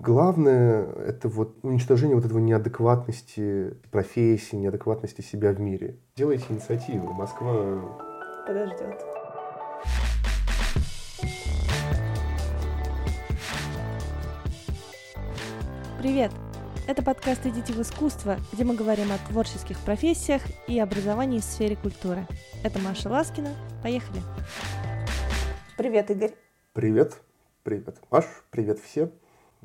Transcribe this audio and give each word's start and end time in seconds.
Главное— 0.00 0.86
это 1.08 1.28
вот 1.28 1.58
уничтожение 1.62 2.16
вот 2.16 2.24
этого 2.24 2.38
неадекватности 2.38 3.74
профессии, 3.90 4.56
неадекватности 4.56 5.20
себя 5.20 5.52
в 5.52 5.60
мире. 5.60 5.98
Делайте 6.16 6.46
инициативы. 6.48 7.12
Москва 7.12 7.82
подождет. 8.46 8.98
Привет! 15.98 16.32
Это 16.88 17.02
подкаст 17.02 17.44
«Идите 17.44 17.74
в 17.74 17.82
искусство», 17.82 18.38
где 18.54 18.64
мы 18.64 18.74
говорим 18.74 19.12
о 19.12 19.18
творческих 19.30 19.78
профессиях 19.80 20.40
и 20.66 20.80
образовании 20.80 21.40
в 21.40 21.44
сфере 21.44 21.76
культуры. 21.76 22.26
Это 22.64 22.78
Маша 22.78 23.10
Ласкина. 23.10 23.50
Поехали! 23.82 24.22
Привет, 25.76 26.10
Игорь! 26.10 26.32
Привет! 26.72 27.20
Привет, 27.64 27.98
Маш! 28.10 28.24
Привет 28.50 28.78
всем! 28.78 29.12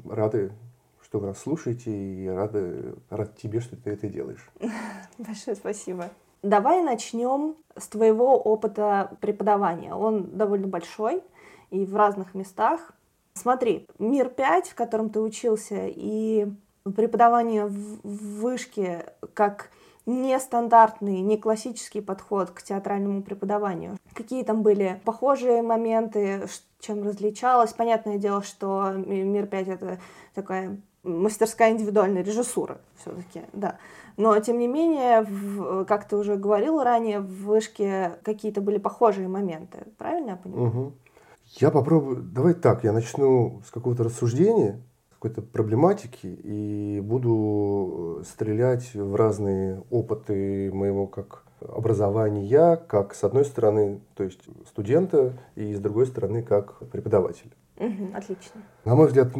Рады, 0.03 0.51
что 1.01 1.19
вы 1.19 1.27
нас 1.27 1.39
слушаете, 1.39 1.91
и 1.91 2.27
рады, 2.27 2.95
рад 3.09 3.37
тебе, 3.37 3.59
что 3.59 3.75
ты 3.75 3.91
это 3.91 4.07
делаешь. 4.07 4.49
Большое 5.17 5.55
спасибо. 5.55 6.09
Давай 6.41 6.83
начнем 6.83 7.55
с 7.77 7.87
твоего 7.87 8.37
опыта 8.37 9.17
преподавания. 9.19 9.93
Он 9.93 10.37
довольно 10.37 10.67
большой 10.67 11.23
и 11.71 11.85
в 11.85 11.95
разных 11.95 12.35
местах. 12.35 12.91
Смотри, 13.33 13.87
мир 13.97 14.29
5, 14.29 14.69
в 14.69 14.75
котором 14.75 15.09
ты 15.09 15.19
учился, 15.19 15.87
и 15.87 16.47
преподавание 16.95 17.65
в 17.65 18.39
вышке 18.41 19.13
как 19.33 19.71
нестандартный, 20.05 21.21
не 21.21 21.37
классический 21.37 22.01
подход 22.01 22.51
к 22.51 22.61
театральному 22.61 23.23
преподаванию. 23.23 23.97
Какие 24.13 24.43
там 24.43 24.61
были 24.61 25.01
похожие 25.03 25.61
моменты, 25.61 26.47
чем 26.79 27.03
различалось? 27.03 27.73
Понятное 27.73 28.17
дело, 28.17 28.43
что 28.43 28.91
«Мир 28.91 29.45
5»— 29.45 29.73
это 29.73 29.99
такая 30.33 30.77
мастерская 31.03 31.71
индивидуальная 31.71 32.23
режиссура 32.23 32.79
все-таки, 32.97 33.41
да. 33.53 33.77
Но, 34.17 34.39
тем 34.39 34.57
не 34.57 34.67
менее, 34.67 35.21
в, 35.21 35.85
как 35.85 36.07
ты 36.07 36.15
уже 36.15 36.35
говорил 36.35 36.81
ранее, 36.81 37.19
в 37.19 37.45
вышке 37.45 38.13
какие-то 38.23 38.61
были 38.61 38.77
похожие 38.77 39.27
моменты. 39.27 39.85
Правильно 39.97 40.31
я 40.31 40.35
понимаю? 40.37 40.67
Угу. 40.67 40.93
Я 41.59 41.69
попробую... 41.69 42.17
Давай 42.23 42.53
так, 42.53 42.83
я 42.83 42.91
начну 42.91 43.61
с 43.65 43.71
какого-то 43.71 44.03
рассуждения, 44.03 44.81
какой-то 45.15 45.41
проблематики 45.41 46.27
и 46.27 46.99
буду 47.01 48.21
стрелять 48.25 48.93
в 48.93 49.15
разные 49.15 49.83
опыты 49.89 50.71
моего 50.73 51.07
как 51.07 51.43
образования, 51.61 52.77
как 52.87 53.15
с 53.15 53.23
одной 53.23 53.45
стороны, 53.45 54.01
то 54.15 54.23
есть 54.23 54.41
студента, 54.67 55.33
и 55.55 55.73
с 55.73 55.79
другой 55.79 56.07
стороны, 56.07 56.43
как 56.43 56.77
преподавателя. 56.89 57.51
Угу, 57.77 58.15
отлично. 58.15 58.61
На 58.85 58.95
мой 58.95 59.07
взгляд, 59.07 59.33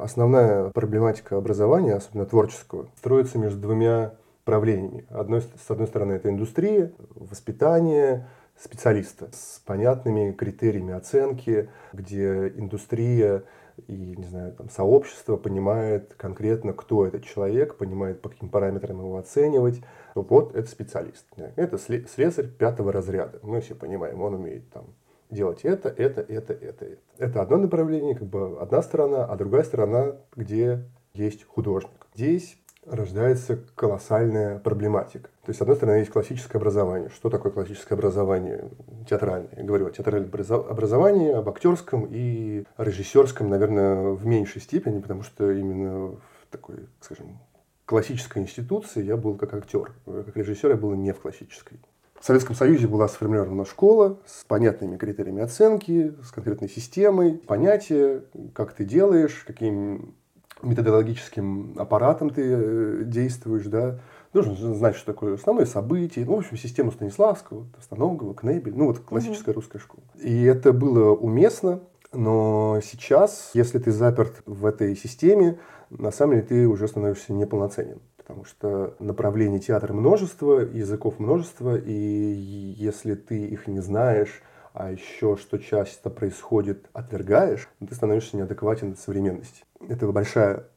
основная 0.00 0.70
проблематика 0.70 1.36
образования, 1.36 1.94
особенно 1.94 2.26
творческого, 2.26 2.88
строится 2.96 3.38
между 3.38 3.60
двумя 3.60 4.14
правлениями. 4.44 5.06
Одной, 5.10 5.42
с 5.42 5.70
одной 5.70 5.86
стороны, 5.86 6.12
это 6.12 6.28
индустрия, 6.30 6.92
воспитание 7.14 8.26
специалиста 8.58 9.28
с 9.32 9.60
понятными 9.66 10.32
критериями 10.32 10.94
оценки, 10.94 11.68
где 11.92 12.48
индустрия 12.48 13.44
и, 13.86 14.16
не 14.16 14.24
знаю, 14.24 14.52
там, 14.52 14.68
сообщество 14.70 15.36
понимает 15.36 16.14
конкретно, 16.14 16.72
кто 16.72 17.06
этот 17.06 17.24
человек, 17.24 17.76
понимает, 17.76 18.22
по 18.22 18.28
каким 18.28 18.48
параметрам 18.48 18.98
его 18.98 19.16
оценивать. 19.16 19.80
Вот 20.14 20.54
это 20.54 20.68
специалист. 20.68 21.26
Это 21.56 21.78
слесарь 21.78 22.48
пятого 22.48 22.92
разряда. 22.92 23.38
Мы 23.42 23.60
все 23.60 23.74
понимаем, 23.74 24.20
он 24.22 24.34
умеет 24.34 24.70
там 24.70 24.86
делать 25.30 25.64
это, 25.64 25.88
это, 25.88 26.20
это, 26.20 26.52
это, 26.52 26.84
это. 26.84 26.98
Это 27.18 27.42
одно 27.42 27.56
направление, 27.58 28.14
как 28.14 28.28
бы 28.28 28.60
одна 28.60 28.82
сторона, 28.82 29.24
а 29.24 29.36
другая 29.36 29.64
сторона, 29.64 30.16
где 30.34 30.84
есть 31.14 31.44
художник. 31.44 32.06
Здесь 32.14 32.58
рождается 32.86 33.60
колоссальная 33.74 34.58
проблематика. 34.58 35.28
То 35.44 35.50
есть, 35.50 35.58
с 35.58 35.62
одной 35.62 35.76
стороны, 35.76 35.98
есть 35.98 36.10
классическое 36.10 36.60
образование. 36.60 37.10
Что 37.10 37.30
такое 37.30 37.52
классическое 37.52 37.96
образование 37.96 38.70
театральное? 39.08 39.50
Я 39.56 39.64
говорю 39.64 39.86
о 39.86 39.90
театральном 39.90 40.30
образовании, 40.68 41.32
об 41.32 41.48
актерском 41.48 42.06
и 42.10 42.64
режиссерском, 42.78 43.48
наверное, 43.48 44.12
в 44.12 44.26
меньшей 44.26 44.60
степени, 44.60 45.00
потому 45.00 45.22
что 45.22 45.50
именно 45.50 46.12
в 46.12 46.46
такой, 46.50 46.88
скажем, 47.00 47.38
классической 47.84 48.42
институции 48.42 49.02
я 49.02 49.16
был 49.16 49.36
как 49.36 49.54
актер. 49.54 49.92
Как 50.04 50.36
режиссер 50.36 50.70
я 50.70 50.76
был 50.76 50.94
не 50.94 51.12
в 51.12 51.20
классической. 51.20 51.78
В 52.20 52.24
Советском 52.24 52.56
Союзе 52.56 52.88
была 52.88 53.08
сформирована 53.08 53.64
школа 53.64 54.18
с 54.26 54.44
понятными 54.44 54.96
критериями 54.96 55.42
оценки, 55.42 56.14
с 56.24 56.32
конкретной 56.32 56.68
системой, 56.68 57.34
понятия, 57.46 58.24
как 58.54 58.72
ты 58.72 58.84
делаешь, 58.84 59.44
каким 59.46 60.14
методологическим 60.62 61.74
аппаратом 61.76 62.30
ты 62.30 62.42
э, 62.44 63.02
действуешь, 63.04 63.66
да, 63.66 63.98
должен 64.32 64.56
знать, 64.74 64.96
что 64.96 65.06
такое 65.12 65.34
основное 65.34 65.66
событие, 65.66 66.24
ну, 66.24 66.36
в 66.36 66.38
общем, 66.38 66.56
систему 66.56 66.92
Станиславского, 66.92 67.66
Товстоногова, 67.74 68.34
Кнебель, 68.34 68.74
ну, 68.76 68.86
вот 68.86 69.00
классическая 69.00 69.52
угу. 69.52 69.60
русская 69.60 69.78
школа. 69.78 70.02
И 70.20 70.44
это 70.44 70.72
было 70.72 71.14
уместно, 71.14 71.80
но 72.12 72.80
сейчас, 72.82 73.50
если 73.54 73.78
ты 73.78 73.92
заперт 73.92 74.42
в 74.46 74.64
этой 74.66 74.96
системе, 74.96 75.58
на 75.90 76.10
самом 76.10 76.34
деле 76.34 76.46
ты 76.46 76.66
уже 76.66 76.88
становишься 76.88 77.32
неполноценен. 77.32 78.00
Потому 78.16 78.44
что 78.44 78.96
направлений 78.98 79.60
театра 79.60 79.92
множество, 79.92 80.58
языков 80.58 81.18
множество, 81.18 81.76
и 81.76 81.92
если 81.92 83.14
ты 83.14 83.46
их 83.46 83.68
не 83.68 83.80
знаешь, 83.80 84.42
а 84.76 84.90
еще 84.92 85.36
что 85.36 85.58
часто 85.58 86.10
происходит, 86.10 86.88
отвергаешь, 86.92 87.68
ты 87.80 87.94
становишься 87.94 88.36
неадекватен 88.36 88.92
от 88.92 88.98
современности. 88.98 89.64
Это 89.88 90.06
большая 90.12 90.68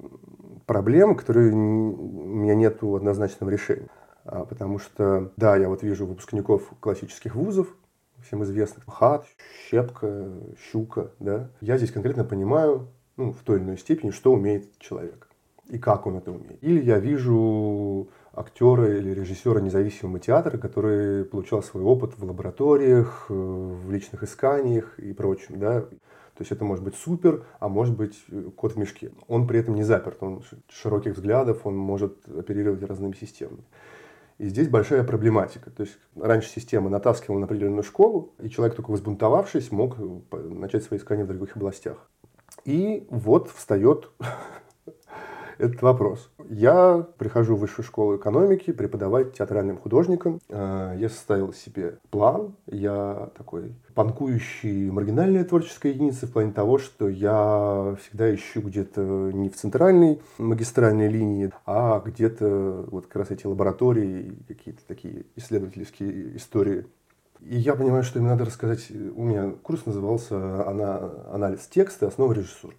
проблема, 0.66 1.16
которой 1.16 1.52
у 1.52 1.56
меня 1.56 2.56
нет 2.56 2.82
однозначного 2.82 3.50
решения. 3.50 3.90
А, 4.24 4.46
потому 4.46 4.80
что, 4.80 5.34
да, 5.36 5.58
я 5.58 5.68
вот 5.68 5.84
вижу 5.84 6.06
выпускников 6.06 6.72
классических 6.80 7.36
вузов, 7.36 7.68
всем 8.26 8.44
известных, 8.44 8.86
ХАТ, 8.88 9.26
Щепка, 9.70 10.31
Щука, 10.72 11.12
да. 11.20 11.50
Я 11.60 11.78
здесь 11.78 11.92
конкретно 11.92 12.24
понимаю, 12.24 12.88
ну, 13.18 13.34
в 13.34 13.44
той 13.44 13.58
или 13.58 13.66
иной 13.66 13.78
степени, 13.78 14.12
что 14.12 14.31
умеет 14.31 14.78
человек 14.80 15.28
и 15.68 15.78
как 15.78 16.08
он 16.08 16.18
это 16.18 16.31
умеет. 16.31 16.64
Или 16.64 16.81
я 16.81 17.00
вижу 17.00 18.10
актера 18.34 18.97
или 18.97 19.12
режиссера 19.12 19.59
независимого 19.59 20.19
театра, 20.19 20.57
который 20.57 21.25
получал 21.25 21.63
свой 21.63 21.84
опыт 21.84 22.17
в 22.17 22.23
лабораториях, 22.23 23.25
э, 23.29 23.34
в 23.34 23.91
личных 23.91 24.23
исканиях 24.23 24.97
и 25.00 25.13
прочем. 25.13 25.59
Да? 25.59 25.81
То 25.81 26.44
есть 26.44 26.51
это 26.53 26.63
может 26.63 26.85
быть 26.85 26.95
супер, 26.95 27.44
а 27.59 27.68
может 27.68 27.97
быть 27.97 28.18
э, 28.29 28.50
кот 28.56 28.73
в 28.73 28.78
мешке. 28.78 29.12
Он 29.28 29.45
при 29.45 29.59
этом 29.59 29.75
не 29.75 29.84
заперт, 29.84 30.23
он 30.23 30.41
широких 30.69 31.16
взглядов, 31.16 31.66
он 31.66 31.75
может 31.75 32.18
оперировать 32.29 32.81
разными 32.84 33.13
системами. 33.13 33.63
И 34.38 34.47
здесь 34.47 34.69
большая 34.69 35.03
проблематика. 35.03 35.69
То 35.69 35.84
есть 35.84 35.97
раньше 36.16 36.50
система 36.50 36.89
натаскивала 36.89 37.39
на 37.39 37.45
определенную 37.45 37.84
школу, 37.84 38.34
и 38.41 38.50
человек, 38.50 38.78
только 38.78 38.91
возбунтовавшись, 38.91 39.69
мог 39.72 39.97
э, 40.00 40.38
начать 40.38 40.84
свои 40.84 40.97
искания 40.97 41.25
в 41.25 41.28
других 41.28 41.57
областях. 41.57 42.09
И 42.63 43.06
вот 43.09 43.50
встает 43.50 44.09
этот 45.59 45.81
вопрос. 45.81 46.31
Я 46.50 47.06
прихожу 47.18 47.56
в 47.56 47.59
высшую 47.59 47.86
школу 47.86 48.18
экономики 48.18 48.72
преподавать 48.72 49.34
театральным 49.34 49.78
художникам. 49.78 50.40
А, 50.50 50.96
я 50.96 51.09
составил 51.09 51.53
себе 51.53 52.00
план. 52.09 52.56
Я 52.66 53.30
такой 53.38 53.75
панкующий 53.94 54.90
маргинальная 54.90 55.44
творческая 55.44 55.92
единица 55.92 56.25
в 56.25 56.31
плане 56.31 56.53
того, 56.53 56.78
что 56.78 57.09
я 57.09 57.96
всегда 58.02 58.34
ищу 58.34 58.62
где-то 58.62 59.02
не 59.34 59.50
в 59.50 59.56
центральной 59.56 60.22
магистральной 60.38 61.09
линии, 61.09 61.52
а 61.66 62.00
где-то 62.00 62.86
вот 62.90 63.08
как 63.08 63.18
раз 63.18 63.31
эти 63.31 63.46
лаборатории, 63.46 64.38
какие-то 64.48 64.81
такие 64.88 65.25
исследовательские 65.36 66.38
истории 66.38 66.86
и 67.42 67.58
я 67.58 67.74
понимаю, 67.75 68.03
что 68.03 68.19
им 68.19 68.25
надо 68.25 68.46
рассказать. 68.46 68.92
У 68.92 69.24
меня 69.24 69.52
курс 69.64 69.86
назывался 69.86 70.68
«Анализ 71.31 71.68
текста. 71.68 72.08
Основа 72.08 72.34
режиссуры». 72.34 72.75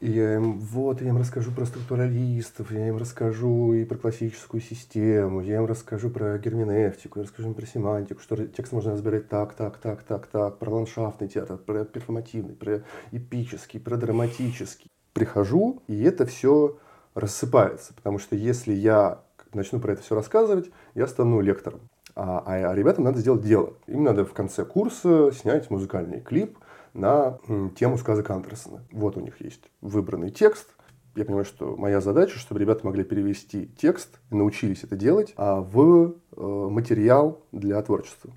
И 0.00 0.10
я 0.10 0.36
им, 0.36 0.60
вот, 0.60 1.00
я 1.02 1.08
им 1.08 1.18
расскажу 1.18 1.50
про 1.50 1.66
структуралистов, 1.66 2.70
я 2.70 2.88
им 2.88 2.96
расскажу 2.96 3.72
и 3.72 3.84
про 3.84 3.98
классическую 3.98 4.60
систему, 4.60 5.40
я 5.40 5.56
им 5.56 5.66
расскажу 5.66 6.10
про 6.10 6.38
герменевтику, 6.38 7.18
я 7.18 7.24
расскажу 7.24 7.48
им 7.48 7.54
про 7.54 7.66
семантику, 7.66 8.20
что 8.20 8.46
текст 8.46 8.72
можно 8.72 8.92
разбирать 8.92 9.28
так, 9.28 9.54
так, 9.54 9.78
так, 9.78 10.04
так, 10.04 10.28
так, 10.28 10.58
про 10.58 10.70
ландшафтный 10.70 11.26
театр, 11.28 11.56
про 11.56 11.84
перформативный, 11.84 12.54
про 12.54 12.82
эпический, 13.10 13.80
про 13.80 13.96
драматический. 13.96 14.86
Прихожу, 15.12 15.82
и 15.88 16.02
это 16.04 16.24
все 16.24 16.78
рассыпается, 17.14 17.94
потому 17.94 18.20
что 18.20 18.36
если 18.36 18.72
я 18.72 19.22
начну 19.54 19.80
про 19.80 19.94
это 19.94 20.02
все 20.02 20.14
рассказывать, 20.14 20.70
я 20.94 21.08
стану 21.08 21.40
лектором. 21.40 21.80
А, 22.14 22.44
а 22.46 22.74
ребятам 22.76 23.04
надо 23.04 23.18
сделать 23.18 23.42
дело. 23.42 23.74
Им 23.88 24.04
надо 24.04 24.24
в 24.24 24.32
конце 24.32 24.64
курса 24.64 25.32
снять 25.32 25.68
музыкальный 25.68 26.20
клип– 26.20 26.58
на 26.94 27.38
тему 27.76 27.98
сказок 27.98 28.30
Андерсона. 28.30 28.84
Вот 28.90 29.16
у 29.16 29.20
них 29.20 29.40
есть 29.40 29.62
выбранный 29.80 30.30
текст. 30.30 30.68
Я 31.14 31.24
понимаю, 31.24 31.44
что 31.44 31.76
моя 31.76 32.00
задача, 32.00 32.38
чтобы 32.38 32.60
ребята 32.60 32.86
могли 32.86 33.02
перевести 33.02 33.66
текст, 33.66 34.20
научились 34.30 34.84
это 34.84 34.94
делать, 34.94 35.32
а 35.36 35.60
в 35.60 36.14
э, 36.36 36.40
материал 36.40 37.42
для 37.50 37.82
творчества. 37.82 38.30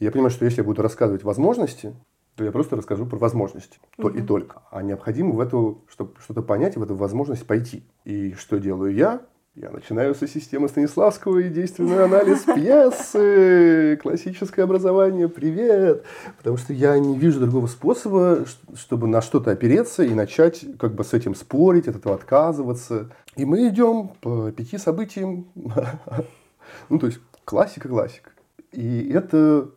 я 0.00 0.10
понимаю, 0.10 0.30
что 0.30 0.44
если 0.44 0.58
я 0.62 0.64
буду 0.64 0.82
рассказывать 0.82 1.22
возможности, 1.22 1.94
то 2.34 2.44
я 2.44 2.50
просто 2.50 2.76
расскажу 2.76 3.06
про 3.06 3.16
возможности. 3.16 3.78
То 3.96 4.08
и 4.08 4.20
только. 4.20 4.62
А 4.70 4.82
необходимо 4.82 5.32
в 5.32 5.40
эту, 5.40 5.84
чтобы 5.88 6.14
что-то 6.20 6.42
понять, 6.42 6.76
в 6.76 6.82
эту 6.82 6.96
возможность 6.96 7.46
пойти. 7.46 7.84
И 8.04 8.32
что 8.32 8.58
делаю 8.58 8.92
я? 8.92 9.22
Я 9.56 9.70
начинаю 9.70 10.16
со 10.16 10.26
системы 10.26 10.68
Станиславского 10.68 11.38
и 11.38 11.48
действенный 11.48 12.02
анализ 12.02 12.40
пьесы. 12.40 13.96
Классическое 14.02 14.64
образование, 14.64 15.28
привет! 15.28 16.02
Потому 16.38 16.56
что 16.56 16.72
я 16.72 16.98
не 16.98 17.16
вижу 17.16 17.38
другого 17.38 17.68
способа, 17.68 18.46
чтобы 18.74 19.06
на 19.06 19.22
что-то 19.22 19.52
опереться 19.52 20.02
и 20.02 20.12
начать 20.12 20.64
как 20.76 20.96
бы 20.96 21.04
с 21.04 21.14
этим 21.14 21.36
спорить, 21.36 21.86
от 21.86 21.94
этого 21.94 22.16
отказываться. 22.16 23.12
И 23.36 23.44
мы 23.44 23.68
идем 23.68 24.10
по 24.20 24.50
пяти 24.50 24.76
событиям. 24.76 25.46
Ну, 26.88 26.98
то 26.98 27.06
есть 27.06 27.20
классика-классика. 27.44 28.30
И 28.72 29.08
это 29.10 29.70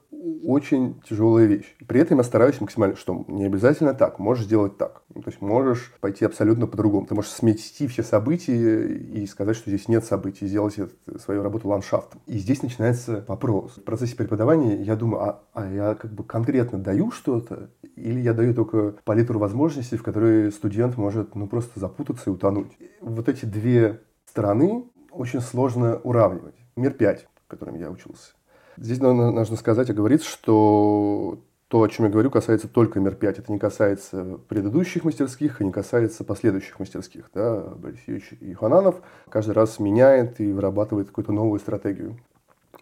очень 0.43 1.01
тяжелая 1.07 1.45
вещь. 1.45 1.75
При 1.87 1.99
этом 1.99 2.17
я 2.17 2.23
стараюсь 2.23 2.61
максимально, 2.61 2.95
что 2.95 3.25
не 3.27 3.45
обязательно 3.45 3.93
так, 3.93 4.19
можешь 4.19 4.45
сделать 4.45 4.77
так. 4.77 5.03
Ну, 5.13 5.21
то 5.21 5.29
есть 5.29 5.41
можешь 5.41 5.93
пойти 5.99 6.25
абсолютно 6.25 6.67
по-другому. 6.67 7.05
Ты 7.05 7.15
можешь 7.15 7.31
смести 7.31 7.87
все 7.87 8.03
события 8.03 8.87
и 8.87 9.25
сказать, 9.25 9.55
что 9.55 9.69
здесь 9.69 9.87
нет 9.87 10.05
событий, 10.05 10.47
сделать 10.47 10.75
свою 11.19 11.43
работу 11.43 11.67
ландшафтом. 11.67 12.21
И 12.25 12.37
здесь 12.37 12.61
начинается 12.61 13.25
вопрос. 13.27 13.77
В 13.77 13.83
процессе 13.83 14.15
преподавания 14.15 14.81
я 14.81 14.95
думаю, 14.95 15.23
а, 15.23 15.43
а 15.53 15.71
я 15.71 15.95
как 15.95 16.11
бы 16.11 16.23
конкретно 16.23 16.79
даю 16.79 17.11
что-то, 17.11 17.69
или 17.95 18.19
я 18.19 18.33
даю 18.33 18.53
только 18.53 18.95
палитру 19.03 19.39
возможностей, 19.39 19.97
в 19.97 20.03
которые 20.03 20.51
студент 20.51 20.97
может 20.97 21.35
ну, 21.35 21.47
просто 21.47 21.79
запутаться 21.79 22.29
и 22.29 22.33
утонуть. 22.33 22.71
Вот 23.01 23.29
эти 23.29 23.45
две 23.45 24.01
стороны 24.25 24.85
очень 25.11 25.41
сложно 25.41 25.97
уравнивать. 25.97 26.55
Мир 26.75 26.91
5, 26.93 27.27
в 27.45 27.47
котором 27.47 27.75
я 27.75 27.89
учился 27.89 28.36
Здесь 28.77 28.99
нужно 28.99 29.55
сказать 29.55 29.89
и 29.89 29.93
говорить, 29.93 30.23
что 30.23 31.39
то, 31.67 31.81
о 31.81 31.89
чем 31.89 32.05
я 32.05 32.11
говорю, 32.11 32.31
касается 32.31 32.67
только 32.67 32.99
мир 32.99 33.15
5. 33.15 33.39
Это 33.39 33.51
не 33.51 33.59
касается 33.59 34.39
предыдущих 34.47 35.03
мастерских 35.03 35.59
и 35.59 35.65
не 35.65 35.71
касается 35.71 36.23
последующих 36.23 36.79
мастерских. 36.79 37.29
Да? 37.33 37.59
Борис 37.75 37.99
Юрьевич 38.07 38.33
Юхананов 38.39 39.01
каждый 39.29 39.51
раз 39.51 39.79
меняет 39.79 40.39
и 40.39 40.53
вырабатывает 40.53 41.07
какую-то 41.07 41.33
новую 41.33 41.59
стратегию. 41.59 42.17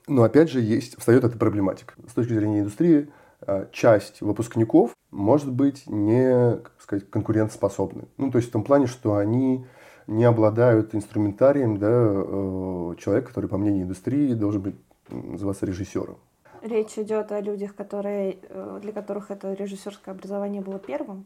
Но 0.07 0.23
опять 0.23 0.51
же 0.51 0.61
есть, 0.61 0.99
встает 0.99 1.23
эта 1.23 1.37
проблематика. 1.37 1.95
С 2.07 2.13
точки 2.13 2.33
зрения 2.33 2.59
индустрии, 2.59 3.09
а, 3.41 3.67
часть 3.71 4.21
выпускников 4.21 4.91
может 5.09 5.51
быть 5.51 5.87
не 5.87 6.57
как 6.57 6.73
сказать, 6.79 7.09
конкурентоспособны. 7.09 8.03
Ну, 8.17 8.29
то 8.29 8.37
есть 8.37 8.49
в 8.49 8.51
том 8.51 8.63
плане, 8.63 8.85
что 8.85 9.15
они 9.15 9.65
не 10.05 10.25
обладают 10.25 10.93
инструментарием 10.93 11.77
да, 11.77 11.89
э, 11.89 12.95
человека, 12.99 13.29
который, 13.29 13.49
по 13.49 13.57
мнению 13.57 13.83
индустрии, 13.85 14.33
должен 14.33 14.61
быть 14.61 14.75
называться 15.09 15.65
режиссером. 15.65 16.17
Речь 16.61 16.97
идет 16.97 17.31
о 17.31 17.41
людях, 17.41 17.75
которые, 17.75 18.39
э, 18.49 18.79
для 18.81 18.91
которых 18.91 19.29
это 19.29 19.53
режиссерское 19.53 20.15
образование 20.15 20.61
было 20.61 20.79
первым? 20.79 21.25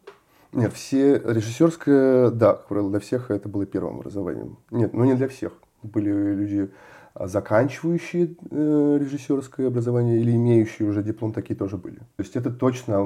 Нет, 0.51 0.73
все 0.73 1.17
режиссерское, 1.17 2.31
да, 2.31 2.53
как 2.53 2.67
правило, 2.67 2.89
для 2.89 2.99
всех 2.99 3.29
это 3.29 3.47
было 3.47 3.65
первым 3.65 3.99
образованием. 3.99 4.57
Нет, 4.71 4.93
ну 4.93 5.05
не 5.05 5.13
для 5.13 5.27
всех. 5.27 5.53
Были 5.83 6.11
люди, 6.11 6.71
а, 7.13 7.27
заканчивающие 7.27 8.35
э, 8.49 8.97
режиссерское 8.99 9.67
образование 9.67 10.19
или 10.19 10.31
имеющие 10.31 10.89
уже 10.89 11.03
диплом, 11.03 11.33
такие 11.33 11.55
тоже 11.55 11.77
были. 11.77 11.97
То 11.97 12.23
есть 12.23 12.35
это 12.35 12.49
точно 12.51 12.99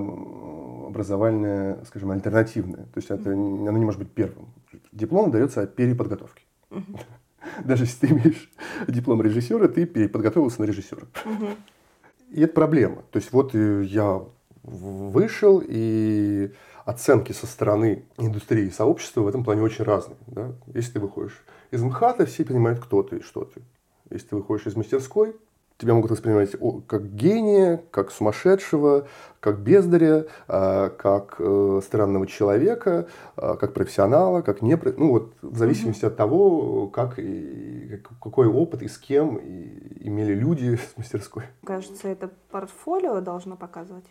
образование, 0.88 1.80
скажем, 1.86 2.12
альтернативное. 2.12 2.86
То 2.86 2.98
есть 2.98 3.10
это, 3.10 3.32
оно 3.32 3.78
не 3.78 3.86
может 3.86 4.00
быть 4.00 4.12
первым. 4.12 4.48
Диплом 4.92 5.32
дается 5.32 5.62
о 5.62 5.68
переподготовке. 5.68 6.44
Uh-huh. 6.70 7.00
Даже 7.64 7.84
если 7.84 8.08
ты 8.08 8.14
имеешь 8.14 8.52
диплом 8.88 9.22
режиссера, 9.22 9.68
ты 9.68 9.86
подготовился 9.86 10.62
на 10.62 10.66
режиссера. 10.66 11.04
Угу. 11.26 11.48
И 12.32 12.42
это 12.42 12.54
проблема. 12.54 13.04
То 13.12 13.18
есть 13.18 13.32
вот 13.32 13.54
э, 13.54 13.84
я 13.84 14.22
вышел, 14.64 15.62
и 15.66 16.52
оценки 16.86 17.32
со 17.32 17.48
стороны 17.48 18.04
индустрии 18.18 18.68
и 18.68 18.72
сообщества 18.72 19.22
в 19.22 19.28
этом 19.28 19.44
плане 19.44 19.62
очень 19.62 19.86
разные. 19.86 20.18
Да? 20.28 20.52
Если 20.74 20.94
ты 20.94 21.00
выходишь 21.00 21.44
из 21.72 21.82
МХАТа, 21.82 22.26
все 22.26 22.46
понимают, 22.46 22.80
кто 22.80 23.04
ты 23.04 23.18
и 23.18 23.22
что 23.22 23.46
ты. 23.46 23.62
Если 24.10 24.28
ты 24.28 24.36
выходишь 24.36 24.68
из 24.68 24.76
мастерской, 24.76 25.36
тебя 25.78 25.94
могут 25.94 26.12
воспринимать 26.12 26.52
как 26.88 27.14
гения, 27.14 27.84
как 27.92 28.12
сумасшедшего, 28.12 29.08
как 29.40 29.60
бездаря, 29.60 30.28
а, 30.48 30.90
как 30.90 31.36
э, 31.40 31.82
странного 31.84 32.28
человека, 32.28 33.08
а, 33.36 33.56
как 33.56 33.74
профессионала, 33.74 34.42
как 34.42 34.62
не... 34.62 34.76
Ну 34.98 35.12
вот 35.12 35.34
в 35.42 35.58
зависимости 35.58 36.04
mm-hmm. 36.04 36.08
от 36.08 36.16
того, 36.18 36.88
как 36.88 37.20
и 37.20 38.02
какой 38.04 38.48
опыт 38.48 38.84
и 38.84 38.88
с 38.88 38.98
кем 38.98 39.38
и 39.38 40.08
имели 40.08 40.34
люди 40.34 40.76
с 40.94 40.98
мастерской. 40.98 41.44
Кажется, 41.66 42.08
это 42.08 42.30
портфолио 42.52 43.20
должно 43.22 43.58
показывать. 43.58 44.06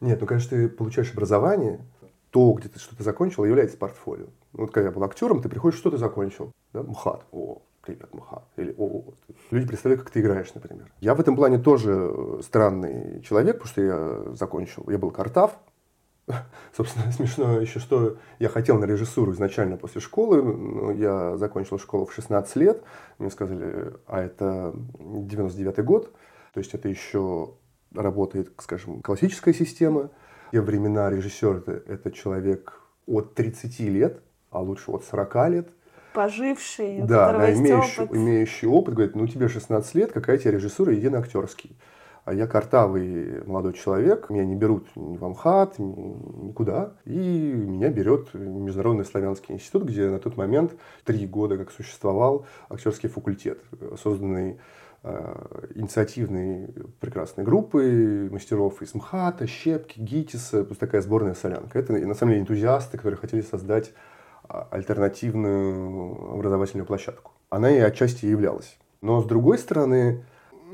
Нет, 0.00 0.20
ну, 0.20 0.26
конечно, 0.26 0.50
ты 0.50 0.68
получаешь 0.68 1.12
образование, 1.12 1.80
то, 2.30 2.52
где 2.54 2.68
ты 2.68 2.78
что-то 2.80 3.04
закончил, 3.04 3.44
является 3.44 3.76
портфолио. 3.76 4.26
Вот 4.52 4.72
когда 4.72 4.88
я 4.88 4.92
был 4.92 5.04
актером, 5.04 5.42
ты 5.42 5.48
приходишь, 5.48 5.78
что 5.78 5.90
ты 5.90 5.98
закончил? 5.98 6.50
Да? 6.72 6.82
МХАТ. 6.82 7.26
О, 7.30 7.62
привет, 7.82 8.14
Муха. 8.14 8.42
Или 8.56 8.74
о, 8.78 9.02
люди 9.50 9.66
представляют, 9.66 10.02
как 10.02 10.12
ты 10.12 10.20
играешь, 10.20 10.54
например. 10.54 10.90
Я 11.00 11.14
в 11.14 11.20
этом 11.20 11.36
плане 11.36 11.58
тоже 11.58 11.90
э, 11.92 12.40
странный 12.42 13.20
человек, 13.22 13.58
потому 13.58 13.70
что 13.70 13.82
я 13.82 14.34
закончил, 14.34 14.88
я 14.88 14.98
был 14.98 15.10
картав. 15.10 15.58
Собственно, 16.76 17.10
смешно 17.12 17.60
еще, 17.60 17.80
что 17.80 18.18
я 18.38 18.48
хотел 18.48 18.78
на 18.78 18.84
режиссуру 18.84 19.32
изначально 19.32 19.76
после 19.76 20.00
школы. 20.00 20.42
Но 20.42 20.92
я 20.92 21.36
закончил 21.36 21.78
школу 21.78 22.06
в 22.06 22.14
16 22.14 22.56
лет. 22.56 22.82
Мне 23.18 23.30
сказали, 23.30 23.94
а 24.06 24.20
это 24.20 24.74
99 24.98 25.84
год. 25.84 26.12
То 26.54 26.58
есть 26.58 26.74
это 26.74 26.88
еще 26.88 27.54
работает, 27.92 28.52
скажем, 28.58 29.02
классическая 29.02 29.52
система. 29.52 30.10
И 30.52 30.58
времена 30.58 31.10
режиссера 31.10 31.58
это, 31.58 31.72
это 31.72 32.12
человек 32.12 32.80
от 33.06 33.34
30 33.34 33.80
лет, 33.80 34.22
а 34.50 34.60
лучше 34.60 34.92
от 34.92 35.04
40 35.04 35.48
лет– 35.48 35.68
поживший, 36.12 37.02
да, 37.02 37.32
да 37.32 37.52
имеющий, 37.52 38.02
опыт. 38.02 38.16
имеющий 38.16 38.66
опыт, 38.66 38.94
говорит, 38.94 39.16
ну 39.16 39.26
тебе 39.26 39.48
16 39.48 39.94
лет, 39.94 40.12
какая 40.12 40.38
тебе 40.38 40.52
режиссура, 40.52 40.94
иди 40.94 41.08
на 41.08 41.18
актерский. 41.18 41.76
А 42.24 42.32
я 42.32 42.46
картавый 42.46 43.44
молодой 43.46 43.72
человек, 43.72 44.30
меня 44.30 44.44
не 44.44 44.54
берут 44.54 44.86
ни 44.94 45.16
в 45.16 45.24
Амхат, 45.24 45.80
ни, 45.80 46.46
никуда. 46.46 46.92
И 47.04 47.18
меня 47.18 47.88
берет 47.88 48.32
Международный 48.32 49.04
славянский 49.04 49.56
институт, 49.56 49.84
где 49.84 50.08
на 50.08 50.20
тот 50.20 50.36
момент 50.36 50.76
три 51.04 51.26
года 51.26 51.58
как 51.58 51.72
существовал 51.72 52.46
актерский 52.68 53.08
факультет, 53.08 53.58
созданный 54.00 54.60
э, 55.02 55.68
инициативной 55.74 56.68
прекрасной 57.00 57.42
группой 57.42 58.30
мастеров 58.30 58.82
из 58.82 58.94
МХАТа, 58.94 59.48
Щепки, 59.48 59.98
ГИТИСа, 59.98 60.62
просто 60.62 60.86
такая 60.86 61.00
сборная 61.00 61.34
солянка. 61.34 61.76
Это 61.76 61.92
на 61.92 62.14
самом 62.14 62.34
деле 62.34 62.42
энтузиасты, 62.42 62.98
которые 62.98 63.18
хотели 63.18 63.40
создать 63.40 63.92
альтернативную 64.48 66.34
образовательную 66.34 66.86
площадку. 66.86 67.32
Она 67.50 67.70
и 67.70 67.78
отчасти 67.78 68.26
являлась. 68.26 68.76
Но 69.00 69.20
с 69.20 69.26
другой 69.26 69.58
стороны, 69.58 70.24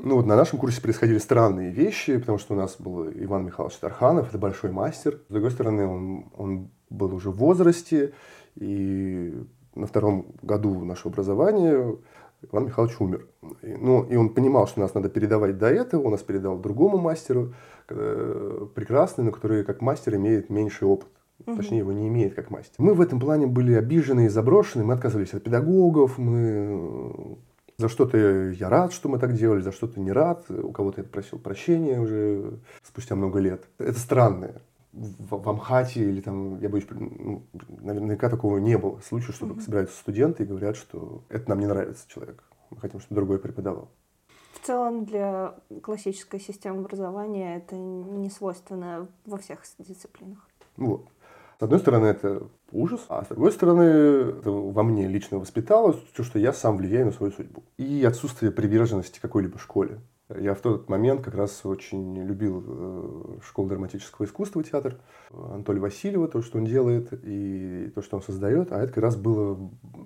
ну 0.03 0.15
вот 0.15 0.25
на 0.25 0.35
нашем 0.35 0.59
курсе 0.59 0.81
происходили 0.81 1.17
странные 1.17 1.71
вещи, 1.71 2.17
потому 2.17 2.37
что 2.37 2.53
у 2.53 2.57
нас 2.57 2.75
был 2.79 3.09
Иван 3.09 3.45
Михайлович 3.45 3.77
Тарханов, 3.77 4.29
это 4.29 4.37
большой 4.37 4.71
мастер. 4.71 5.19
С 5.29 5.33
другой 5.33 5.51
стороны, 5.51 5.87
он, 5.87 6.25
он 6.37 6.69
был 6.89 7.13
уже 7.13 7.31
в 7.31 7.37
возрасте, 7.37 8.13
и 8.55 9.33
на 9.75 9.87
втором 9.87 10.27
году 10.41 10.83
нашего 10.83 11.11
образования 11.11 11.97
Иван 12.41 12.65
Михайлович 12.65 12.95
умер. 12.99 13.27
И, 13.61 13.75
ну, 13.75 14.03
и 14.03 14.15
он 14.15 14.29
понимал, 14.29 14.67
что 14.67 14.79
нас 14.79 14.93
надо 14.93 15.09
передавать 15.09 15.57
до 15.57 15.67
этого, 15.67 16.03
он 16.03 16.11
нас 16.11 16.21
передал 16.21 16.57
другому 16.57 16.97
мастеру, 16.97 17.53
э, 17.89 18.67
прекрасный, 18.73 19.25
но 19.25 19.31
который 19.31 19.63
как 19.63 19.81
мастер 19.81 20.15
имеет 20.15 20.49
меньший 20.49 20.87
опыт. 20.87 21.09
Угу. 21.45 21.55
Точнее, 21.55 21.79
его 21.79 21.91
не 21.91 22.07
имеет 22.07 22.33
как 22.33 22.51
мастер. 22.51 22.75
Мы 22.77 22.93
в 22.93 23.01
этом 23.01 23.19
плане 23.19 23.47
были 23.47 23.73
обижены 23.73 24.25
и 24.25 24.29
заброшены, 24.29 24.83
мы 24.83 24.93
отказывались 24.93 25.33
от 25.33 25.43
педагогов, 25.43 26.17
мы 26.17 27.37
за 27.79 27.87
что-то 27.87 28.17
я 28.49 28.69
рад, 28.69 28.91
что 28.91 29.07
мы 29.07 29.19
так 29.19 29.33
делали, 29.33 29.61
за 29.61 29.71
что-то 29.71 30.01
не 30.01 30.11
рад. 30.11 30.51
У 30.51 30.73
кого-то 30.73 30.99
я 30.99 31.07
просил 31.07 31.39
прощения 31.39 31.97
уже 31.99 32.59
спустя 32.83 33.15
много 33.15 33.39
лет. 33.39 33.63
Это 33.77 33.97
странно. 33.97 34.61
В, 34.91 35.41
в 35.41 35.49
Амхате 35.49 36.01
или 36.01 36.19
там, 36.19 36.59
я 36.59 36.67
боюсь, 36.67 36.85
ну, 36.89 37.43
наверняка 37.81 38.29
такого 38.29 38.57
не 38.57 38.77
было 38.77 38.99
случая, 38.99 39.31
что 39.31 39.45
mm 39.45 39.61
собираются 39.61 39.97
студенты 39.97 40.43
и 40.43 40.45
говорят, 40.45 40.75
что 40.75 41.23
это 41.29 41.47
нам 41.47 41.59
не 41.59 41.67
нравится 41.67 42.05
человек. 42.09 42.43
Мы 42.69 42.77
хотим, 42.81 42.99
чтобы 42.99 43.15
другой 43.15 43.39
преподавал. 43.39 43.89
В 44.51 44.65
целом 44.65 45.05
для 45.05 45.55
классической 45.81 46.41
системы 46.41 46.79
образования 46.79 47.55
это 47.55 47.77
не 47.77 48.29
свойственно 48.29 49.07
во 49.25 49.37
всех 49.37 49.63
дисциплинах. 49.77 50.49
Вот. 50.75 51.07
С 51.59 51.63
одной 51.63 51.79
стороны, 51.81 52.05
это 52.05 52.47
ужас, 52.71 53.01
а 53.09 53.25
с 53.25 53.27
другой 53.27 53.51
стороны, 53.51 53.81
это 53.81 54.49
во 54.49 54.81
мне 54.81 55.09
лично 55.09 55.39
воспиталось, 55.39 55.97
то, 56.15 56.23
что 56.23 56.39
я 56.39 56.53
сам 56.53 56.77
влияю 56.77 57.07
на 57.07 57.11
свою 57.11 57.33
судьбу. 57.33 57.65
И 57.77 58.05
отсутствие 58.05 58.53
приверженности 58.53 59.19
какой-либо 59.19 59.59
школе. 59.59 59.99
Я 60.29 60.53
в 60.53 60.61
тот 60.61 60.87
момент 60.87 61.21
как 61.21 61.35
раз 61.35 61.65
очень 61.65 62.15
любил 62.23 62.63
э, 62.65 63.39
школу 63.43 63.67
драматического 63.67 64.25
искусства, 64.25 64.63
театр 64.63 65.01
Анатолия 65.33 65.81
Васильева, 65.81 66.29
то, 66.29 66.41
что 66.41 66.59
он 66.59 66.65
делает, 66.65 67.09
и 67.23 67.91
то, 67.93 68.01
что 68.03 68.15
он 68.15 68.23
создает. 68.23 68.71
А 68.71 68.81
это 68.81 68.93
как 68.93 69.03
раз 69.03 69.17
было 69.17 69.59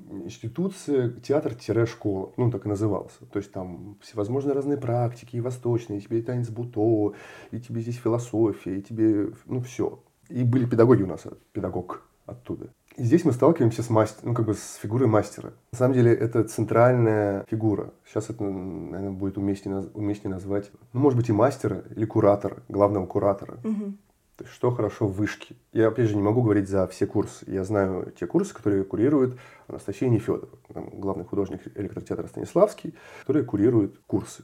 институция, 0.10 1.12
театр-школа, 1.12 2.32
ну, 2.36 2.50
так 2.50 2.66
и 2.66 2.70
назывался. 2.70 3.26
То 3.32 3.38
есть 3.38 3.52
там 3.52 4.00
всевозможные 4.02 4.56
разные 4.56 4.80
практики, 4.80 5.36
и 5.36 5.42
восточные, 5.42 6.00
и 6.00 6.02
тебе 6.02 6.18
и 6.18 6.24
танец 6.24 6.50
буто, 6.50 7.14
и 7.52 7.60
тебе 7.60 7.82
здесь 7.82 7.98
философия, 7.98 8.80
и 8.80 8.82
тебе, 8.82 9.30
ну, 9.46 9.62
все. 9.62 10.00
И 10.30 10.44
были 10.44 10.66
педагоги 10.66 11.04
у 11.04 11.08
нас, 11.08 11.24
педагог 11.52 12.02
оттуда. 12.26 12.70
И 12.96 13.04
здесь 13.04 13.26
мы 13.26 13.32
сталкиваемся 13.32 13.82
с 13.82 13.90
мастер, 13.90 14.24
ну, 14.24 14.34
как 14.34 14.46
бы 14.46 14.54
с 14.54 14.76
фигурой 14.76 15.08
мастера. 15.08 15.54
На 15.72 15.78
самом 15.78 15.94
деле 15.96 16.14
это 16.14 16.44
центральная 16.44 17.44
фигура. 17.50 17.92
Сейчас 18.06 18.30
это, 18.30 18.44
наверное, 18.44 19.12
будет 19.12 19.38
уместнее, 19.38 19.90
уместнее 19.94 20.34
назвать, 20.34 20.72
ну, 20.94 21.00
может 21.00 21.18
быть, 21.18 21.30
и 21.30 21.34
мастера 21.34 21.84
или 21.96 22.06
куратора, 22.06 22.58
главного 22.70 23.08
куратора. 23.08 23.58
Угу. 23.64 23.94
То 24.38 24.44
есть, 24.46 24.54
что 24.54 24.72
хорошо 24.72 25.08
в 25.08 25.14
вышке. 25.14 25.56
Я, 25.74 25.88
опять 25.88 26.10
же, 26.10 26.16
не 26.16 26.22
могу 26.22 26.42
говорить 26.42 26.70
за 26.70 26.88
все 26.88 27.06
курсы. 27.06 27.46
Я 27.48 27.64
знаю 27.64 28.12
те 28.20 28.26
курсы, 28.26 28.54
которые 28.54 28.84
курирует 28.84 29.38
Анастасия 29.68 30.10
Нефедова, 30.10 30.50
главный 30.70 31.26
художник 31.26 31.62
электротеатра 31.76 32.28
Станиславский, 32.28 32.96
который 33.22 33.44
курирует 33.44 34.00
курсы. 34.08 34.44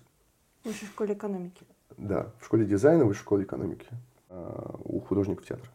В 0.63 0.67
высшей 0.67 0.87
школе 0.87 1.13
экономики. 1.13 1.65
Да, 1.97 2.31
в 2.39 2.45
школе 2.45 2.65
дизайна, 2.65 3.05
в 3.05 3.07
высшей 3.07 3.21
школе 3.21 3.43
экономики 3.43 3.87
у 4.29 4.99
художников 5.01 5.45
театра. 5.45 5.69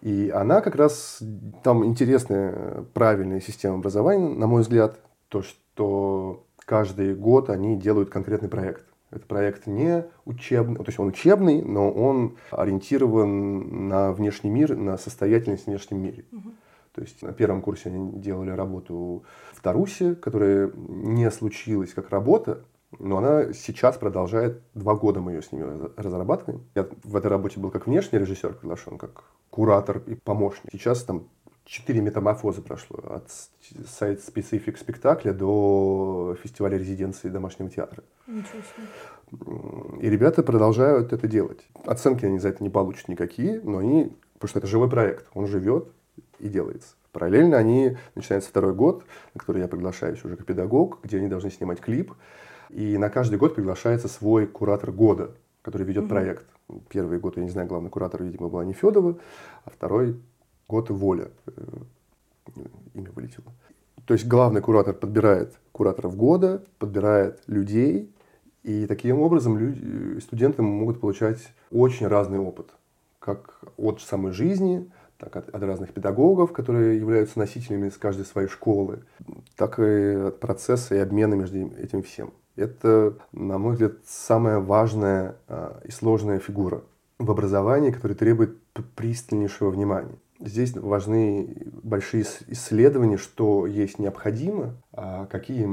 И 0.00 0.30
она 0.30 0.60
как 0.60 0.74
раз, 0.74 1.22
там 1.62 1.84
интересная, 1.84 2.84
правильная 2.92 3.40
система 3.40 3.76
образования, 3.76 4.28
на 4.28 4.46
мой 4.46 4.62
взгляд, 4.62 4.98
то, 5.28 5.42
что 5.42 6.44
каждый 6.64 7.14
год 7.14 7.50
они 7.50 7.76
делают 7.76 8.10
конкретный 8.10 8.48
проект. 8.48 8.84
Это 9.10 9.26
проект 9.26 9.66
не 9.66 10.06
учебный, 10.24 10.76
то 10.76 10.86
есть 10.86 10.98
он 10.98 11.08
учебный, 11.08 11.62
но 11.62 11.90
он 11.92 12.36
ориентирован 12.50 13.88
на 13.88 14.10
внешний 14.12 14.50
мир, 14.50 14.74
на 14.74 14.96
состоятельность 14.96 15.64
в 15.64 15.66
внешнем 15.66 16.02
мире. 16.02 16.24
Угу. 16.32 16.50
То 16.94 17.00
есть 17.02 17.22
на 17.22 17.32
первом 17.32 17.62
курсе 17.62 17.90
они 17.90 18.18
делали 18.20 18.50
работу 18.50 19.24
в 19.52 19.60
Тарусе, 19.62 20.14
которая 20.14 20.70
не 20.74 21.30
случилась 21.30 21.92
как 21.92 22.10
работа, 22.10 22.64
но 22.98 23.18
она 23.18 23.52
сейчас 23.52 23.96
продолжает, 23.96 24.60
два 24.74 24.94
года 24.94 25.20
мы 25.20 25.32
ее 25.32 25.42
с 25.42 25.52
ними 25.52 25.90
разрабатываем. 25.96 26.64
Я 26.74 26.86
в 27.02 27.16
этой 27.16 27.28
работе 27.28 27.60
был 27.60 27.70
как 27.70 27.86
внешний 27.86 28.18
режиссер 28.18 28.54
приглашен, 28.54 28.98
как 28.98 29.24
куратор 29.50 30.02
и 30.06 30.14
помощник. 30.14 30.70
Сейчас 30.72 31.02
там 31.04 31.28
четыре 31.64 32.00
метаморфозы 32.00 32.62
прошло. 32.62 32.98
От 33.04 33.30
сайт-специфик 33.86 34.78
спектакля 34.78 35.32
до 35.32 36.36
фестиваля 36.42 36.78
резиденции 36.78 37.28
домашнего 37.28 37.70
театра. 37.70 38.02
И 40.00 40.10
ребята 40.10 40.42
продолжают 40.42 41.12
это 41.12 41.26
делать. 41.26 41.66
Оценки 41.86 42.26
они 42.26 42.38
за 42.38 42.50
это 42.50 42.62
не 42.62 42.70
получат 42.70 43.08
никакие, 43.08 43.60
но 43.62 43.78
они... 43.78 44.16
Потому 44.34 44.48
что 44.48 44.58
это 44.58 44.68
живой 44.68 44.90
проект. 44.90 45.26
Он 45.34 45.46
живет 45.46 45.88
и 46.40 46.48
делается. 46.48 46.96
Параллельно 47.12 47.56
они, 47.56 47.96
начинается 48.14 48.50
второй 48.50 48.74
год, 48.74 49.04
на 49.34 49.40
который 49.40 49.62
я 49.62 49.68
приглашаюсь 49.68 50.24
уже 50.24 50.36
как 50.36 50.46
педагог, 50.46 50.98
где 51.02 51.18
они 51.18 51.28
должны 51.28 51.50
снимать 51.50 51.80
клип. 51.80 52.12
И 52.72 52.96
на 52.96 53.10
каждый 53.10 53.38
год 53.38 53.54
приглашается 53.54 54.08
свой 54.08 54.46
куратор 54.46 54.92
года, 54.92 55.32
который 55.60 55.86
ведет 55.86 56.04
угу. 56.04 56.10
проект. 56.10 56.46
Первый 56.88 57.18
год, 57.18 57.36
я 57.36 57.44
не 57.44 57.50
знаю, 57.50 57.68
главный 57.68 57.90
куратор, 57.90 58.22
видимо, 58.22 58.48
была 58.48 58.64
не 58.64 58.72
Федова, 58.72 59.18
а 59.64 59.70
второй 59.70 60.20
год 60.68 60.88
Воля. 60.88 61.28
Э, 61.46 61.62
имя 62.94 63.10
вылетело. 63.12 63.52
То 64.06 64.14
есть 64.14 64.26
главный 64.26 64.62
куратор 64.62 64.94
подбирает 64.94 65.58
кураторов 65.70 66.16
года, 66.16 66.64
подбирает 66.78 67.42
людей, 67.46 68.12
и 68.62 68.86
таким 68.86 69.20
образом 69.20 69.58
люди, 69.58 70.20
студенты 70.20 70.62
могут 70.62 71.00
получать 71.00 71.40
очень 71.70 72.06
разный 72.06 72.38
опыт, 72.38 72.70
как 73.18 73.60
от 73.76 74.00
самой 74.00 74.32
жизни, 74.32 74.90
так 75.22 75.36
от, 75.36 75.48
от 75.54 75.62
разных 75.62 75.92
педагогов, 75.92 76.52
которые 76.52 76.98
являются 76.98 77.38
носителями 77.38 77.90
с 77.90 77.96
каждой 77.96 78.24
своей 78.24 78.48
школы, 78.48 79.04
так 79.56 79.78
и 79.78 80.14
от 80.14 80.40
процесса 80.40 80.96
и 80.96 80.98
обмена 80.98 81.34
между 81.34 81.58
этим 81.76 82.02
всем. 82.02 82.32
Это, 82.56 83.14
на 83.30 83.56
мой 83.58 83.74
взгляд, 83.74 83.92
самая 84.04 84.58
важная 84.58 85.36
а, 85.46 85.80
и 85.84 85.90
сложная 85.92 86.40
фигура 86.40 86.82
в 87.18 87.30
образовании, 87.30 87.92
которая 87.92 88.18
требует 88.18 88.60
пристальнейшего 88.96 89.70
внимания. 89.70 90.18
Здесь 90.40 90.74
важны 90.74 91.70
большие 91.84 92.24
исследования, 92.48 93.16
что 93.16 93.66
есть 93.66 94.00
необходимо, 94.00 94.74
а 94.92 95.26
какие 95.26 95.68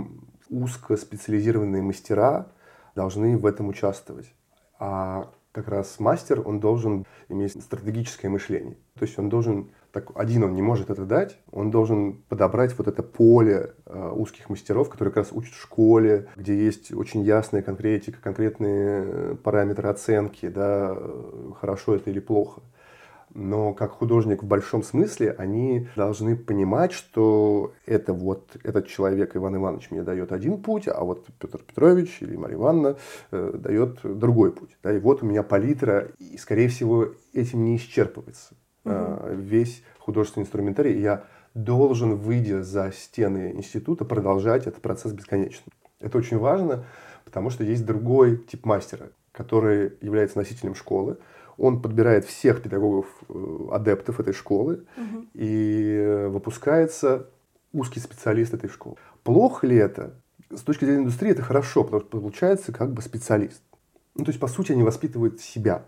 узкоспециализированные 0.49 1.81
мастера 1.81 2.51
должны 2.95 3.35
в 3.35 3.47
этом 3.47 3.67
участвовать. 3.67 4.31
А 4.79 5.31
как 5.51 5.67
раз 5.67 5.99
мастер, 5.99 6.41
он 6.45 6.59
должен 6.59 7.05
иметь 7.27 7.61
стратегическое 7.61 8.29
мышление. 8.29 8.77
То 8.97 9.05
есть 9.05 9.17
он 9.17 9.29
должен, 9.29 9.71
так, 9.91 10.11
один 10.15 10.43
он 10.43 10.53
не 10.53 10.61
может 10.61 10.89
это 10.89 11.05
дать, 11.05 11.39
он 11.51 11.71
должен 11.71 12.21
подобрать 12.29 12.77
вот 12.77 12.87
это 12.87 13.01
поле 13.01 13.73
э, 13.85 14.11
узких 14.15 14.49
мастеров, 14.49 14.89
которые 14.89 15.11
как 15.11 15.25
раз 15.25 15.33
учат 15.33 15.53
в 15.53 15.61
школе, 15.61 16.27
где 16.35 16.55
есть 16.55 16.93
очень 16.93 17.21
ясная 17.21 17.61
конкретика, 17.61 18.19
конкретные 18.21 19.35
параметры 19.37 19.89
оценки, 19.89 20.47
да, 20.47 20.93
э, 20.95 21.51
хорошо 21.59 21.95
это 21.95 22.09
или 22.09 22.19
плохо 22.19 22.61
но 23.33 23.73
как 23.73 23.91
художник 23.91 24.43
в 24.43 24.45
большом 24.45 24.83
смысле 24.83 25.31
они 25.37 25.87
должны 25.95 26.35
понимать, 26.35 26.91
что 26.91 27.73
это 27.85 28.13
вот 28.13 28.57
этот 28.63 28.87
человек 28.87 29.35
Иван 29.35 29.55
Иванович 29.57 29.91
мне 29.91 30.03
дает 30.03 30.31
один 30.31 30.61
путь, 30.61 30.87
а 30.87 31.03
вот 31.03 31.27
Петр 31.39 31.59
Петрович 31.59 32.17
или 32.21 32.35
Мария 32.35 32.57
Ивановна 32.57 32.97
э, 33.31 33.53
дает 33.55 33.99
другой 34.03 34.51
путь. 34.51 34.77
Да, 34.83 34.91
и 34.91 34.99
вот 34.99 35.23
у 35.23 35.25
меня 35.25 35.43
палитра, 35.43 36.09
и, 36.19 36.37
скорее 36.37 36.69
всего, 36.69 37.09
этим 37.33 37.63
не 37.63 37.77
исчерпывается 37.77 38.53
угу. 38.83 38.93
э, 38.93 39.35
весь 39.35 39.83
художественный 39.99 40.43
инструментарий. 40.43 40.95
И 40.95 41.01
я 41.01 41.25
должен, 41.53 42.15
выйдя 42.15 42.63
за 42.63 42.91
стены 42.91 43.51
института, 43.55 44.05
продолжать 44.05 44.67
этот 44.67 44.81
процесс 44.81 45.13
бесконечно. 45.13 45.71
Это 45.99 46.17
очень 46.17 46.37
важно, 46.37 46.85
потому 47.25 47.49
что 47.49 47.63
есть 47.63 47.85
другой 47.85 48.37
тип 48.37 48.65
мастера, 48.65 49.09
который 49.31 49.93
является 50.01 50.37
носителем 50.37 50.75
школы, 50.75 51.17
он 51.59 51.81
подбирает 51.81 52.25
всех 52.25 52.61
педагогов, 52.61 53.05
э, 53.27 53.67
адептов 53.71 54.19
этой 54.19 54.33
школы, 54.33 54.85
угу. 54.97 55.25
и 55.33 56.25
выпускается 56.29 57.27
узкий 57.73 57.99
специалист 57.99 58.53
этой 58.53 58.69
школы. 58.69 58.95
Плохо 59.23 59.67
ли 59.67 59.75
это? 59.75 60.15
С 60.49 60.61
точки 60.61 60.85
зрения 60.85 61.01
индустрии 61.01 61.31
это 61.31 61.43
хорошо, 61.43 61.83
потому 61.83 62.01
что 62.01 62.09
получается 62.09 62.71
как 62.71 62.93
бы 62.93 63.01
специалист. 63.01 63.61
Ну, 64.15 64.25
то 64.25 64.29
есть, 64.29 64.39
по 64.39 64.47
сути, 64.47 64.71
они 64.71 64.83
воспитывают 64.83 65.39
себя. 65.39 65.85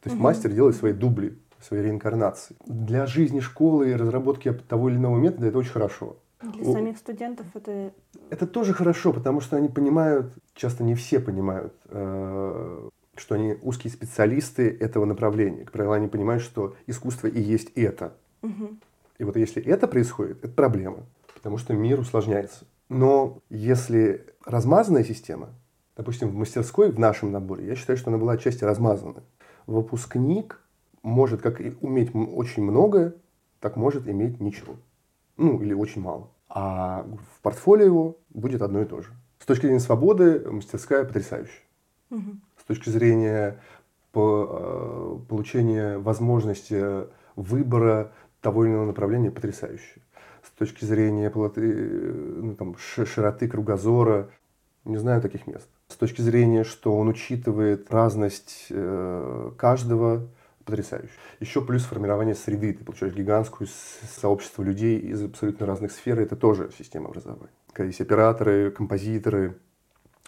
То 0.00 0.08
есть, 0.08 0.16
угу. 0.16 0.24
мастер 0.24 0.50
делает 0.50 0.76
свои 0.76 0.92
дубли, 0.92 1.38
свои 1.60 1.82
реинкарнации. 1.82 2.56
Для 2.66 3.06
жизни 3.06 3.40
школы 3.40 3.90
и 3.90 3.94
разработки 3.94 4.52
того 4.52 4.88
или 4.88 4.96
иного 4.96 5.18
метода 5.18 5.46
это 5.46 5.58
очень 5.58 5.72
хорошо. 5.72 6.16
Для 6.42 6.72
самих 6.72 6.96
студентов 6.96 7.46
это... 7.54 7.92
Это 8.30 8.46
тоже 8.46 8.72
хорошо, 8.72 9.12
потому 9.12 9.40
что 9.40 9.56
они 9.56 9.68
понимают, 9.68 10.32
часто 10.54 10.84
не 10.84 10.94
все 10.94 11.20
понимают, 11.20 11.74
э, 11.88 12.88
что 13.20 13.34
они 13.34 13.56
узкие 13.62 13.92
специалисты 13.92 14.70
этого 14.80 15.04
направления. 15.04 15.64
Как 15.64 15.72
правило, 15.72 15.96
они 15.96 16.08
понимают, 16.08 16.42
что 16.42 16.74
искусство 16.86 17.26
и 17.26 17.40
есть 17.40 17.70
это. 17.74 18.14
Угу. 18.42 18.76
И 19.18 19.24
вот 19.24 19.36
если 19.36 19.62
это 19.62 19.86
происходит, 19.86 20.42
это 20.42 20.52
проблема, 20.52 21.00
потому 21.34 21.58
что 21.58 21.74
мир 21.74 22.00
усложняется. 22.00 22.64
Но 22.88 23.38
если 23.50 24.26
размазанная 24.44 25.04
система, 25.04 25.50
допустим, 25.96 26.28
в 26.30 26.34
мастерской, 26.34 26.90
в 26.90 26.98
нашем 26.98 27.30
наборе, 27.30 27.66
я 27.66 27.76
считаю, 27.76 27.98
что 27.98 28.10
она 28.10 28.18
была 28.18 28.32
отчасти 28.32 28.64
размазана. 28.64 29.22
Выпускник 29.66 30.58
может 31.02 31.42
как 31.42 31.60
уметь 31.82 32.14
очень 32.14 32.62
многое, 32.62 33.14
так 33.60 33.76
может 33.76 34.08
иметь 34.08 34.40
ничего. 34.40 34.76
Ну, 35.36 35.60
или 35.60 35.74
очень 35.74 36.00
мало. 36.00 36.30
А 36.48 37.06
в 37.36 37.42
портфолио 37.42 37.84
его 37.84 38.16
будет 38.30 38.62
одно 38.62 38.80
и 38.80 38.86
то 38.86 39.02
же. 39.02 39.10
С 39.38 39.46
точки 39.46 39.66
зрения 39.66 39.80
свободы 39.80 40.40
мастерская 40.50 41.04
потрясающая. 41.04 41.62
Угу 42.10 42.36
точки 42.70 42.88
зрения 42.90 43.60
э, 44.14 45.18
получения 45.28 45.98
возможности 45.98 47.06
выбора 47.34 48.12
того 48.40 48.64
или 48.64 48.72
иного 48.72 48.86
направления 48.86 49.30
потрясающе. 49.32 50.00
С 50.44 50.50
точки 50.50 50.84
зрения 50.84 51.32
э, 51.34 52.40
ну, 52.42 52.54
там, 52.54 52.76
широты 52.78 53.48
кругозора, 53.48 54.30
не 54.84 54.98
знаю 54.98 55.20
таких 55.20 55.48
мест. 55.48 55.68
С 55.88 55.96
точки 55.96 56.22
зрения, 56.22 56.62
что 56.62 56.96
он 56.96 57.08
учитывает 57.08 57.90
разность 57.90 58.66
э, 58.70 59.50
каждого, 59.58 60.28
потрясающе. 60.64 61.10
Еще 61.40 61.60
плюс 61.60 61.82
формирование 61.82 62.36
среды. 62.36 62.72
Ты 62.72 62.84
получаешь 62.84 63.14
гигантскую 63.14 63.68
сообщество 64.20 64.62
людей 64.62 65.00
из 65.00 65.24
абсолютно 65.24 65.66
разных 65.66 65.90
сфер. 65.90 66.20
Это 66.20 66.36
тоже 66.36 66.70
система 66.78 67.08
образования. 67.08 67.50
Есть 67.78 68.00
операторы, 68.00 68.70
композиторы, 68.70 69.56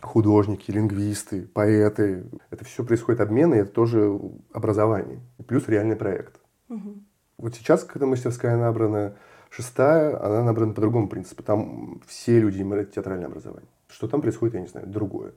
художники, 0.02 0.70
лингвисты, 0.70 1.42
поэты. 1.42 2.24
Это 2.50 2.64
все 2.64 2.84
происходит 2.84 3.20
обмен, 3.20 3.54
и 3.54 3.58
это 3.58 3.70
тоже 3.70 4.20
образование. 4.52 5.20
И 5.38 5.42
плюс 5.42 5.68
реальный 5.68 5.96
проект. 5.96 6.40
Угу. 6.68 6.94
Вот 7.38 7.54
сейчас, 7.54 7.84
когда 7.84 8.06
мастерская 8.06 8.56
набрана 8.56 9.16
шестая, 9.50 10.22
она 10.24 10.42
набрана 10.42 10.74
по 10.74 10.80
другому 10.80 11.08
принципу. 11.08 11.42
Там 11.42 12.02
все 12.06 12.40
люди 12.40 12.60
имеют 12.62 12.92
театральное 12.92 13.26
образование. 13.26 13.68
Что 13.88 14.08
там 14.08 14.20
происходит, 14.20 14.54
я 14.54 14.60
не 14.60 14.66
знаю, 14.66 14.86
другое. 14.86 15.32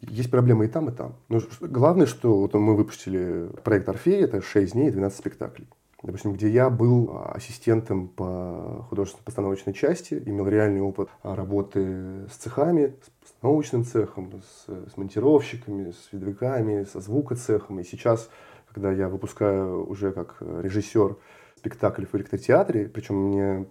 Есть 0.00 0.30
проблемы 0.30 0.66
и 0.66 0.68
там, 0.68 0.88
и 0.88 0.92
там. 0.92 1.16
Но 1.28 1.40
главное, 1.60 2.06
что 2.06 2.38
вот 2.38 2.52
мы 2.54 2.76
выпустили 2.76 3.48
проект 3.64 3.88
«Орфей», 3.88 4.22
это 4.22 4.42
6 4.42 4.72
дней 4.72 4.88
и 4.88 4.90
12 4.90 5.18
спектаклей. 5.18 5.68
Допустим, 6.02 6.32
где 6.32 6.48
я 6.48 6.70
был 6.70 7.22
ассистентом 7.32 8.08
по 8.08 8.86
художественно-постановочной 8.88 9.74
части, 9.74 10.22
имел 10.26 10.48
реальный 10.48 10.80
опыт 10.80 11.08
работы 11.22 12.26
с 12.28 12.36
цехами, 12.36 12.94
с 13.24 13.42
научным 13.42 13.84
цехом, 13.84 14.42
с, 14.42 14.92
с 14.92 14.96
монтировщиками, 14.96 15.90
с 15.90 16.12
видовиками, 16.12 16.84
со 16.84 17.00
звукоцехом. 17.00 17.80
И 17.80 17.84
сейчас, 17.84 18.30
когда 18.72 18.92
я 18.92 19.08
выпускаю 19.08 19.88
уже 19.88 20.12
как 20.12 20.36
режиссер 20.40 21.16
спектакль 21.56 22.06
в 22.06 22.14
электротеатре, 22.14 22.88
причем 22.88 23.16
мне 23.16 23.66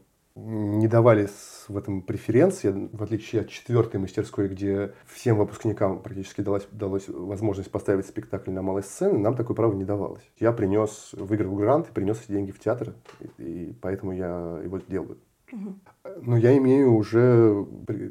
не 0.45 0.87
давали 0.87 1.27
в 1.67 1.77
этом 1.77 2.01
преференции, 2.01 2.89
в 2.91 3.03
отличие 3.03 3.41
от 3.41 3.49
четвертой 3.49 3.99
мастерской, 3.99 4.47
где 4.47 4.93
всем 5.05 5.37
выпускникам 5.37 6.01
практически 6.01 6.41
далась, 6.41 6.67
далась 6.71 7.07
возможность 7.07 7.71
поставить 7.71 8.05
спектакль 8.05 8.51
на 8.51 8.61
малой 8.61 8.83
сцене, 8.83 9.17
нам 9.17 9.35
такое 9.35 9.55
право 9.55 9.73
не 9.73 9.83
давалось. 9.83 10.23
Я 10.39 10.51
принес, 10.51 11.11
выиграл 11.13 11.55
грант 11.55 11.89
и 11.89 11.91
принес 11.91 12.21
эти 12.23 12.31
деньги 12.31 12.51
в 12.51 12.59
театр, 12.59 12.93
и, 13.19 13.43
и 13.43 13.73
поэтому 13.81 14.13
я 14.13 14.59
его 14.63 14.79
делаю. 14.79 15.17
Но 16.21 16.37
я 16.37 16.55
имею 16.57 16.93
уже 16.93 17.65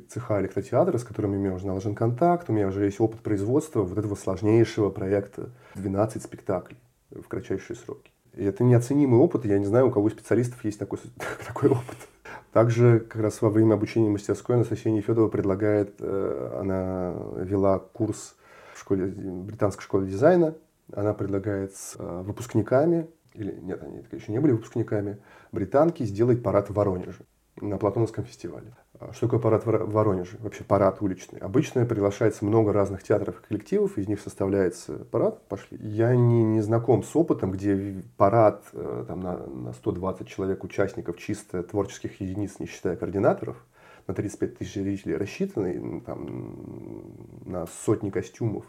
цеха 0.09 0.41
электротеатра, 0.41 0.99
с 0.99 1.05
которым 1.05 1.33
у 1.33 1.37
меня 1.37 1.55
уже 1.55 1.67
налажен 1.67 1.95
контакт, 1.95 2.51
у 2.51 2.53
меня 2.53 2.69
уже 2.69 2.85
есть 2.85 3.01
опыт 3.01 3.21
производства 3.21 3.83
вот 3.83 3.97
этого 3.97 4.15
сложнейшего 4.15 4.91
проекта 4.91 5.51
12 5.77 6.23
спектаклей 6.23 6.79
в 7.11 7.27
кратчайшие 7.29 7.77
сроки. 7.77 8.11
И 8.35 8.45
это 8.45 8.65
неоценимый 8.65 9.19
опыт, 9.19 9.45
я 9.45 9.59
не 9.59 9.67
знаю, 9.67 9.89
у 9.89 9.91
кого 9.91 10.09
из 10.09 10.13
специалистов 10.13 10.65
есть 10.65 10.79
такой, 10.79 10.99
такой 11.47 11.71
опыт. 11.71 11.97
Также 12.53 13.01
как 13.01 13.23
раз 13.23 13.43
во 13.43 13.51
время 13.51 13.75
обучения 13.75 14.09
мастерской 14.09 14.57
Анастасия 14.57 14.91
Нефедова 14.91 15.29
предлагает, 15.29 15.95
э, 16.01 16.59
она 16.61 17.15
вела 17.37 17.79
курс 17.79 18.37
в 18.75 18.81
школе, 18.81 19.07
британской 19.07 19.83
школе 19.83 20.07
дизайна, 20.07 20.55
она 20.93 21.13
предлагает 21.13 21.75
с 21.75 21.97
э, 21.99 22.23
выпускниками, 22.23 23.07
или 23.35 23.53
нет, 23.53 23.83
они 23.83 24.03
еще 24.11 24.33
не 24.33 24.39
были 24.39 24.53
выпускниками, 24.53 25.19
британки 25.53 26.03
сделать 26.05 26.43
парад 26.43 26.71
в 26.71 26.75
Воронеже 26.75 27.25
на 27.61 27.79
Платоновском 27.79 28.25
фестивале. 28.25 28.75
А 28.99 29.13
что 29.13 29.27
такое 29.27 29.41
парад 29.41 29.65
в 29.65 29.93
Воронеже? 29.93 30.39
Вообще 30.41 30.65
парад 30.65 31.01
уличный. 31.01 31.39
Обычно 31.39 31.85
приглашается 31.87 32.45
много 32.45 32.73
разных 32.73 33.03
театров 33.03 33.41
и 33.41 33.49
коллективов, 33.49 33.97
из 33.97 34.09
них 34.09 34.21
составляется 34.21 35.05
парад. 35.11 35.47
Пошли. 35.49 35.79
Я 35.81 36.15
не, 36.17 36.43
не 36.43 36.61
знаком 36.61 37.03
с 37.03 37.15
опытом, 37.15 37.53
где 37.53 38.03
парад 38.17 38.65
э, 38.73 39.05
там, 39.07 39.21
на, 39.21 39.37
на 39.47 39.73
120 39.73 40.27
человек 40.27 40.65
участников 40.65 41.19
чисто 41.19 41.63
творческих 41.63 42.21
единиц, 42.21 42.59
не 42.59 42.67
считая 42.67 42.97
координаторов, 42.97 43.57
на 44.09 44.15
35 44.15 44.59
тысяч 44.59 44.75
зрителей 44.75 45.17
рассчитанный, 45.17 46.01
там, 46.01 47.05
на 47.45 47.67
сотни 47.67 48.11
костюмов, 48.11 48.65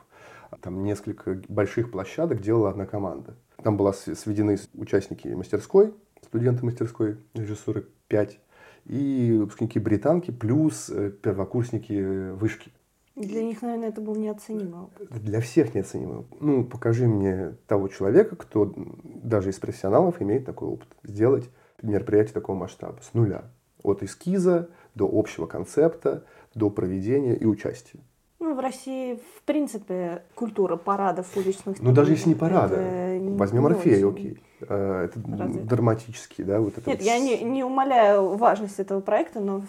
там 0.62 0.84
несколько 0.84 1.42
больших 1.48 1.92
площадок 1.92 2.42
делала 2.42 2.70
одна 2.70 2.86
команда. 2.86 3.36
Там 3.64 3.78
была 3.78 3.94
сведены 3.94 4.58
участники 4.74 5.28
мастерской, 5.30 5.94
студенты 6.24 6.66
мастерской, 6.66 7.18
режиссеры 7.34 7.88
5 8.08 8.40
и 8.86 9.36
выпускники 9.40 9.80
британки, 9.80 10.32
плюс 10.32 10.90
э, 10.90 11.12
первокурсники 11.12 12.32
вышки. 12.32 12.72
Для 13.16 13.44
них, 13.44 13.62
наверное, 13.62 13.90
это 13.90 14.00
был 14.00 14.16
неоценимый 14.16 14.84
опыт. 14.84 15.10
Для 15.22 15.42
всех 15.42 15.76
неоценимый. 15.76 16.26
Ну, 16.40 16.64
покажи 16.64 17.06
мне 17.06 17.56
того 17.68 17.90
человека, 17.90 18.38
кто 18.38 18.74
даже 19.04 19.50
из 19.50 19.60
профессионалов 19.60 20.22
имеет 20.22 20.46
такой 20.46 20.70
опыт. 20.70 20.88
Сделать 21.04 21.50
мероприятие 21.82 22.34
такого 22.34 22.56
масштаба 22.56 23.00
с 23.02 23.14
нуля. 23.14 23.52
От 23.84 24.04
эскиза 24.04 24.70
до 24.96 25.10
общего 25.12 25.48
концепта, 25.48 26.24
до 26.56 26.70
проведения 26.70 27.36
и 27.36 27.46
участия. 27.46 28.00
Ну, 28.40 28.56
в 28.56 28.60
России, 28.60 29.20
в 29.38 29.42
принципе, 29.44 30.24
культура 30.34 30.78
парадов 30.78 31.28
уличных. 31.36 31.82
Ну, 31.82 31.92
даже 31.92 32.14
если 32.14 32.30
не 32.30 32.36
парады. 32.36 33.20
Возьмем 33.38 33.66
Орфея, 33.66 34.08
окей. 34.08 34.42
А, 34.62 35.06
это 35.06 35.20
Разве? 35.38 35.62
драматический, 35.62 36.46
да? 36.46 36.62
Вот 36.62 36.78
это 36.78 36.90
Нет, 36.90 37.02
я 37.02 37.20
не, 37.20 37.44
не 37.44 37.66
умоляю 37.66 38.36
важность 38.36 38.80
этого 38.80 39.02
проекта, 39.02 39.42
но 39.42 39.64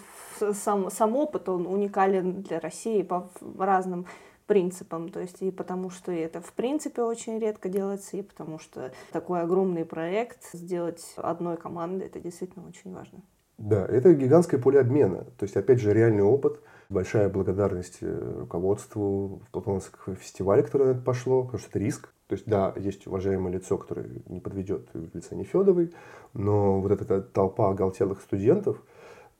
сам, 0.53 0.89
сам 0.89 1.17
опыт, 1.17 1.49
он 1.49 1.67
уникален 1.67 2.43
для 2.43 2.61
России 2.61 3.01
по 3.01 3.29
разным 3.57 4.05
принципам. 4.47 5.09
То 5.09 5.19
есть 5.19 5.41
и 5.41 5.51
потому, 5.51 5.89
что 5.89 6.13
это 6.13 6.39
в 6.39 6.53
принципе 6.53 7.01
очень 7.01 7.39
редко 7.39 7.67
делается, 7.67 8.15
и 8.15 8.21
потому 8.21 8.57
что 8.57 8.91
такой 9.11 9.41
огромный 9.41 9.83
проект 9.83 10.49
сделать 10.53 11.13
одной 11.17 11.57
командой, 11.57 12.07
это 12.07 12.19
действительно 12.19 12.65
очень 12.67 12.93
важно. 12.93 13.19
Да, 13.61 13.85
это 13.85 14.13
гигантское 14.13 14.59
поле 14.59 14.79
обмена. 14.79 15.25
То 15.37 15.43
есть, 15.43 15.55
опять 15.55 15.79
же, 15.79 15.93
реальный 15.93 16.23
опыт– 16.23 16.59
Большая 16.91 17.29
благодарность 17.29 17.99
э, 18.01 18.35
руководству 18.41 19.41
в 19.47 19.51
Платоновском 19.51 20.17
фестивале, 20.17 20.61
которое 20.61 20.87
на 20.87 20.91
это 20.91 21.01
пошло, 21.01 21.43
потому 21.43 21.59
что 21.59 21.69
это 21.69 21.79
риск. 21.79 22.09
То 22.27 22.33
есть, 22.33 22.45
да, 22.45 22.73
есть 22.75 23.07
уважаемое 23.07 23.53
лицо, 23.53 23.77
которое 23.77 24.09
не 24.27 24.41
подведет 24.41 24.89
в 24.93 25.15
лице 25.15 25.37
Нефедовой, 25.37 25.93
но 26.33 26.81
вот 26.81 26.91
эта 26.91 27.21
толпа 27.21 27.69
оголтелых 27.69 28.19
студентов, 28.19 28.83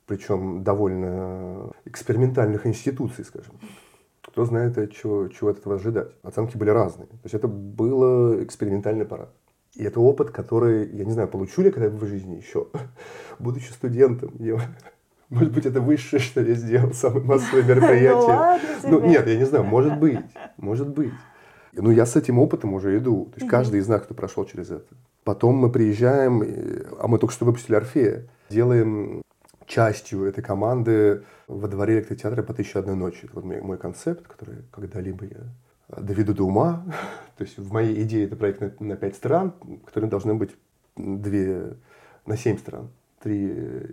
причем 0.06 0.64
довольно 0.64 1.70
экспериментальных 1.84 2.66
институций, 2.66 3.24
скажем 3.24 3.54
кто 4.22 4.46
знает, 4.46 4.76
чего, 4.94 5.28
чего 5.28 5.50
от 5.50 5.58
этого 5.58 5.74
ожидать. 5.74 6.08
Оценки 6.22 6.56
были 6.56 6.70
разные. 6.70 7.06
То 7.06 7.24
есть 7.24 7.34
это 7.34 7.48
был 7.48 8.42
экспериментальный 8.42 9.04
парад. 9.04 9.30
И 9.74 9.84
это 9.84 10.00
опыт, 10.00 10.30
который, 10.30 10.88
я 10.94 11.04
не 11.04 11.12
знаю, 11.12 11.28
получу 11.28 11.62
ли 11.62 11.70
когда-нибудь 11.70 12.02
в 12.02 12.06
жизни 12.06 12.36
еще, 12.36 12.68
будучи 13.38 13.70
студентом. 13.70 14.34
Я 14.38 14.58
может 15.32 15.54
быть, 15.54 15.64
это 15.64 15.80
высшее, 15.80 16.20
что 16.20 16.42
я 16.42 16.54
сделал, 16.54 16.92
самое 16.92 17.24
массовое 17.24 17.62
мероприятие. 17.66 18.60
Ну, 18.84 19.00
нет, 19.00 19.26
я 19.26 19.38
не 19.38 19.46
знаю, 19.46 19.64
может 19.64 19.98
быть, 19.98 20.20
может 20.58 20.88
быть. 20.88 21.12
Ну, 21.72 21.90
я 21.90 22.04
с 22.04 22.16
этим 22.16 22.38
опытом 22.38 22.74
уже 22.74 22.98
иду. 22.98 23.30
То 23.32 23.40
есть 23.40 23.50
каждый 23.50 23.80
из 23.80 23.88
нас, 23.88 24.02
кто 24.02 24.12
прошел 24.12 24.44
через 24.44 24.70
это. 24.70 24.94
Потом 25.24 25.54
мы 25.54 25.70
приезжаем, 25.72 26.42
а 26.98 27.08
мы 27.08 27.18
только 27.18 27.32
что 27.32 27.46
выпустили 27.46 27.76
«Орфея», 27.76 28.28
делаем 28.50 29.22
частью 29.66 30.24
этой 30.24 30.44
команды 30.44 31.22
во 31.48 31.66
дворе 31.66 31.94
электротеатра 31.94 32.42
по 32.42 32.52
тысяче 32.52 32.78
одной 32.78 32.96
ночи. 32.96 33.20
Это 33.24 33.40
вот 33.40 33.44
мой 33.44 33.78
концепт, 33.78 34.26
который 34.28 34.64
когда-либо 34.70 35.24
я 35.24 35.38
доведу 35.96 36.34
до 36.34 36.44
ума. 36.44 36.84
То 37.36 37.44
есть 37.44 37.58
в 37.58 37.72
моей 37.72 38.02
идее 38.02 38.26
это 38.26 38.36
проект 38.36 38.60
на, 38.60 38.72
на 38.86 38.96
пять 38.96 39.16
стран, 39.16 39.54
которые 39.84 40.10
должны 40.10 40.34
быть 40.34 40.50
две 40.96 41.76
на 42.26 42.36
семь 42.36 42.58
стран 42.58 42.90
три 43.22 43.46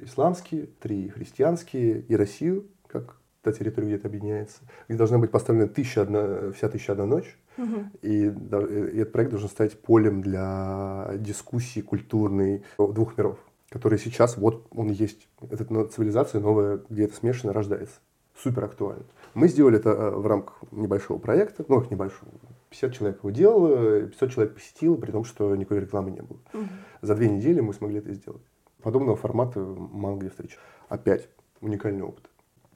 исламские, 0.03 0.67
три 0.79 1.09
христианские 1.09 2.01
и 2.01 2.15
Россию, 2.15 2.65
как 2.87 3.17
та 3.41 3.51
территория, 3.51 3.87
где 3.87 3.95
это 3.95 4.07
объединяется, 4.07 4.59
где 4.87 4.97
должна 4.97 5.17
быть 5.17 5.31
поставлена 5.31 5.67
тысяча 5.67 6.01
одна, 6.01 6.51
вся 6.51 6.67
тысяча 6.67 6.93
одна 6.93 7.05
ночь. 7.05 7.37
Угу. 7.57 7.85
И, 8.01 8.25
и 8.25 8.97
этот 8.99 9.11
проект 9.11 9.31
должен 9.31 9.49
стать 9.49 9.79
полем 9.79 10.21
для 10.21 11.11
дискуссии 11.15 11.81
культурной 11.81 12.63
двух 12.77 13.17
миров, 13.17 13.37
который 13.69 13.99
сейчас, 13.99 14.37
вот 14.37 14.67
он 14.71 14.89
есть, 14.89 15.27
эта 15.49 15.85
цивилизация 15.87 16.41
новая, 16.41 16.81
где 16.89 17.05
это 17.05 17.15
смешано, 17.15 17.53
рождается. 17.53 17.99
Супер 18.41 18.65
актуально. 18.65 19.03
Мы 19.33 19.47
сделали 19.47 19.77
это 19.77 19.89
э, 19.89 20.09
в 20.11 20.25
рамках 20.25 20.63
небольшого 20.71 21.17
проекта, 21.17 21.65
ну, 21.67 21.81
как 21.81 21.91
небольшого, 21.91 22.31
50 22.69 22.93
человек 22.93 23.19
его 23.19 23.31
делало, 23.31 24.01
500 24.03 24.31
человек 24.31 24.55
посетило, 24.55 24.95
при 24.95 25.11
том, 25.11 25.23
что 25.23 25.55
никакой 25.55 25.81
рекламы 25.81 26.11
не 26.11 26.21
было. 26.21 26.39
Угу. 26.53 26.67
За 27.01 27.15
две 27.15 27.29
недели 27.29 27.59
мы 27.59 27.73
смогли 27.73 27.99
это 27.99 28.13
сделать. 28.13 28.43
Подобного 28.81 29.17
формата 29.17 29.59
мало 29.59 30.17
где 30.17 30.29
встречал. 30.29 30.61
Опять 30.87 31.27
уникальный 31.61 32.03
опыт. 32.03 32.29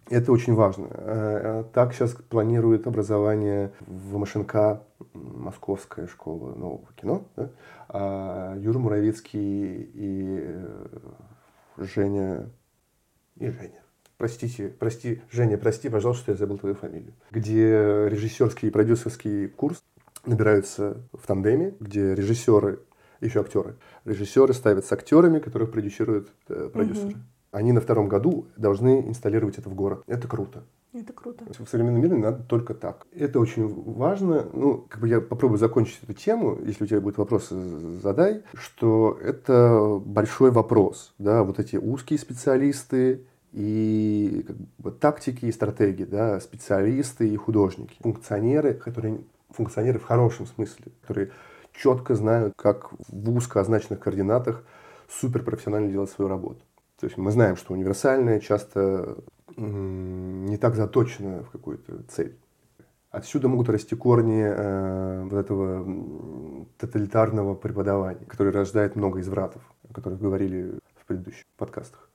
Это 0.10 0.34
очень 0.34 0.54
важно. 0.54 0.88
Э, 0.92 1.42
э, 1.44 1.64
так 1.74 1.94
сейчас 1.94 2.12
планирует 2.12 2.88
образование 2.88 3.72
в 3.88 4.18
МШНК, 4.18 4.82
Московская 5.14 6.08
школа 6.08 6.54
нового 6.56 6.88
кино. 6.96 7.24
Да? 7.38 7.50
А 7.88 8.58
Юра 8.58 8.80
Муравицкий 8.80 9.92
и 9.94 10.40
э, 10.42 11.00
Женя... 11.78 12.50
И 13.38 13.50
Женя. 13.50 13.83
Простите, 14.24 14.74
прости, 14.80 15.22
Женя, 15.32 15.58
прости, 15.58 15.90
пожалуйста, 15.90 16.24
что 16.24 16.32
я 16.32 16.38
забыл 16.38 16.58
твою 16.58 16.76
фамилию. 16.76 17.12
Где 17.30 18.08
режиссерский 18.08 18.70
и 18.70 18.72
продюсерский 18.72 19.50
курс 19.50 19.84
набираются 20.26 20.96
в 21.12 21.28
тандеме, 21.28 21.76
где 21.82 22.16
режиссеры 22.16 22.80
еще 23.20 23.42
актеры. 23.42 23.76
Режиссеры 24.06 24.54
ставят 24.54 24.86
с 24.86 24.94
актерами, 24.94 25.40
которых 25.40 25.72
продюсируют 25.72 26.30
э, 26.48 26.70
продюсеры. 26.72 27.10
Угу. 27.10 27.18
Они 27.52 27.74
на 27.74 27.82
втором 27.82 28.08
году 28.08 28.48
должны 28.56 29.02
инсталлировать 29.10 29.58
это 29.58 29.70
в 29.70 29.76
город. 29.76 30.04
Это 30.08 30.26
круто. 30.30 30.64
Это 30.94 31.12
круто. 31.12 31.44
В 31.62 31.68
современном 31.68 32.02
мире 32.02 32.16
надо 32.16 32.44
только 32.44 32.76
так. 32.76 33.06
Это 33.12 33.42
очень 33.42 33.68
важно. 33.68 34.48
Ну, 34.54 34.86
как 34.88 35.02
бы 35.02 35.10
я 35.10 35.20
попробую 35.20 35.58
закончить 35.58 36.00
эту 36.02 36.14
тему. 36.14 36.60
Если 36.64 36.86
у 36.86 36.88
тебя 36.88 37.02
будут 37.02 37.18
вопросы, 37.18 37.56
задай. 38.00 38.44
Что 38.54 39.20
это 39.22 40.00
большой 40.06 40.52
вопрос. 40.52 41.14
Да, 41.18 41.44
вот 41.44 41.60
эти 41.60 41.76
узкие 41.76 42.18
специалисты 42.18 43.26
и 43.54 44.44
как 44.48 44.56
бы, 44.80 44.92
тактики 44.92 45.46
и 45.46 45.52
стратегии, 45.52 46.06
да, 46.06 46.40
специалисты 46.40 47.30
и 47.30 47.36
художники, 47.36 47.96
функционеры, 48.02 48.74
которые 48.74 49.22
функционеры 49.50 50.00
в 50.00 50.06
хорошем 50.06 50.48
смысле, 50.48 50.92
которые 51.02 51.32
четко 51.72 52.16
знают, 52.16 52.54
как 52.58 52.92
в 53.08 53.30
узко 53.30 53.62
означенных 53.62 54.00
координатах 54.00 54.64
суперпрофессионально 55.08 55.92
делать 55.92 56.10
свою 56.10 56.30
работу. 56.30 56.62
То 57.00 57.06
есть 57.06 57.18
мы 57.18 57.32
знаем, 57.32 57.56
что 57.56 57.74
универсальное 57.74 58.40
часто 58.40 59.18
не 59.56 60.58
так 60.58 60.76
заточено 60.76 61.44
в 61.44 61.52
какую-то 61.52 62.04
цель. 62.10 62.38
Отсюда 63.12 63.48
могут 63.48 63.70
расти 63.70 63.96
корни 63.96 64.42
э, 64.44 65.24
вот 65.30 65.38
этого 65.38 65.86
тоталитарного 66.80 67.54
преподавания, 67.54 68.26
который 68.26 68.52
рождает 68.52 68.96
много 68.96 69.20
извратов, 69.20 69.62
о 69.88 69.94
которых 69.94 70.20
говорили 70.20 70.80
в 70.96 71.06
предыдущих 71.06 71.46
подкастах. 71.56 72.10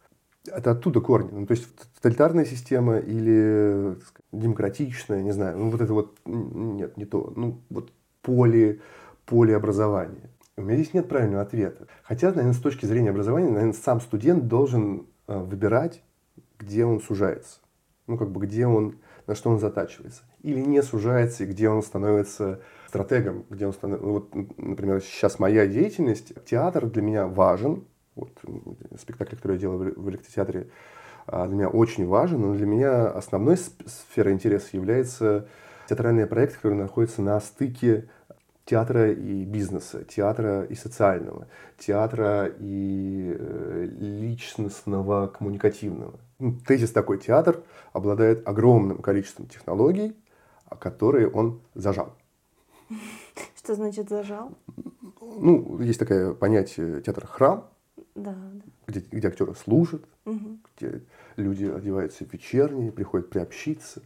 Это 0.49 0.73
оттуда 0.73 1.01
корни. 1.01 1.31
Ну, 1.33 1.47
то 1.47 1.53
есть 1.53 1.67
тоталитарная 1.97 2.45
система 2.45 2.99
или 2.99 3.97
сказать, 4.03 4.27
демократичная, 4.33 5.23
не 5.23 5.33
знаю, 5.33 5.59
ну 5.59 5.71
вот 5.71 5.81
это 5.81 5.93
вот, 5.93 6.19
нет, 6.25 6.97
не 6.97 7.05
то. 7.05 7.33
Ну 7.37 7.61
вот 7.71 7.93
поле, 8.23 8.81
поле 9.27 9.57
образования. 9.57 10.31
У 10.57 10.63
меня 10.63 10.75
здесь 10.75 10.93
нет 10.93 11.09
правильного 11.09 11.43
ответа. 11.43 11.87
Хотя, 12.03 12.29
наверное, 12.29 12.53
с 12.53 12.61
точки 12.61 12.85
зрения 12.85 13.11
образования, 13.11 13.49
наверное, 13.49 13.73
сам 13.73 14.01
студент 14.01 14.49
должен 14.49 15.07
э, 15.29 15.39
выбирать, 15.39 16.03
где 16.59 16.85
он 16.85 17.01
сужается. 17.01 17.61
Ну, 18.09 18.19
как 18.19 18.31
бы, 18.31 18.45
где 18.45 18.67
он, 18.67 18.97
на 19.27 19.37
что 19.37 19.51
он 19.51 19.61
затачивается. 19.61 20.23
Или 20.43 20.61
не 20.61 20.83
сужается, 20.83 21.45
и 21.45 21.47
где 21.47 21.69
он 21.69 21.83
становится 21.83 22.61
стратегом, 22.89 23.45
где 23.51 23.67
он 23.67 23.73
становится... 23.73 24.07
Ну, 24.07 24.13
вот, 24.15 24.35
например, 24.57 25.01
сейчас 25.01 25.39
моя 25.39 25.67
деятельность, 25.67 26.33
театр 26.45 26.87
для 26.87 27.03
меня 27.03 27.27
важен. 27.27 27.85
Вот 28.19 29.01
спектакль, 29.01 29.37
который 29.37 29.55
я 29.55 29.61
делаю 29.61 29.95
в 29.97 30.11
электротеатре, 30.11 30.69
а, 31.27 31.47
для 31.47 31.57
меня 31.57 31.69
очень 31.69 32.07
важен, 32.07 32.41
но 32.41 32.55
для 32.55 32.67
меня 32.67 33.09
основной 33.09 33.57
сферой 33.57 34.33
интереса 34.33 34.69
является 34.73 35.47
театральный 35.89 36.27
проект, 36.27 36.57
который 36.57 36.75
находится 36.75 37.23
на 37.23 37.41
стыке 37.41 38.09
театра 38.65 39.13
и 39.13 39.45
бизнеса, 39.45 40.05
театра 40.05 40.65
и 40.65 40.75
социального, 40.75 41.47
театра 41.79 42.53
и 42.59 43.35
э, 43.39 43.89
личностного, 43.99 45.29
коммуникативного. 45.29 46.19
Ну, 46.39 46.59
тезис 46.67 46.91
такой, 46.93 47.19
театр 47.19 47.63
обладает 47.93 48.47
огромным 48.47 48.99
количеством 48.99 49.47
технологий, 49.47 50.15
которые 50.79 51.31
он 51.31 51.61
зажал. 51.75 52.15
Что 53.57 53.75
значит 53.75 54.09
зажал? 54.09 54.53
Ну, 55.21 55.81
есть 55.81 55.99
такое 55.99 56.35
понятие 56.35 57.01
театр 57.01 57.27
храм, 57.27 57.69
да, 58.19 58.33
да. 58.33 58.65
Где, 58.87 59.01
где 59.11 59.29
актеры 59.29 59.55
служат, 59.55 60.05
угу. 60.25 60.59
где 60.77 61.03
люди 61.37 61.65
одеваются 61.65 62.25
в 62.25 62.33
вечерние, 62.33 62.93
приходят 62.93 63.31
приобщиться. 63.31 64.03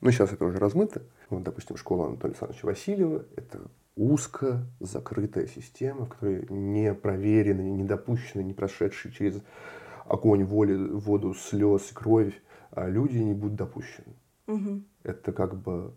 Ну, 0.00 0.10
сейчас 0.10 0.32
это 0.32 0.44
уже 0.44 0.58
размыто. 0.58 1.02
Вот, 1.30 1.42
допустим, 1.42 1.76
школа 1.76 2.06
Анатолия 2.06 2.32
Александровича 2.32 2.66
Васильева– 2.66 3.24
это 3.36 3.60
узко 3.96 4.66
закрытая 4.78 5.46
система, 5.46 6.04
в 6.04 6.10
которой 6.10 6.46
не 6.50 6.94
проверенные, 6.94 7.72
не 7.72 7.84
допущенные, 7.84 8.44
не 8.44 8.52
прошедшие 8.52 9.12
через 9.12 9.42
огонь, 10.04 10.44
воли, 10.44 10.76
воду, 10.76 11.34
слез, 11.34 11.90
кровь, 11.92 12.40
а 12.70 12.88
люди 12.88 13.18
не 13.18 13.34
будут 13.34 13.56
допущены. 13.56 14.14
Угу. 14.46 14.82
Это 15.02 15.32
как 15.32 15.56
бы 15.56 15.92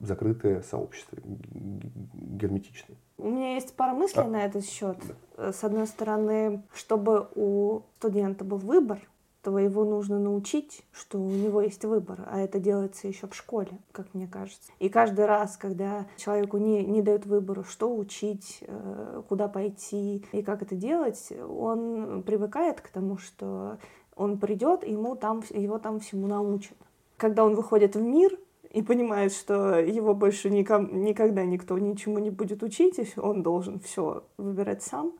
закрытое 0.00 0.62
сообщество, 0.62 1.18
герметичное. 1.22 2.96
У 3.18 3.28
меня 3.28 3.54
есть 3.54 3.74
пара 3.74 3.94
мыслей 3.94 4.24
а, 4.24 4.28
на 4.28 4.44
этот 4.44 4.64
счет. 4.64 4.98
Да. 5.36 5.52
С 5.52 5.64
одной 5.64 5.86
стороны, 5.86 6.62
чтобы 6.72 7.28
у 7.34 7.82
студента 7.98 8.44
был 8.44 8.58
выбор, 8.58 9.00
то 9.42 9.58
его 9.58 9.84
нужно 9.84 10.18
научить, 10.18 10.84
что 10.92 11.18
у 11.18 11.30
него 11.30 11.60
есть 11.62 11.84
выбор, 11.84 12.24
а 12.26 12.40
это 12.40 12.58
делается 12.58 13.08
еще 13.08 13.26
в 13.28 13.34
школе, 13.34 13.78
как 13.92 14.12
мне 14.12 14.26
кажется. 14.26 14.70
И 14.78 14.88
каждый 14.88 15.26
раз, 15.26 15.56
когда 15.56 16.06
человеку 16.16 16.58
не, 16.58 16.84
не 16.84 17.02
дают 17.02 17.24
выбору, 17.24 17.64
что 17.64 17.94
учить, 17.96 18.58
э, 18.62 19.22
куда 19.28 19.48
пойти 19.48 20.24
и 20.32 20.42
как 20.42 20.62
это 20.62 20.74
делать, 20.74 21.32
он 21.48 22.22
привыкает 22.24 22.80
к 22.80 22.88
тому, 22.88 23.16
что 23.16 23.78
он 24.16 24.38
придет, 24.38 24.82
и 24.84 24.92
ему 24.92 25.14
там, 25.14 25.42
его 25.50 25.78
там 25.78 26.00
всему 26.00 26.26
научат. 26.26 26.76
Когда 27.16 27.44
он 27.44 27.54
выходит 27.54 27.94
в 27.94 28.02
мир, 28.02 28.38
и 28.78 28.82
понимает, 28.82 29.32
что 29.32 29.80
его 29.80 30.14
больше 30.14 30.50
ником, 30.50 31.02
никогда 31.02 31.44
никто 31.44 31.76
ничему 31.76 32.20
не 32.20 32.30
будет 32.30 32.62
учить, 32.62 32.96
и 33.00 33.18
он 33.18 33.42
должен 33.42 33.80
все 33.80 34.22
выбирать 34.36 34.84
сам, 34.84 35.14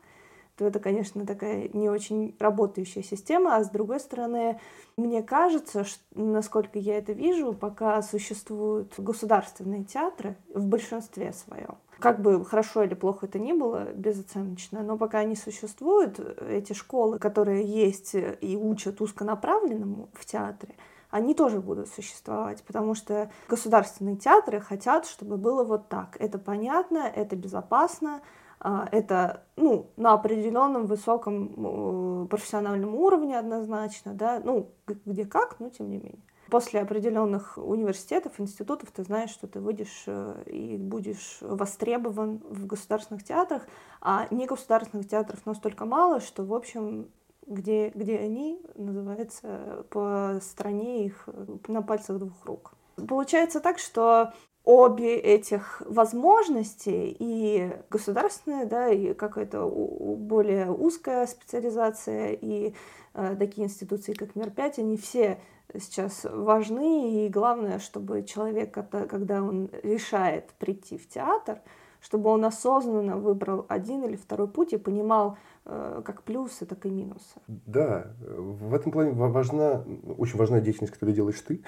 то 0.57 0.65
это, 0.65 0.79
конечно, 0.79 1.27
такая 1.27 1.69
не 1.73 1.91
очень 1.91 2.37
работающая 2.39 3.03
система. 3.03 3.57
А 3.57 3.65
с 3.65 3.71
другой 3.71 3.99
стороны, 3.99 4.61
мне 4.97 5.25
кажется, 5.25 5.83
что, 5.83 6.01
насколько 6.15 6.79
я 6.79 6.99
это 6.99 7.13
вижу, 7.13 7.53
пока 7.53 8.01
существуют 8.03 8.95
государственные 8.97 9.83
театры 9.83 10.37
в 10.55 10.65
большинстве 10.67 11.33
своем, 11.33 11.75
как 11.99 12.23
бы 12.23 12.45
хорошо 12.45 12.85
или 12.85 12.95
плохо 12.95 13.27
это 13.27 13.41
ни 13.41 13.53
было, 13.53 13.89
безоценочно, 13.93 14.85
но 14.85 14.97
пока 14.97 15.19
они 15.19 15.35
существуют, 15.35 16.21
эти 16.49 16.75
школы, 16.75 17.19
которые 17.19 17.65
есть 17.65 18.15
и 18.15 18.57
учат 18.57 19.01
узконаправленному 19.01 20.11
в 20.13 20.25
театре, 20.27 20.77
они 21.11 21.35
тоже 21.35 21.61
будут 21.61 21.89
существовать, 21.89 22.63
потому 22.65 22.95
что 22.95 23.31
государственные 23.49 24.17
театры 24.17 24.61
хотят, 24.61 25.07
чтобы 25.07 25.37
было 25.37 25.65
вот 25.65 25.89
так. 25.89 26.17
Это 26.19 26.39
понятно, 26.39 26.99
это 26.99 27.37
безопасно, 27.37 28.21
а, 28.61 28.89
это 28.91 29.45
ну, 29.57 29.91
на 29.97 30.15
определенном 30.15 30.87
высоком 30.87 32.27
профессиональном 32.29 32.95
уровне 32.95 33.39
однозначно, 33.39 34.15
да, 34.15 34.41
ну, 34.43 34.71
где 34.87 35.25
как, 35.25 35.61
но 35.61 35.71
тем 35.71 35.91
не 35.91 35.99
менее. 35.99 36.23
После 36.51 36.81
определенных 36.81 37.59
университетов, 37.59 38.41
институтов 38.41 38.91
ты 38.91 39.05
знаешь, 39.05 39.31
что 39.31 39.47
ты 39.47 39.61
выйдешь 39.61 40.05
э, 40.07 40.45
и 40.47 40.79
будешь 40.79 41.39
востребован 41.43 42.41
в 42.49 42.67
государственных 42.67 43.23
театрах, 43.23 43.69
а 44.01 44.27
негосударственных 44.31 45.07
театров 45.07 45.45
настолько 45.45 45.85
мало, 45.85 46.21
что, 46.21 46.45
в 46.45 46.55
общем, 46.55 47.11
где, 47.49 47.91
где 47.91 48.19
они, 48.19 48.61
называется, 48.75 49.85
по 49.91 50.39
стране 50.41 51.07
их 51.07 51.29
на 51.67 51.83
пальцах 51.83 52.19
двух 52.19 52.45
рук. 52.45 52.73
Получается 52.97 53.61
так, 53.61 53.79
что 53.79 54.33
обе 54.65 55.17
этих 55.17 55.83
возможности 55.87 57.17
и 57.19 57.73
государственная, 57.91 58.67
да, 58.67 58.89
и 58.91 59.15
какая-то 59.15 59.67
более 59.67 60.71
узкая 60.71 61.27
специализация, 61.27 62.33
и 62.33 62.75
э, 63.15 63.37
такие 63.39 63.67
институции, 63.67 64.13
как 64.13 64.35
Мир-5, 64.37 64.75
они 64.79 64.97
все 64.99 65.39
сейчас 65.73 66.25
важны, 66.25 67.25
и 67.25 67.29
главное, 67.29 67.79
чтобы 67.79 68.23
человек, 68.25 68.73
когда 68.73 69.43
он 69.43 69.71
решает 69.83 70.51
прийти 70.59 70.99
в 70.99 71.09
театр, 71.09 71.61
чтобы 72.01 72.31
он 72.31 72.45
осознанно 72.45 73.17
выбрал 73.17 73.67
один 73.69 74.05
или 74.05 74.17
второй 74.17 74.49
путь 74.49 74.73
и 74.73 74.77
понимал 74.77 75.37
как 75.69 76.23
плюсы, 76.23 76.65
так 76.65 76.87
и 76.87 76.91
минусы. 76.91 77.41
Да, 77.47 78.13
в 78.19 78.75
этом 78.75 78.91
плане 78.91 79.13
важна, 79.13 79.85
очень 80.17 80.39
важна 80.39 80.61
деятельность, 80.61 80.95
которую 80.95 81.15
делаешь 81.15 81.41
ты, 81.41 81.63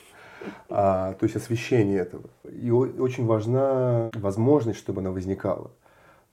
а, 0.68 1.14
то 1.14 1.24
есть 1.24 1.36
освещение 1.36 2.00
этого. 2.00 2.30
И 2.50 2.70
очень 2.70 3.26
важна 3.26 4.10
возможность, 4.14 4.78
чтобы 4.78 5.00
она 5.00 5.12
возникала. 5.12 5.70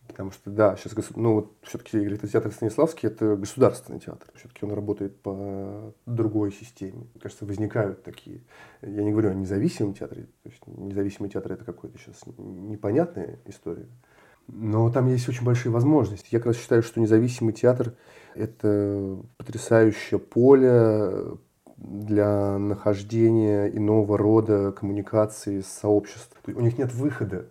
Потому 0.08 0.32
что, 0.32 0.52
да, 0.52 0.76
сейчас, 0.76 0.94
ну 1.15 1.34
вот 1.34 1.54
все-таки 1.63 2.18
театр 2.28 2.52
Станиславский 2.52 3.08
это 3.08 3.36
государственный 3.36 4.00
театр. 4.00 4.30
Все-таки 4.36 4.63
он 4.63 4.74
работает 4.74 5.20
по 5.20 5.94
другой 6.06 6.52
системе. 6.52 7.08
Мне 7.13 7.22
кажется, 7.22 7.46
возникают 7.46 8.04
такие. 8.04 8.41
Я 8.82 9.04
не 9.04 9.12
говорю 9.12 9.32
о 9.32 9.34
независимом 9.34 9.94
театре. 9.94 10.28
То 10.44 10.50
есть 10.50 10.62
независимый 10.68 11.30
театр 11.30 11.54
это 11.54 11.65
какой-то 11.65 11.98
сейчас 11.98 12.22
непонятная 12.38 13.39
история. 13.46 13.88
Но 14.47 14.89
там 14.91 15.08
есть 15.08 15.27
очень 15.27 15.43
большие 15.43 15.71
возможности. 15.71 16.27
Я 16.31 16.39
как 16.39 16.47
раз 16.47 16.58
считаю, 16.58 16.84
что 16.84 16.99
независимый 16.99 17.53
театр– 17.53 17.93
это 18.36 19.17
потрясающее 19.38 20.19
поле 20.19 21.38
для 21.77 22.58
нахождения 22.58 23.67
иного 23.67 24.17
рода 24.17 24.71
коммуникации 24.71 25.62
с 25.62 25.67
сообществом. 25.67 26.55
У 26.55 26.62
них 26.62 26.77
нет 26.77 26.93
выхода, 26.93 27.47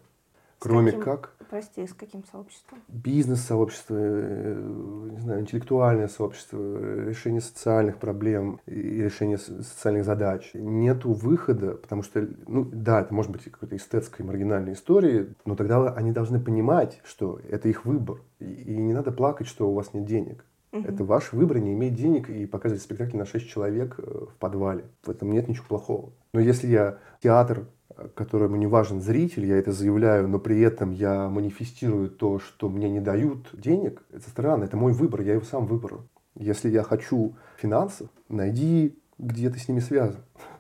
кроме 0.59 0.93
каким? 0.93 1.05
как 1.05 1.35
Прости, 1.55 1.87
с 1.87 1.95
каким 1.95 2.25
сообществом? 2.25 2.81
Бизнес-сообщество, 2.89 3.95
э, 3.97 5.09
не 5.13 5.21
знаю, 5.21 5.43
интеллектуальное 5.43 6.09
сообщество, 6.09 6.59
решение 7.07 7.41
социальных 7.41 7.99
проблем 7.99 8.59
и 8.67 8.73
решение 8.73 9.39
социальных 9.39 10.05
задач. 10.05 10.51
Нету 10.55 11.13
выхода, 11.13 11.75
потому 11.77 12.03
что, 12.03 12.29
ну 12.49 12.65
да, 12.65 13.03
это 13.03 13.15
может 13.15 13.31
быть 13.31 13.45
какой-то 13.45 13.77
эстетской 13.77 14.23
маргинальной 14.23 14.73
истории, 14.73 15.33
но 15.45 15.55
тогда 15.55 15.93
они 15.93 16.11
должны 16.11 16.41
понимать, 16.41 17.01
что 17.05 17.39
это 17.49 17.69
их 17.69 17.85
выбор. 17.85 18.21
И 18.41 18.77
не 18.77 18.93
надо 18.93 19.13
плакать, 19.13 19.47
что 19.47 19.71
у 19.71 19.75
вас 19.75 19.95
нет 19.95 20.07
денег. 20.07 20.45
Угу. 20.73 20.83
Это 20.83 21.05
ваш 21.05 21.33
выбор 21.33 21.61
не 21.61 21.73
иметь 21.75 21.95
денег 21.95 22.31
и 22.31 22.47
показывать 22.47 22.83
спектакль 22.83 23.17
на 23.17 23.27
6 23.27 23.49
человек 23.49 23.95
э, 23.99 24.03
в 24.29 24.35
подвале. 24.41 24.87
В 25.05 25.11
этом 25.11 25.31
нет 25.31 25.47
ничего 25.47 25.67
плохого. 25.69 26.13
Но 26.33 26.41
если 26.41 26.67
я 26.67 26.99
театр 27.23 27.69
которому 28.15 28.57
не 28.57 28.67
важен 28.67 29.01
зритель, 29.01 29.47
я 29.47 29.57
это 29.57 29.73
заявляю, 29.73 30.29
но 30.29 30.39
при 30.39 30.61
этом 30.61 30.91
я 30.91 31.29
манифестирую 31.29 32.11
то, 32.11 32.39
что 32.39 32.69
мне 32.69 32.91
не 32.91 33.01
дают 33.01 33.49
денег, 33.53 34.03
это 34.13 34.29
странно, 34.29 34.65
это 34.65 34.77
мой 34.77 34.93
выбор, 34.93 35.23
я 35.23 35.35
его 35.35 35.45
сам 35.45 35.67
выбрал. 35.67 36.03
Если 36.35 36.69
я 36.69 36.83
хочу 36.83 37.37
финансов, 37.57 38.09
найди, 38.29 38.99
где 39.19 39.51
ты 39.51 39.59
с 39.59 39.69
ними 39.69 39.81
связан. 39.81 40.21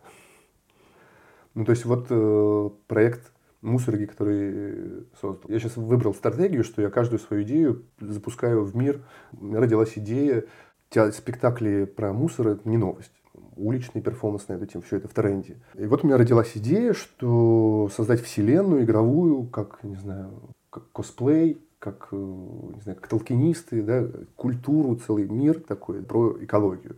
Ну, 1.56 1.64
то 1.64 1.70
есть 1.70 1.84
вот 1.84 2.08
э, 2.10 2.70
проект 2.88 3.32
мусорги, 3.62 4.06
который 4.06 5.06
создал. 5.20 5.48
Я 5.48 5.60
сейчас 5.60 5.76
выбрал 5.76 6.12
стратегию, 6.12 6.64
что 6.64 6.82
я 6.82 6.90
каждую 6.90 7.20
свою 7.20 7.44
идею 7.44 7.84
запускаю 8.00 8.64
в 8.64 8.74
мир. 8.74 9.04
У 9.40 9.44
меня 9.44 9.60
родилась 9.60 9.92
идея, 9.94 10.46
спектакли 10.90 11.84
про 11.84 12.12
мусор– 12.12 12.48
это 12.48 12.68
не 12.68 12.76
новость 12.76 13.12
уличный 13.56 14.02
перформанс 14.02 14.48
на 14.48 14.54
эту 14.54 14.66
тему, 14.66 14.84
все 14.86 14.96
это 14.96 15.08
в 15.08 15.12
тренде. 15.12 15.56
И 15.74 15.86
вот 15.86 16.04
у 16.04 16.06
меня 16.06 16.16
родилась 16.16 16.52
идея, 16.54 16.92
что 16.92 17.90
создать 17.94 18.20
вселенную 18.20 18.84
игровую, 18.84 19.46
как, 19.46 19.82
не 19.82 19.96
знаю, 19.96 20.30
как 20.70 20.90
косплей, 20.92 21.58
как, 21.78 22.08
э, 22.12 22.16
не 22.16 22.80
знаю, 22.80 22.98
как 22.98 23.08
толкинисты, 23.08 23.82
да, 23.82 24.06
культуру, 24.36 24.96
целый 24.96 25.28
мир 25.28 25.60
такой 25.60 26.02
про 26.02 26.36
экологию, 26.42 26.96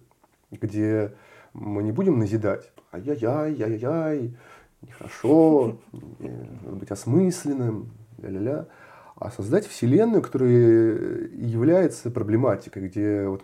где 0.51 1.12
мы 1.53 1.83
не 1.83 1.92
будем 1.92 2.19
назидать, 2.19 2.71
ай-яй-яй, 2.92 3.61
ай-яй-яй, 3.61 4.37
нехорошо, 4.83 5.79
надо 5.92 6.77
быть 6.77 6.90
осмысленным, 6.90 7.90
ля-ля-ля, 8.19 8.66
а 9.18 9.31
создать 9.31 9.66
вселенную, 9.66 10.22
которая 10.22 11.29
является 11.33 12.11
проблематикой, 12.11 12.88
где 12.88 13.26
вот 13.26 13.42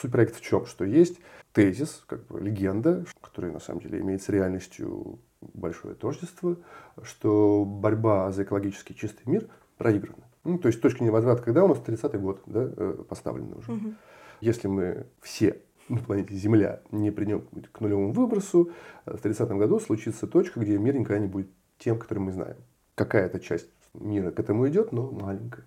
суть 0.00 0.10
проекта 0.10 0.38
в 0.38 0.40
чем, 0.40 0.66
что 0.66 0.84
есть 0.84 1.20
тезис, 1.52 2.02
как 2.06 2.26
бы 2.26 2.40
легенда, 2.40 3.04
которая 3.20 3.52
на 3.52 3.60
самом 3.60 3.80
деле 3.80 4.00
имеет 4.00 4.22
с 4.22 4.28
реальностью 4.28 5.20
большое 5.40 5.94
тождество, 5.94 6.56
что 7.02 7.64
борьба 7.64 8.32
за 8.32 8.42
экологически 8.42 8.92
чистый 8.92 9.22
мир 9.26 9.48
проиграна. 9.78 10.24
Ну, 10.44 10.58
то 10.58 10.66
есть 10.66 10.80
точка 10.80 11.04
невозврата, 11.04 11.42
когда 11.42 11.64
у 11.64 11.68
нас 11.68 11.78
30-й 11.78 12.18
год 12.18 12.42
да, 12.46 12.68
э, 12.76 13.04
поставлена 13.08 13.56
уже. 13.56 13.72
Угу. 13.72 13.94
Если 14.40 14.66
мы 14.66 15.06
все 15.20 15.60
на 15.88 15.98
планете 15.98 16.34
Земля 16.34 16.80
не 16.90 17.12
придем 17.12 17.46
к 17.72 17.80
нулевому 17.80 18.12
выбросу, 18.12 18.72
в 19.06 19.24
30-м 19.24 19.58
году 19.58 19.78
случится 19.78 20.26
точка, 20.26 20.58
где 20.58 20.78
мир 20.78 20.96
никогда 20.96 21.20
не 21.20 21.28
будет 21.28 21.50
тем, 21.78 21.98
который 21.98 22.18
мы 22.18 22.32
знаем. 22.32 22.56
Какая-то 22.96 23.38
часть 23.38 23.68
мира 23.94 24.30
к 24.30 24.40
этому 24.40 24.68
идет, 24.68 24.92
но 24.92 25.10
маленькая. 25.10 25.64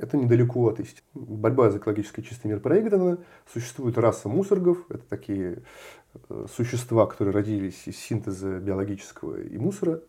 Это 0.00 0.16
недалеко 0.16 0.68
от 0.68 0.80
истины. 0.80 1.06
Борьба 1.14 1.70
за 1.70 1.78
экологически 1.78 2.22
чистый 2.22 2.48
мир 2.48 2.60
проиграна. 2.60 3.18
Существует 3.52 3.98
раса 3.98 4.28
мусоргов. 4.28 4.78
Это 4.90 5.04
такие 5.08 5.62
э, 6.28 6.46
существа, 6.52 7.06
которые 7.06 7.34
родились 7.34 7.86
из 7.86 7.96
синтеза 7.96 8.58
биологического 8.58 9.40
и 9.40 9.56
мусора, 9.58 10.02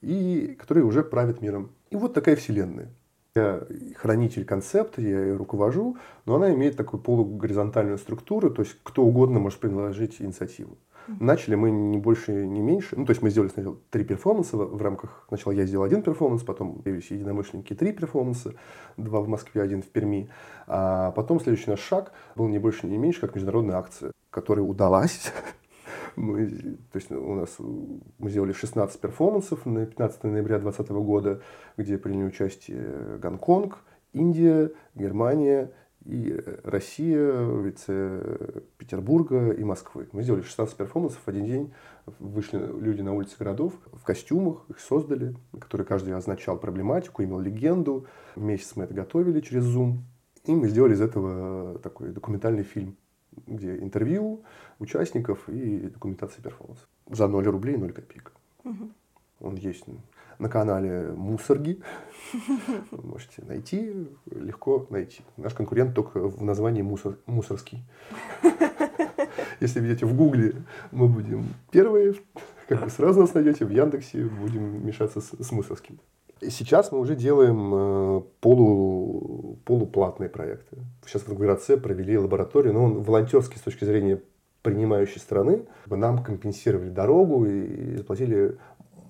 и 0.00 0.56
которые 0.58 0.84
уже 0.84 1.04
правят 1.04 1.40
миром. 1.40 1.70
И 1.90 1.96
вот 1.96 2.14
такая 2.14 2.34
вселенная. 2.34 2.90
Я 3.36 3.66
хранитель 3.96 4.44
концепта, 4.44 5.02
я 5.02 5.20
ее 5.20 5.36
руковожу, 5.36 5.98
но 6.24 6.36
она 6.36 6.52
имеет 6.54 6.76
такую 6.76 7.00
полугоризонтальную 7.00 7.98
структуру, 7.98 8.50
то 8.50 8.62
есть 8.62 8.76
кто 8.82 9.04
угодно 9.04 9.38
может 9.38 9.60
предложить 9.60 10.20
инициативу. 10.20 10.78
Начали 11.20 11.54
мы 11.54 11.70
не 11.70 11.98
больше, 11.98 12.32
не 12.46 12.60
меньше. 12.60 12.96
Ну, 12.96 13.04
то 13.04 13.10
есть 13.10 13.22
мы 13.22 13.30
сделали 13.30 13.50
сначала 13.50 13.76
три 13.90 14.04
перформанса 14.04 14.56
в, 14.56 14.82
рамках... 14.82 15.24
Сначала 15.28 15.52
я 15.52 15.64
сделал 15.66 15.84
один 15.84 16.02
перформанс, 16.02 16.42
потом 16.42 16.82
появились 16.82 17.10
единомышленники 17.10 17.74
три 17.74 17.92
перформанса, 17.92 18.54
два 18.96 19.20
в 19.20 19.28
Москве, 19.28 19.62
один 19.62 19.82
в 19.82 19.86
Перми. 19.86 20.28
А 20.66 21.12
потом 21.12 21.40
следующий 21.40 21.70
наш 21.70 21.80
шаг 21.80 22.12
был 22.34 22.48
не 22.48 22.58
больше, 22.58 22.86
не 22.86 22.98
меньше, 22.98 23.20
как 23.20 23.34
международная 23.34 23.76
акция, 23.76 24.12
которая 24.30 24.64
удалась. 24.64 25.32
Мы, 26.16 26.46
то 26.92 26.96
есть 26.96 27.12
у 27.12 27.34
нас 27.34 27.56
мы 27.58 28.30
сделали 28.30 28.52
16 28.52 28.98
перформансов 29.00 29.66
на 29.66 29.84
15 29.84 30.24
ноября 30.24 30.58
2020 30.58 30.90
года, 31.04 31.42
где 31.76 31.98
приняли 31.98 32.24
участие 32.24 33.18
Гонконг, 33.18 33.76
Индия, 34.14 34.70
Германия, 34.94 35.72
и 36.06 36.32
э, 36.38 36.58
Россия, 36.62 37.32
вице 37.60 38.62
Петербурга 38.78 39.50
и 39.50 39.64
Москвы. 39.64 40.08
Мы 40.12 40.22
сделали 40.22 40.42
16 40.42 40.76
перформансов 40.76 41.20
в 41.24 41.28
один 41.28 41.44
день. 41.44 41.72
Вышли 42.18 42.58
люди 42.58 43.02
на 43.02 43.12
улицы 43.12 43.36
городов 43.38 43.74
в 43.92 44.04
костюмах, 44.04 44.64
их 44.68 44.78
создали, 44.78 45.34
которые 45.58 45.86
каждый 45.86 46.14
означал 46.14 46.58
проблематику, 46.58 47.24
имел 47.24 47.40
легенду. 47.40 48.06
Месяц 48.36 48.76
мы 48.76 48.84
это 48.84 48.94
готовили 48.94 49.40
через 49.40 49.64
Zoom. 49.64 49.98
И 50.44 50.54
мы 50.54 50.68
сделали 50.68 50.94
из 50.94 51.00
этого 51.00 51.78
такой 51.80 52.10
документальный 52.10 52.62
фильм, 52.62 52.96
где 53.46 53.76
интервью 53.76 54.44
участников 54.78 55.48
и 55.48 55.88
документация 55.88 56.40
перформанса. 56.40 56.86
За 57.10 57.26
0 57.26 57.44
рублей 57.46 57.76
0 57.76 57.92
копеек. 57.92 58.32
Угу. 58.64 58.90
Он 59.40 59.56
есть 59.56 59.84
на 60.38 60.48
канале 60.48 61.12
Мусорги. 61.16 61.80
Можете 62.90 63.42
найти, 63.46 64.08
легко 64.30 64.86
найти. 64.90 65.22
Наш 65.36 65.54
конкурент 65.54 65.94
только 65.94 66.20
в 66.20 66.42
названии 66.42 66.82
мусор, 66.82 67.18
Мусорский. 67.26 67.84
Если 69.60 69.80
видите 69.80 70.06
в 70.06 70.14
Гугле, 70.14 70.54
мы 70.92 71.08
будем 71.08 71.46
первые, 71.70 72.14
как 72.68 72.82
вы 72.82 72.90
сразу 72.90 73.20
нас 73.20 73.34
найдете, 73.34 73.64
в 73.64 73.70
Яндексе 73.70 74.24
будем 74.24 74.86
мешаться 74.86 75.20
с, 75.20 75.30
с 75.30 75.52
Мусорским. 75.52 75.98
Сейчас 76.42 76.92
мы 76.92 76.98
уже 76.98 77.16
делаем 77.16 77.72
э, 77.74 78.22
полу, 78.40 79.58
полуплатные 79.64 80.28
проекты. 80.28 80.76
Сейчас 81.06 81.26
в 81.26 81.34
ГРЦ 81.34 81.80
провели 81.82 82.18
лабораторию, 82.18 82.74
но 82.74 82.84
он 82.84 83.02
волонтерский 83.02 83.58
с 83.58 83.62
точки 83.62 83.84
зрения 83.84 84.20
принимающей 84.60 85.20
страны. 85.20 85.62
Нам 85.86 86.22
компенсировали 86.22 86.90
дорогу 86.90 87.46
и 87.46 87.96
заплатили 87.96 88.58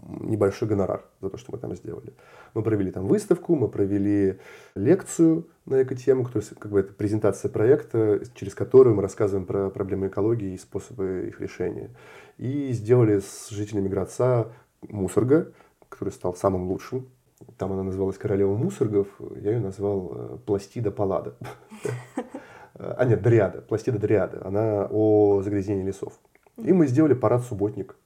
небольшой 0.07 0.69
гонорар 0.69 1.05
за 1.21 1.31
то, 1.31 1.37
что 1.37 1.53
мы 1.53 1.59
там 1.59 1.75
сделали. 1.75 2.12
Мы 2.55 2.62
провели 2.62 2.90
там 2.90 3.07
выставку, 3.07 3.57
мы 3.57 3.69
провели 3.69 4.38
лекцию 4.75 5.47
на 5.64 5.83
экотему, 5.83 6.25
которая 6.25 6.49
как 6.59 6.71
бы 6.71 6.81
это 6.81 6.92
презентация 6.92 7.51
проекта, 7.51 8.21
через 8.35 8.55
которую 8.55 8.97
мы 8.97 9.03
рассказываем 9.03 9.47
про 9.47 9.71
проблемы 9.71 10.09
экологии 10.09 10.55
и 10.55 10.59
способы 10.59 11.27
их 11.29 11.40
решения. 11.40 11.90
И 12.38 12.73
сделали 12.73 13.21
с 13.21 13.49
жителями 13.51 13.88
Градца 13.88 14.53
мусорга, 14.83 15.53
который 15.88 16.11
стал 16.11 16.35
самым 16.35 16.69
лучшим. 16.69 17.09
Там 17.59 17.73
она 17.73 17.83
называлась 17.83 18.16
«Королева 18.16 18.57
мусоргов», 18.57 19.09
я 19.37 19.53
ее 19.53 19.61
назвал 19.61 20.12
э, 20.14 20.38
«Пластида 20.47 20.90
Паллада». 20.90 21.35
А 22.79 23.05
нет, 23.07 23.23
Дриада, 23.23 23.62
Пластида 23.62 23.99
Дриада. 23.99 24.42
Она 24.45 24.87
о 24.90 25.42
загрязнении 25.42 25.85
лесов. 25.85 26.19
И 26.59 26.73
мы 26.73 26.87
сделали 26.87 27.14
парад 27.14 27.42
«Субботник», 27.42 27.97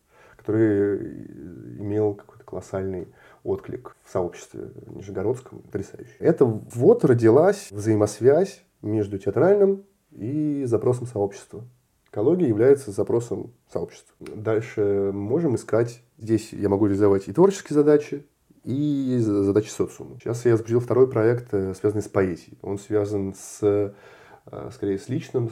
который 0.51 1.79
имел 1.79 2.15
какой-то 2.15 2.45
колоссальный 2.45 3.09
отклик 3.45 3.97
в 4.05 4.11
сообществе 4.11 4.71
нижегородском, 4.87 5.61
потрясающий. 5.61 6.17
Это 6.19 6.45
вот 6.45 7.05
родилась 7.05 7.69
взаимосвязь 7.71 8.65
между 8.83 9.19
театральным 9.19 9.85
и 10.11 10.65
запросом 10.67 11.07
сообщества. 11.07 11.65
Экология 12.11 12.49
является 12.49 12.91
запросом 12.91 13.55
сообщества. 13.73 14.13
Дальше 14.19 15.13
можем 15.15 15.55
искать, 15.55 16.03
здесь 16.19 16.53
я 16.53 16.69
могу 16.69 16.87
реализовать 16.87 17.29
и 17.29 17.33
творческие 17.33 17.75
задачи, 17.75 18.27
и 18.65 19.17
задачи 19.21 19.69
социума. 19.69 20.19
Сейчас 20.21 20.45
я 20.45 20.57
запустил 20.57 20.81
второй 20.81 21.09
проект, 21.09 21.55
э, 21.55 21.73
связанный 21.75 22.03
с 22.03 22.09
поэзией. 22.09 22.59
Он 22.61 22.79
связан 22.79 23.35
с, 23.35 23.61
э, 23.63 24.71
скорее, 24.73 24.99
с 24.99 25.09
личным, 25.09 25.49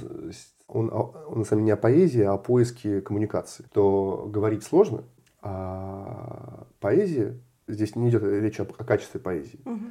он, 0.68 0.92
он 0.92 1.38
на 1.38 1.44
самом 1.44 1.62
деле 1.62 1.64
не 1.64 1.70
о 1.72 1.76
поэзии, 1.76 2.22
а 2.22 2.34
о 2.34 2.38
поиске 2.38 3.00
коммуникации. 3.00 3.64
То 3.72 4.28
говорить 4.30 4.62
сложно, 4.62 5.02
а 5.40 6.66
поэзия, 6.78 7.38
здесь 7.66 7.96
не 7.96 8.10
идет 8.10 8.22
речь 8.22 8.60
о, 8.60 8.64
о 8.64 8.84
качестве 8.84 9.18
поэзии, 9.18 9.60
угу. 9.64 9.86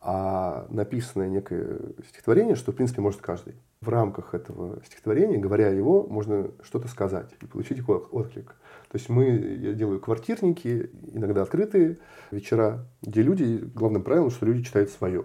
а 0.00 0.66
написанное 0.70 1.28
некое 1.28 1.80
стихотворение, 2.08 2.54
что 2.54 2.72
в 2.72 2.76
принципе 2.76 3.02
может 3.02 3.20
каждый. 3.20 3.54
В 3.82 3.88
рамках 3.88 4.32
этого 4.32 4.80
стихотворения, 4.86 5.38
говоря 5.38 5.68
его, 5.68 6.06
можно 6.06 6.50
что-то 6.62 6.88
сказать 6.88 7.30
и 7.40 7.46
получить 7.46 7.86
отклик. 7.88 8.54
То 8.88 8.98
есть 8.98 9.08
мы, 9.08 9.24
я 9.24 9.72
делаю 9.72 10.00
квартирники, 10.00 10.90
иногда 11.12 11.42
открытые 11.42 11.98
вечера, 12.30 12.86
где 13.02 13.22
люди, 13.22 13.68
главным 13.74 14.02
правилом, 14.02 14.30
что 14.30 14.46
люди 14.46 14.62
читают 14.62 14.90
свое. 14.90 15.24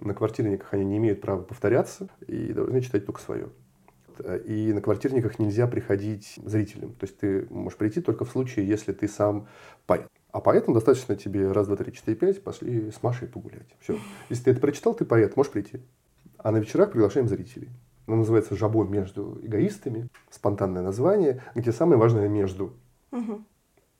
На 0.00 0.14
квартирниках 0.14 0.72
они 0.72 0.84
не 0.84 0.96
имеют 0.96 1.20
права 1.20 1.42
повторяться 1.42 2.08
и 2.26 2.52
должны 2.52 2.80
читать 2.80 3.04
только 3.06 3.20
свое. 3.20 3.48
И 4.20 4.72
на 4.72 4.80
квартирниках 4.80 5.38
нельзя 5.38 5.66
приходить 5.66 6.38
зрителям. 6.44 6.92
То 6.94 7.06
есть 7.06 7.18
ты 7.18 7.46
можешь 7.50 7.78
прийти 7.78 8.00
только 8.00 8.24
в 8.24 8.30
случае, 8.30 8.66
если 8.66 8.92
ты 8.92 9.08
сам 9.08 9.48
поэт. 9.86 10.08
А 10.30 10.40
поэтому 10.40 10.74
достаточно 10.74 11.16
тебе 11.16 11.50
раз, 11.50 11.66
два, 11.66 11.76
три, 11.76 11.92
четыре, 11.92 12.16
пять, 12.16 12.42
пошли 12.42 12.90
с 12.90 13.02
Машей 13.02 13.28
погулять. 13.28 13.68
Все. 13.80 13.98
Если 14.28 14.44
ты 14.44 14.50
это 14.52 14.60
прочитал, 14.60 14.94
ты 14.94 15.04
поэт, 15.04 15.36
можешь 15.36 15.52
прийти. 15.52 15.80
А 16.36 16.50
на 16.50 16.58
вечерах 16.58 16.92
приглашаем 16.92 17.28
зрителей. 17.28 17.70
Оно 18.06 18.16
называется 18.16 18.56
«Жабо 18.56 18.84
между 18.84 19.38
эгоистами», 19.42 20.08
спонтанное 20.30 20.82
название, 20.82 21.42
где 21.54 21.72
самое 21.72 21.98
важное 21.98 22.28
«между». 22.28 22.72
Угу. 23.10 23.44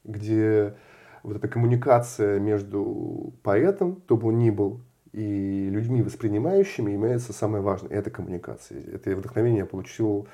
Где 0.05 0.77
вот 1.23 1.37
эта 1.37 1.49
коммуникация 1.49 2.39
между 2.39 3.35
поэтом, 3.43 3.97
кто 3.97 4.17
бы 4.17 4.29
он 4.29 4.39
ни 4.39 4.51
был, 4.51 4.81
и 5.13 5.69
людьми 5.71 6.03
воспринимающими 6.03 6.93
является 6.93 7.33
самое 7.33 7.63
важное. 7.63 7.91
Это 7.91 8.11
коммуникация. 8.11 8.83
Это 8.93 9.15
вдохновение 9.17 9.61
я 9.61 9.67
получил 9.67 10.29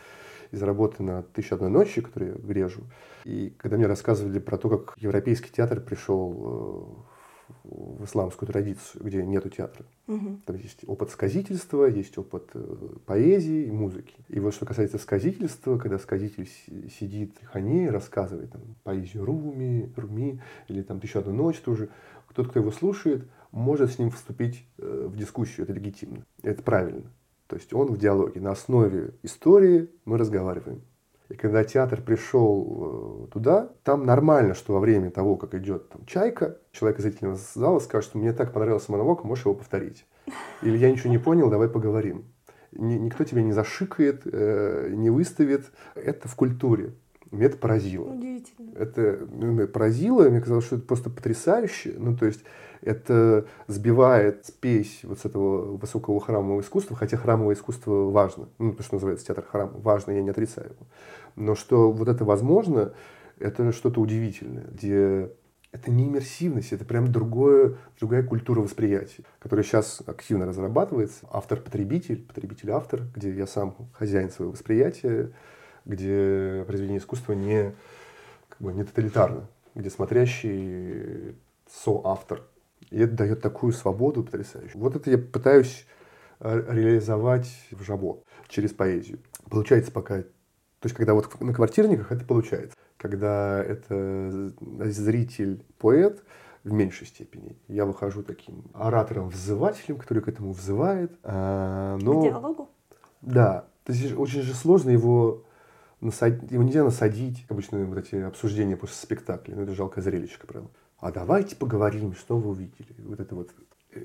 из 0.51 0.63
работы 0.63 1.03
на 1.03 1.23
«Тысяча 1.23 1.55
одной 1.57 1.71
ночи», 1.71 2.01
которую 2.01 2.33
я 2.33 2.39
грежу. 2.39 2.83
И 3.25 3.53
когда 3.59 3.77
мне 3.77 3.87
рассказывали 3.87 4.39
про 4.39 4.59
то, 4.59 4.69
как 4.69 4.95
европейский 4.97 5.51
театр 5.51 5.81
пришел 5.81 7.01
э, 7.05 7.65
в 7.65 8.05
исламскую 8.05 8.47
традицию, 8.47 9.05
где 9.05 9.25
нету 9.25 9.49
театра. 9.49 9.85
Угу. 10.07 10.41
Там 10.47 10.57
есть 10.57 10.81
опыт 10.87 11.11
сказительства, 11.11 11.87
есть 11.87 12.17
опыт 12.19 12.51
э, 12.55 12.77
поэзии 13.07 13.65
и 13.67 13.71
музыки. 13.71 14.15
И 14.29 14.39
вот 14.39 14.55
что 14.55 14.67
касается 14.67 14.99
сказительства, 14.99 15.79
когда 15.79 15.99
сказитель 15.99 16.49
сидит 16.99 17.37
в 17.43 17.47
хане 17.47 17.87
и 17.87 17.91
рассказывает 17.91 18.53
там, 18.53 18.63
поэзию 18.85 19.25
Руми, 19.25 19.93
Руми 19.97 20.41
или 20.69 20.83
там 20.83 21.01
«Тысяча 21.01 21.21
одной 21.21 21.35
ночь» 21.35 21.59
тоже, 21.59 21.89
тот, 22.35 22.49
кто 22.49 22.61
его 22.61 22.71
слушает, 22.71 23.25
может 23.55 23.93
с 23.93 23.99
ним 23.99 24.11
вступить 24.11 24.67
э, 24.79 25.07
в 25.09 25.17
дискуссию, 25.17 25.64
это 25.64 25.73
легитимно, 25.73 26.27
это 26.43 26.62
правильно. 26.62 27.05
То 27.47 27.57
есть 27.57 27.73
он 27.73 27.87
в 27.87 27.99
диалоге. 27.99 28.40
На 28.40 28.51
основе 28.51 29.14
истории 29.23 29.90
мы 30.05 30.19
разговариваем. 30.19 30.83
И 31.29 31.35
когда 31.35 31.62
театр 31.62 32.03
пришел 32.03 33.29
э, 33.29 33.33
туда, 33.33 33.71
там 33.85 34.05
нормально, 34.05 34.55
что 34.55 34.75
во 34.75 34.81
время 34.81 35.11
того, 35.11 35.37
как 35.37 35.55
идет 35.55 35.88
там, 35.88 36.05
чайка, 36.05 36.59
человек 36.73 36.99
из 36.99 37.05
зрительного 37.05 37.38
зала 37.55 37.79
скажет, 37.79 38.11
что 38.11 38.19
мне 38.19 38.33
так 38.33 38.53
понравился 38.53 38.90
монолог, 38.90 39.23
можешь 39.25 39.45
его 39.45 39.55
повторить. 39.55 40.05
Или 40.62 40.77
я 40.77 40.90
ничего 40.90 41.11
не 41.11 41.19
понял, 41.19 41.49
давай 41.49 41.69
поговорим. 41.69 42.25
Никто 42.73 43.23
тебя 43.23 43.43
не 43.43 43.53
зашикает, 43.53 44.23
э, 44.25 44.90
не 44.93 45.11
выставит. 45.11 45.71
Это 45.95 46.27
в 46.27 46.35
культуре. 46.35 46.95
Меня 47.31 47.47
это 47.47 47.57
поразило. 47.57 48.11
Удивительно. 48.11 48.73
Это 48.77 49.29
ну, 49.31 49.67
поразило, 49.69 50.29
мне 50.29 50.40
казалось, 50.40 50.67
что 50.67 50.77
это 50.77 50.85
просто 50.85 51.11
потрясающе. 51.11 51.95
Ну, 51.99 52.17
то 52.17 52.27
есть 52.27 52.45
это 52.85 53.47
сбивает 53.66 54.47
спесь 54.47 55.01
вот 55.03 55.18
с 55.18 55.25
этого 55.25 55.77
высокого 55.77 56.20
храмового 56.20 56.61
искусства, 56.61 56.97
хотя 56.97 57.16
храмовое 57.16 57.55
искусство 57.55 58.11
важно. 58.11 58.49
Ну, 58.59 58.73
то, 58.73 58.83
что 58.83 58.97
называется 58.97 59.27
театр 59.27 59.44
храм, 59.44 59.70
важно, 59.75 60.12
я 60.12 60.23
не 60.23 60.31
отрицаю 60.31 60.70
его. 60.70 60.87
Но 61.37 61.55
что 61.55 61.90
вот 61.90 62.09
это 62.09 62.25
возможно, 62.25 62.92
это 63.38 63.73
что-то 63.73 64.01
удивительное, 64.01 64.66
где 64.70 65.31
это 65.73 65.90
не 65.90 66.07
иммерсивность, 66.07 66.73
это 66.73 66.85
прям 66.85 67.11
другое, 67.11 67.77
другая 67.99 68.23
культура 68.23 68.61
восприятия, 68.61 69.25
которая 69.40 69.64
сейчас 69.64 70.03
активно 70.07 70.47
разрабатывается. 70.47 71.27
Автор-потребитель, 71.33 72.25
потребитель-автор, 72.25 73.03
где 73.14 73.33
я 73.33 73.49
сам 73.49 73.75
хозяин 73.92 74.31
своего 74.31 74.53
восприятия, 74.53 75.33
где 75.85 76.64
произведение 76.66 77.01
искусства 77.01 77.33
не, 77.33 77.75
как 78.49 78.61
бы, 78.61 78.73
не 78.73 78.85
тоталитарно, 78.85 79.49
где 79.75 79.90
смотрящий 79.90 81.35
соавтор. 81.68 82.42
И 82.90 82.99
это 82.99 83.14
дает 83.14 83.40
такую 83.40 83.73
свободу 83.73 84.23
потрясающую. 84.23 84.81
Вот 84.81 84.97
это 84.97 85.11
я 85.11 85.18
пытаюсь 85.18 85.87
э, 86.40 86.64
реализовать 86.68 87.51
в 87.70 87.83
Жабо 87.83 88.23
через 88.49 88.73
поэзию. 88.73 89.18
Получается 89.51 89.92
пока... 89.92 90.23
То 90.23 90.87
есть, 90.87 90.97
когда 90.97 91.14
вот 91.14 91.40
на 91.40 91.55
квартирниках 91.55 92.12
это 92.12 92.25
получается 92.25 92.77
когда 93.05 93.62
это 93.62 94.53
зритель-поэт 94.81 96.25
в 96.64 96.73
меньшей 96.73 97.07
степени. 97.07 97.55
Я 97.68 97.85
выхожу 97.85 98.23
таким 98.23 98.64
оратором-взывателем, 98.73 99.99
который 99.99 100.23
к 100.23 100.29
этому 100.29 100.53
взывает. 100.53 101.12
А, 101.23 101.99
но... 102.01 102.23
К 102.23 102.25
диалогу? 102.25 102.70
Да. 103.20 103.66
То 103.85 103.92
есть 103.92 104.16
очень 104.16 104.40
же 104.40 104.55
сложно 104.55 104.88
его 104.88 105.44
насадить, 106.01 106.51
его 106.51 106.62
нельзя 106.62 106.83
насадить, 106.83 107.44
обычно 107.51 107.85
вот 107.85 107.99
эти 107.99 108.14
обсуждения 108.16 108.77
после 108.77 108.97
спектакля, 108.97 109.55
ну 109.55 109.62
это 109.64 109.75
жалкое 109.75 110.03
зрелище, 110.03 110.38
как 110.38 110.49
правило. 110.49 110.70
А 111.05 111.12
давайте 111.12 111.55
поговорим, 111.55 112.14
что 112.14 112.38
вы 112.38 112.49
увидели. 112.49 112.95
Вот 112.97 113.21
это 113.21 113.35
вот 113.35 113.51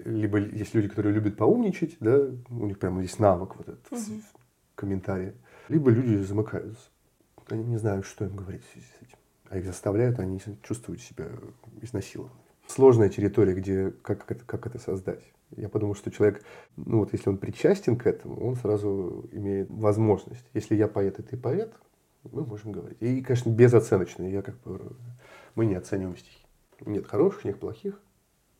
либо 0.03 0.38
есть 0.38 0.73
люди, 0.73 0.89
которые 0.89 1.13
любят 1.13 1.38
поумничать, 1.38 1.95
да, 2.01 2.27
у 2.49 2.65
них 2.65 2.77
прямо 2.77 3.01
есть 3.01 3.19
навык 3.19 3.55
вот 3.55 3.69
этот 3.69 3.89
угу. 3.89 4.21
комментария, 4.75 5.33
либо 5.69 5.91
люди 5.91 6.21
замыкаются. 6.21 6.89
Они 7.47 7.63
не 7.63 7.77
знают, 7.77 8.05
что 8.05 8.25
им 8.25 8.35
говорить 8.35 8.65
в 8.65 8.73
связи 8.73 8.85
с 8.85 9.01
этим. 9.01 9.17
А 9.49 9.57
их 9.57 9.65
заставляют, 9.65 10.19
они 10.19 10.41
чувствуют 10.62 11.01
себя 11.01 11.29
изнасилованными. 11.81 12.38
Сложная 12.67 13.07
территория, 13.07 13.53
где 13.53 13.91
как 14.01 14.29
это, 14.29 14.43
как 14.43 14.67
это 14.67 14.77
создать. 14.77 15.23
Я 15.55 15.69
подумал, 15.69 15.95
что 15.95 16.12
человек, 16.12 16.43
ну 16.75 16.99
вот 16.99 17.13
если 17.13 17.29
он 17.29 17.38
причастен 17.38 17.95
к 17.95 18.07
этому, 18.07 18.45
он 18.45 18.57
сразу 18.57 19.25
имеет 19.31 19.69
возможность. 19.69 20.43
Если 20.53 20.75
я 20.75 20.89
поэт, 20.89 21.17
и 21.19 21.23
ты 21.23 21.38
поэт, 21.38 21.73
мы 22.29 22.45
можем 22.45 22.73
говорить. 22.73 22.97
И, 22.99 23.21
конечно, 23.21 23.51
безоценочно. 23.51 24.23
Я 24.23 24.41
как 24.41 24.59
бы, 24.63 24.97
мы 25.55 25.65
не 25.65 25.75
оцениваем 25.75 26.17
стихи. 26.17 26.38
Нет 26.85 27.07
хороших, 27.07 27.45
нет 27.45 27.59
плохих. 27.59 27.99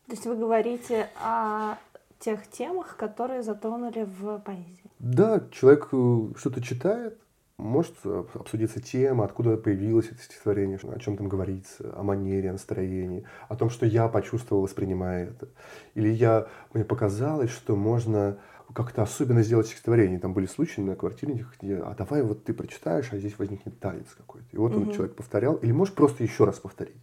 То 0.08 0.13
есть 0.13 0.25
вы 0.25 0.36
говорите 0.36 1.10
о 1.23 1.77
тех 2.19 2.47
темах, 2.47 2.97
которые 2.97 3.43
затронули 3.43 4.05
в 4.19 4.39
поэзии? 4.39 4.91
Да, 4.99 5.43
человек 5.51 5.89
э, 5.91 6.38
что-то 6.38 6.62
читает, 6.62 7.19
может 7.60 7.93
обсудиться 8.05 8.82
тема, 8.82 9.25
откуда 9.25 9.58
появилось 9.58 10.08
это 10.08 10.21
стихотворение, 10.21 10.79
о 10.82 10.99
чем 10.99 11.17
там 11.17 11.27
говорится, 11.27 11.93
о 11.95 12.03
манере, 12.03 12.49
о 12.49 12.53
настроении, 12.53 13.25
о 13.47 13.55
том, 13.55 13.69
что 13.69 13.86
я 13.86 14.08
почувствовал, 14.08 14.63
воспринимая 14.63 15.27
это. 15.27 15.49
Или 15.93 16.10
я, 16.10 16.47
мне 16.73 16.86
показалось, 16.86 17.51
что 17.51 17.75
можно 17.75 18.38
как-то 18.73 19.01
особенно 19.01 19.43
сделать 19.43 19.67
стихотворение. 19.67 20.19
Там 20.19 20.34
были 20.34 20.45
случаи 20.45 20.82
на 20.82 20.95
квартирниках, 20.95 21.55
где 21.60 21.75
а 21.77 21.95
давай 21.95 22.21
вот 22.21 22.43
ты 22.43 22.53
прочитаешь, 22.53 23.10
а 23.12 23.17
здесь 23.17 23.38
возникнет 23.38 23.79
танец 23.79 24.08
какой-то. 24.15 24.47
И 24.51 24.58
вот 24.58 24.73
угу. 24.73 24.84
он 24.84 24.91
человек 24.91 25.15
повторял, 25.15 25.55
или 25.55 25.71
можешь 25.71 25.93
просто 25.93 26.23
еще 26.23 26.45
раз 26.45 26.60
повторить. 26.60 27.01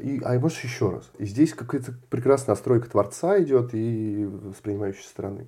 И, 0.00 0.20
а 0.24 0.38
можешь 0.38 0.64
еще 0.64 0.90
раз. 0.90 1.10
И 1.18 1.26
здесь 1.26 1.54
какая-то 1.54 1.92
прекрасная 2.10 2.54
настройка 2.54 2.90
творца 2.90 3.40
идет 3.42 3.70
и 3.74 4.24
воспринимающей 4.24 5.04
стороны 5.04 5.46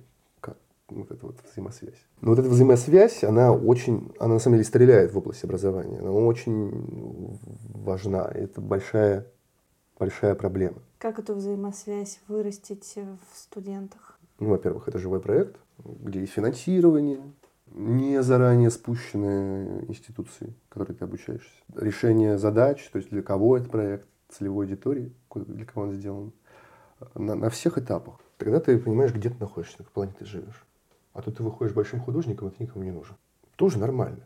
вот 0.89 1.11
эта 1.11 1.25
вот 1.25 1.35
взаимосвязь. 1.51 2.05
Но 2.21 2.31
вот 2.31 2.39
эта 2.39 2.49
взаимосвязь, 2.49 3.23
она 3.23 3.51
очень, 3.51 4.13
она 4.19 4.35
на 4.35 4.39
самом 4.39 4.57
деле 4.57 4.65
стреляет 4.65 5.13
в 5.13 5.17
области 5.17 5.45
образования. 5.45 5.99
Она 5.99 6.11
очень 6.11 7.39
важна. 7.73 8.29
Это 8.33 8.61
большая, 8.61 9.27
большая 9.99 10.35
проблема. 10.35 10.77
Как 10.97 11.19
эту 11.19 11.35
взаимосвязь 11.35 12.19
вырастить 12.27 12.95
в 12.95 13.37
студентах? 13.37 14.17
Ну, 14.39 14.49
во-первых, 14.49 14.87
это 14.87 14.99
живой 14.99 15.19
проект, 15.19 15.57
где 15.83 16.21
есть 16.21 16.33
финансирование, 16.33 17.21
не 17.73 18.21
заранее 18.23 18.69
спущенные 18.69 19.85
институции, 19.89 20.53
которые 20.69 20.95
ты 20.95 21.03
обучаешься. 21.03 21.49
Решение 21.75 22.37
задач, 22.37 22.87
то 22.91 22.97
есть 22.97 23.09
для 23.09 23.21
кого 23.21 23.57
этот 23.57 23.71
проект, 23.71 24.07
целевой 24.29 24.65
аудитории, 24.65 25.13
для 25.33 25.65
кого 25.65 25.87
он 25.87 25.93
сделан, 25.93 26.31
на, 27.15 27.35
на 27.35 27.49
всех 27.49 27.77
этапах. 27.77 28.19
Тогда 28.37 28.59
ты 28.59 28.77
понимаешь, 28.77 29.13
где 29.13 29.29
ты 29.29 29.35
находишься, 29.39 29.77
на 29.79 29.85
какой 29.85 29.93
планете 30.07 30.25
живешь. 30.25 30.65
А 31.13 31.21
тут 31.21 31.37
ты 31.37 31.43
выходишь 31.43 31.73
большим 31.73 31.99
художником, 31.99 32.49
и 32.49 32.51
ты 32.51 32.63
никому 32.63 32.83
не 32.83 32.91
нужен. 32.91 33.15
Тоже 33.55 33.79
нормально. 33.79 34.23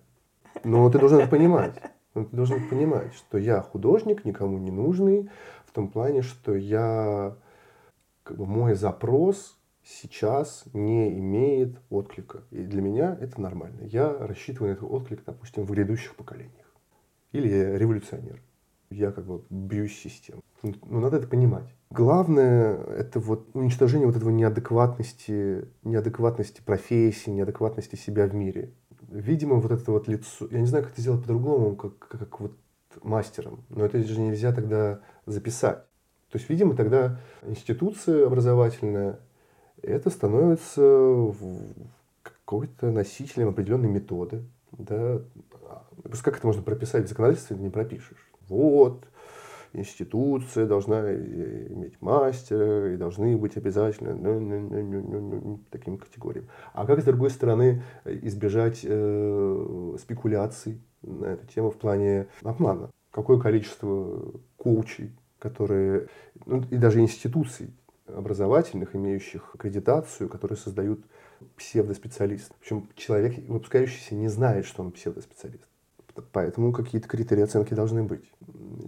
Но 0.63 0.89
ты 0.89 0.99
должен 0.99 1.19
это 1.19 1.29
понимать. 1.29 1.81
Ты 2.13 2.25
должен 2.31 2.67
понимать, 2.67 3.13
что 3.13 3.37
я 3.37 3.61
художник, 3.61 4.25
никому 4.25 4.57
не 4.57 4.71
нужный, 4.71 5.29
в 5.65 5.71
том 5.71 5.87
плане, 5.87 6.21
что 6.21 6.53
я, 6.53 7.37
как 8.23 8.37
бы 8.37 8.45
мой 8.45 8.75
запрос 8.75 9.57
сейчас 9.83 10.65
не 10.73 11.17
имеет 11.17 11.79
отклика. 11.89 12.43
И 12.51 12.63
для 12.63 12.81
меня 12.81 13.17
это 13.21 13.39
нормально. 13.39 13.83
Я 13.83 14.13
рассчитываю 14.19 14.71
на 14.71 14.73
этот 14.73 14.91
отклик, 14.91 15.23
допустим, 15.25 15.63
в 15.63 15.71
грядущих 15.71 16.15
поколениях. 16.15 16.67
Или 17.31 17.47
я 17.47 17.77
революционер. 17.77 18.41
Я 18.91 19.11
как 19.11 19.25
бы 19.25 19.41
бьюсь 19.49 19.97
систему. 19.97 20.41
Ну, 20.63 20.99
надо 20.99 21.17
это 21.17 21.27
понимать. 21.27 21.65
Главное– 21.89 22.75
это 22.97 23.19
вот 23.19 23.47
уничтожение 23.53 24.05
вот 24.05 24.17
этого 24.17 24.29
неадекватности, 24.29 25.65
неадекватности 25.83 26.61
профессии, 26.61 27.29
неадекватности 27.29 27.95
себя 27.95 28.27
в 28.27 28.35
мире. 28.35 28.73
Видимо, 29.09 29.55
вот 29.55 29.71
это 29.71 29.91
вот 29.91 30.07
лицо, 30.07 30.47
я 30.51 30.59
не 30.59 30.67
знаю, 30.67 30.83
как 30.83 30.93
это 30.93 31.01
сделать 31.01 31.21
по-другому, 31.21 31.75
как, 31.75 31.97
как 31.97 32.39
вот 32.41 32.53
мастером, 33.01 33.63
но 33.69 33.85
это 33.85 34.03
же 34.03 34.19
нельзя 34.19 34.53
тогда 34.53 34.99
записать. 35.25 35.83
То 36.29 36.37
есть, 36.37 36.49
видимо, 36.49 36.75
тогда 36.75 37.19
институция 37.43 38.27
образовательная, 38.27 39.19
это 39.81 40.09
становится 40.09 41.33
какой-то 42.23 42.91
носителем 42.91 43.49
определенной 43.49 43.89
методы. 43.89 44.43
Да? 44.71 45.21
Как 46.23 46.37
это 46.37 46.47
можно 46.47 46.61
прописать 46.61 47.05
в 47.05 47.09
законодательстве, 47.09 47.57
не 47.57 47.69
пропишешь. 47.69 48.30
Вот, 48.51 49.05
институция 49.71 50.65
должна 50.65 51.13
иметь 51.13 52.01
мастера 52.01 52.93
и 52.93 52.97
должны 52.97 53.37
быть 53.37 53.55
обязательно 53.55 54.13
ну, 54.13 54.41
ну, 54.41 55.41
ну, 55.41 55.59
таким 55.69 55.97
категориям. 55.97 56.49
А 56.73 56.85
как, 56.85 56.99
с 56.99 57.05
другой 57.05 57.29
стороны, 57.29 57.81
избежать 58.03 58.81
э, 58.83 59.95
спекуляций 60.01 60.81
на 61.01 61.27
эту 61.27 61.47
тему 61.47 61.71
в 61.71 61.77
плане 61.77 62.27
обмана? 62.43 62.91
Какое 63.11 63.39
количество 63.39 64.33
коучей, 64.57 65.17
которые, 65.39 66.09
ну, 66.45 66.65
и 66.69 66.75
даже 66.75 66.99
институций 66.99 67.73
образовательных, 68.07 68.97
имеющих 68.97 69.55
аккредитацию, 69.55 70.27
которые 70.27 70.57
создают 70.57 71.05
псевдоспециалист. 71.55 72.53
Причем 72.59 72.89
человек, 72.97 73.37
выпускающийся, 73.47 74.15
не 74.15 74.27
знает, 74.27 74.65
что 74.65 74.83
он 74.83 74.91
псевдоспециалист. 74.91 75.70
Поэтому 76.31 76.71
какие-то 76.73 77.07
критерии 77.07 77.43
оценки 77.43 77.73
должны 77.73 78.03
быть. 78.03 78.31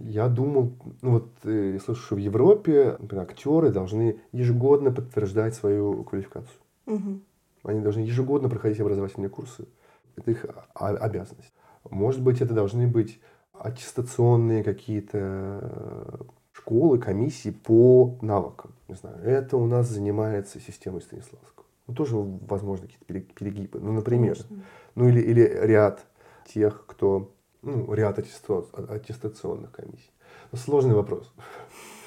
Я 0.04 0.28
думал, 0.28 0.72
ну 1.02 1.12
вот 1.12 1.28
э, 1.44 1.72
я 1.74 1.80
слышу, 1.80 2.02
что 2.02 2.14
в 2.16 2.18
Европе 2.18 2.96
например, 2.98 3.24
актеры 3.24 3.70
должны 3.70 4.20
ежегодно 4.32 4.90
подтверждать 4.90 5.54
свою 5.54 6.04
квалификацию. 6.04 6.60
Угу. 6.86 7.20
Они 7.64 7.80
должны 7.80 8.00
ежегодно 8.00 8.48
проходить 8.48 8.80
образовательные 8.80 9.30
курсы. 9.30 9.66
Это 10.16 10.30
их 10.30 10.46
обязанность. 10.74 11.52
Может 11.90 12.22
быть, 12.22 12.40
это 12.40 12.54
должны 12.54 12.86
быть 12.86 13.20
аттестационные 13.52 14.62
какие-то 14.62 15.18
э, 15.62 16.16
школы, 16.52 16.98
комиссии 16.98 17.50
по 17.50 18.18
навыкам. 18.20 18.72
Не 18.88 18.94
знаю, 18.94 19.18
это 19.22 19.56
у 19.56 19.66
нас 19.66 19.88
занимается 19.88 20.60
системой 20.60 21.02
Станиславского. 21.02 21.64
Ну, 21.86 21.94
тоже, 21.94 22.16
возможно, 22.16 22.86
какие-то 22.86 23.34
перегибы. 23.34 23.80
Ну, 23.80 23.92
например. 23.92 24.36
Конечно. 24.36 24.64
Ну, 24.94 25.08
или, 25.08 25.20
или 25.20 25.42
ряд 25.62 26.06
тех, 26.46 26.84
кто, 26.86 27.32
ну, 27.62 27.92
ряд 27.92 28.18
аттестационных 28.18 29.72
комиссий. 29.72 30.10
Но 30.52 30.58
сложный 30.58 30.94
вопрос. 30.94 31.32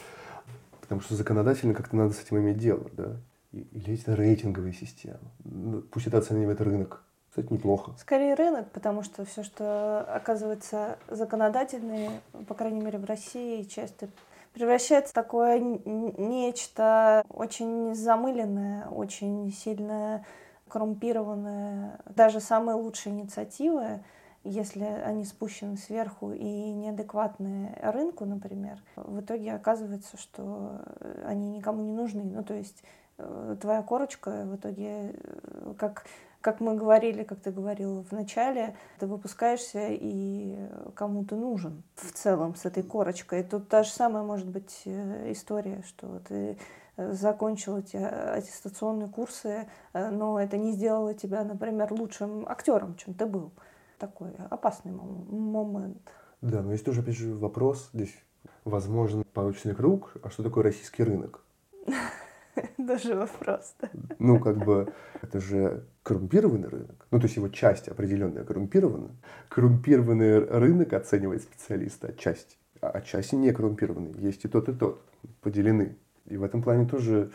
Потому 0.82 1.02
что 1.02 1.16
законодательно 1.16 1.74
как-то 1.74 1.96
надо 1.96 2.14
с 2.14 2.22
этим 2.22 2.38
иметь 2.38 2.58
дело, 2.58 2.90
да. 2.94 3.18
Или 3.52 4.00
это 4.00 4.14
рейтинговые 4.16 4.74
системы. 4.74 5.20
Ну, 5.44 5.82
пусть 5.82 6.08
это 6.08 6.18
оценивает 6.18 6.62
рынок 6.62 7.04
Кстати, 7.30 7.52
неплохо. 7.52 7.94
Скорее 7.98 8.36
рынок, 8.36 8.70
потому 8.72 9.04
что 9.04 9.26
все, 9.26 9.44
что 9.44 10.02
оказывается 10.02 10.98
законодательное, 11.08 12.22
по 12.48 12.54
крайней 12.54 12.82
мере 12.82 13.00
в 13.00 13.06
России, 13.06 13.64
часто 13.64 14.10
превращается 14.54 15.12
в 15.12 15.16
такое 15.16 15.60
нечто 15.60 17.24
очень 17.30 17.94
замыленное, 17.96 18.88
очень 18.88 19.52
сильно 19.54 20.26
коррумпированное. 20.68 22.00
Даже 22.06 22.40
самые 22.40 22.76
лучшие 22.76 23.14
инициативы, 23.14 24.04
если 24.50 24.84
они 24.84 25.26
спущены 25.26 25.78
сверху 25.78 26.32
и 26.32 26.44
неадекватны 26.44 27.78
рынку, 27.82 28.26
например, 28.26 28.82
в 28.96 29.20
итоге 29.20 29.54
оказывается, 29.54 30.18
что 30.18 30.82
они 31.26 31.50
никому 31.50 31.84
не 31.84 31.94
нужны. 31.94 32.24
Ну, 32.24 32.44
то 32.44 32.54
есть 32.54 32.84
э, 33.18 33.58
твоя 33.62 33.82
корочка 33.82 34.46
в 34.46 34.56
итоге, 34.56 35.14
э, 35.14 35.74
как 35.78 36.06
как 36.42 36.62
мы 36.62 36.76
говорили, 36.76 37.24
как 37.24 37.40
ты 37.40 37.52
говорил 37.52 38.04
в 38.04 38.12
начале, 38.14 38.76
ты 39.00 39.08
выпускаешься 39.08 39.88
и 39.90 40.56
кому 40.96 41.26
ты 41.26 41.36
нужен 41.36 41.84
в 41.96 42.12
целом 42.14 42.56
с 42.56 42.66
этой 42.66 42.84
корочкой. 42.84 43.42
И 43.42 43.44
тут 43.44 43.68
та 43.68 43.84
же 43.84 43.90
самая 43.90 44.24
может 44.24 44.48
быть 44.48 44.84
э, 44.86 45.32
история, 45.32 45.84
что 45.86 46.20
ты 46.28 46.58
э, 46.96 47.12
закончил 47.14 47.78
эти 47.78 47.98
аттестационные 47.98 49.10
курсы, 49.10 49.68
э, 49.94 50.10
но 50.10 50.40
это 50.40 50.58
не 50.58 50.72
сделало 50.72 51.14
тебя, 51.14 51.44
например, 51.44 51.92
лучшим 51.92 52.48
актером, 52.48 52.96
чем 52.96 53.14
ты 53.14 53.26
был. 53.26 53.52
Такой 53.98 54.32
опасный 54.50 54.92
момент. 54.92 56.10
Да, 56.42 56.62
но 56.62 56.72
есть 56.72 56.86
тоже, 56.86 57.02
опять 57.02 57.18
же, 57.18 57.34
вопрос, 57.34 57.90
здесь 57.94 58.16
возможен 58.64 59.24
порочный 59.34 59.74
круг, 59.74 60.14
а 60.24 60.30
что 60.30 60.44
такое 60.44 60.66
российский 60.66 61.04
рынок? 61.04 61.44
Даже 62.78 63.16
вопрос, 63.16 63.76
да. 63.82 63.90
Ну, 64.20 64.40
как 64.40 64.58
бы, 64.58 64.94
это 65.22 65.40
же 65.40 65.86
коррумпированный 66.04 66.68
рынок. 66.68 67.08
Ну, 67.12 67.20
то 67.20 67.26
есть 67.26 67.36
его 67.36 67.50
часть 67.50 67.88
определенная 67.88 68.44
коррумпирована. 68.44 69.10
Коррумпированный 69.50 70.40
рынок 70.40 70.94
оценивает 70.94 71.44
специалиста 71.44 72.10
отчасти, 72.10 72.58
а 72.82 72.90
отчасти 72.90 73.36
не 73.36 73.52
коррумпированный. 73.52 74.14
Есть 74.20 74.46
и 74.46 74.48
тот, 74.48 74.70
и 74.70 74.74
тот. 74.74 75.02
Поделены. 75.42 75.98
И 76.26 76.38
в 76.38 76.44
этом 76.44 76.62
плане 76.62 76.88
тоже 76.88 77.32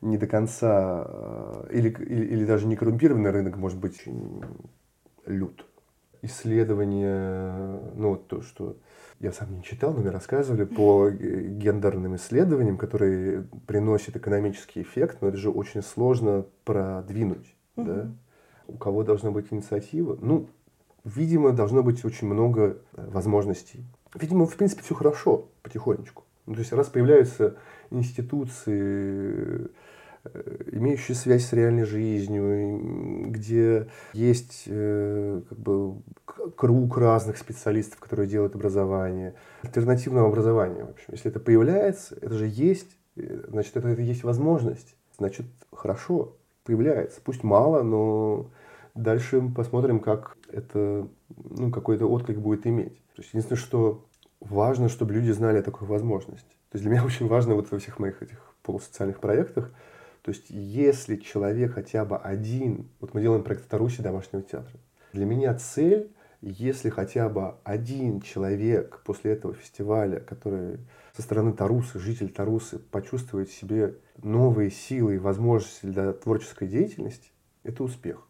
не 0.00 0.18
до 0.18 0.26
конца, 0.26 1.06
э, 1.06 1.68
или, 1.72 1.88
или, 1.88 2.26
или 2.26 2.44
даже 2.44 2.66
не 2.66 2.76
коррумпированный 2.76 3.30
рынок 3.30 3.56
может 3.56 3.78
быть 3.78 4.04
лют. 5.26 5.66
Исследование, 6.22 7.80
ну, 7.94 8.10
вот 8.10 8.28
то, 8.28 8.42
что 8.42 8.76
я 9.18 9.32
сам 9.32 9.54
не 9.54 9.62
читал, 9.62 9.92
но 9.92 10.00
мне 10.00 10.10
рассказывали 10.10 10.64
по 10.64 11.10
гендерным 11.10 12.16
исследованиям, 12.16 12.76
которые 12.76 13.46
приносят 13.66 14.16
экономический 14.16 14.82
эффект, 14.82 15.18
но 15.20 15.28
это 15.28 15.36
же 15.36 15.50
очень 15.50 15.82
сложно 15.82 16.46
продвинуть. 16.64 17.54
Угу. 17.76 17.86
Да? 17.86 18.12
У 18.66 18.76
кого 18.76 19.02
должна 19.02 19.30
быть 19.30 19.46
инициатива? 19.50 20.18
Ну, 20.20 20.48
видимо, 21.04 21.52
должно 21.52 21.82
быть 21.82 22.04
очень 22.04 22.28
много 22.28 22.78
э, 22.94 23.08
возможностей. 23.10 23.84
Видимо, 24.14 24.46
в 24.46 24.56
принципе, 24.56 24.82
все 24.82 24.94
хорошо 24.94 25.48
потихонечку. 25.62 26.24
Ну, 26.46 26.54
то 26.54 26.60
есть, 26.60 26.72
раз 26.72 26.88
появляются 26.88 27.56
институции, 27.90 29.68
имеющие 30.70 31.14
связь 31.16 31.46
с 31.46 31.52
реальной 31.52 31.84
жизнью, 31.84 33.26
где 33.30 33.88
есть 34.12 34.64
э, 34.66 35.42
как 35.48 35.58
бы, 35.58 35.96
круг 36.56 36.96
разных 36.96 37.38
специалистов, 37.38 37.98
которые 37.98 38.28
делают 38.28 38.54
образование, 38.54 39.34
альтернативного 39.62 40.28
образования. 40.28 40.84
В 40.84 40.90
общем, 40.90 41.08
если 41.12 41.30
это 41.30 41.40
появляется, 41.40 42.16
это 42.20 42.34
же 42.34 42.46
есть, 42.46 42.96
э, 43.16 43.44
значит, 43.48 43.76
это, 43.76 43.88
это 43.88 44.02
есть 44.02 44.22
возможность, 44.22 44.94
значит, 45.18 45.46
хорошо, 45.72 46.36
появляется. 46.64 47.20
Пусть 47.22 47.42
мало, 47.42 47.82
но 47.82 48.50
дальше 48.94 49.42
посмотрим, 49.54 49.98
как 49.98 50.36
это, 50.52 51.08
ну, 51.50 51.70
какой-то 51.70 52.06
отклик 52.06 52.38
будет 52.38 52.66
иметь. 52.66 52.96
То 53.16 53.22
есть, 53.22 53.30
единственное, 53.30 53.58
что 53.58 54.04
важно, 54.40 54.88
чтобы 54.88 55.14
люди 55.14 55.30
знали 55.30 55.58
о 55.58 55.62
такой 55.62 55.88
возможности. 55.88 56.50
То 56.70 56.76
есть 56.76 56.84
для 56.84 56.92
меня 56.92 57.04
очень 57.06 57.26
важно 57.26 57.54
вот 57.54 57.70
во 57.70 57.78
всех 57.78 57.98
моих 57.98 58.22
этих 58.22 58.54
полусоциальных 58.62 59.20
проектах 59.20 59.72
то 60.22 60.30
есть, 60.30 60.50
если 60.50 61.16
человек 61.16 61.74
хотя 61.74 62.04
бы 62.04 62.16
один, 62.16 62.88
вот 63.00 63.12
мы 63.12 63.20
делаем 63.20 63.42
проект 63.42 63.64
в 63.64 63.68
Тарусе 63.68 64.02
домашнего 64.02 64.42
театра, 64.42 64.78
для 65.12 65.26
меня 65.26 65.52
цель, 65.54 66.12
если 66.40 66.90
хотя 66.90 67.28
бы 67.28 67.56
один 67.64 68.20
человек 68.20 69.00
после 69.04 69.32
этого 69.32 69.54
фестиваля, 69.54 70.20
который 70.20 70.78
со 71.16 71.22
стороны 71.22 71.52
Тарусы, 71.52 71.98
житель 71.98 72.30
Тарусы, 72.30 72.78
почувствует 72.78 73.48
в 73.48 73.54
себе 73.54 73.96
новые 74.22 74.70
силы 74.70 75.16
и 75.16 75.18
возможности 75.18 75.86
для 75.86 76.12
творческой 76.12 76.68
деятельности, 76.68 77.30
это 77.64 77.82
успех. 77.82 78.26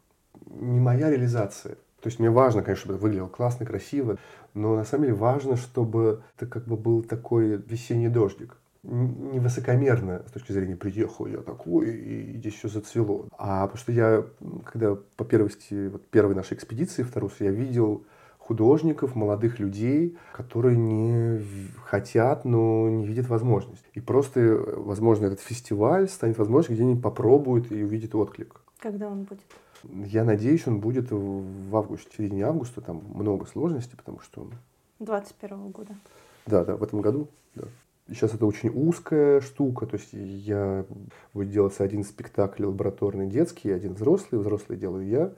Не 0.46 0.80
моя 0.80 1.10
реализация. 1.10 1.76
То 2.00 2.08
есть 2.08 2.18
мне 2.18 2.30
важно, 2.30 2.62
конечно, 2.62 2.80
чтобы 2.80 2.94
это 2.94 3.02
выглядело 3.02 3.28
классно, 3.28 3.64
красиво, 3.66 4.18
но 4.54 4.74
на 4.74 4.84
самом 4.84 5.04
деле 5.04 5.14
важно, 5.14 5.56
чтобы 5.56 6.22
это 6.36 6.46
как 6.46 6.64
бы 6.66 6.76
был 6.76 7.02
такой 7.02 7.56
весенний 7.56 8.08
дождик 8.08 8.56
не 8.82 9.38
высокомерно 9.38 10.24
с 10.28 10.32
точки 10.32 10.52
зрения 10.52 10.76
приехал 10.76 11.26
я 11.26 11.38
такой, 11.38 11.90
и 11.90 12.36
здесь 12.38 12.54
все 12.54 12.68
зацвело. 12.68 13.28
А 13.38 13.66
потому 13.66 13.78
что 13.78 13.92
я, 13.92 14.24
когда 14.64 14.96
по 15.16 15.24
первости, 15.24 15.88
вот 15.88 16.06
первой 16.06 16.34
нашей 16.34 16.54
экспедиции 16.54 17.02
в 17.02 17.10
Тарус, 17.10 17.34
я 17.40 17.50
видел 17.50 18.04
художников, 18.38 19.14
молодых 19.14 19.60
людей, 19.60 20.18
которые 20.32 20.76
не 20.76 21.40
хотят, 21.84 22.44
но 22.44 22.88
не 22.88 23.06
видят 23.06 23.28
возможность. 23.28 23.84
И 23.94 24.00
просто, 24.00 24.40
возможно, 24.76 25.26
этот 25.26 25.40
фестиваль 25.40 26.08
станет 26.08 26.38
возможностью, 26.38 26.74
где 26.74 26.84
они 26.84 27.00
попробуют 27.00 27.70
и 27.70 27.84
увидят 27.84 28.14
отклик. 28.16 28.60
Когда 28.78 29.08
он 29.08 29.22
будет? 29.22 29.46
Я 29.84 30.24
надеюсь, 30.24 30.66
он 30.66 30.80
будет 30.80 31.10
в 31.10 31.76
августе, 31.76 32.10
в 32.10 32.16
середине 32.16 32.46
августа. 32.46 32.80
Там 32.80 33.02
много 33.14 33.46
сложностей, 33.46 33.96
потому 33.96 34.18
что... 34.20 34.48
21 34.98 35.70
года. 35.70 35.94
Да, 36.46 36.64
да, 36.64 36.76
в 36.76 36.82
этом 36.82 37.00
году, 37.00 37.28
да. 37.54 37.64
Сейчас 38.08 38.34
это 38.34 38.46
очень 38.46 38.68
узкая 38.68 39.40
штука, 39.40 39.86
то 39.86 39.96
есть 39.96 40.12
я 40.12 40.84
будет 41.32 41.50
делаться 41.50 41.84
один 41.84 42.02
спектакль 42.02 42.64
лабораторный 42.64 43.28
детский, 43.28 43.70
один 43.70 43.94
взрослый, 43.94 44.40
взрослый 44.40 44.76
делаю 44.76 45.06
я, 45.06 45.32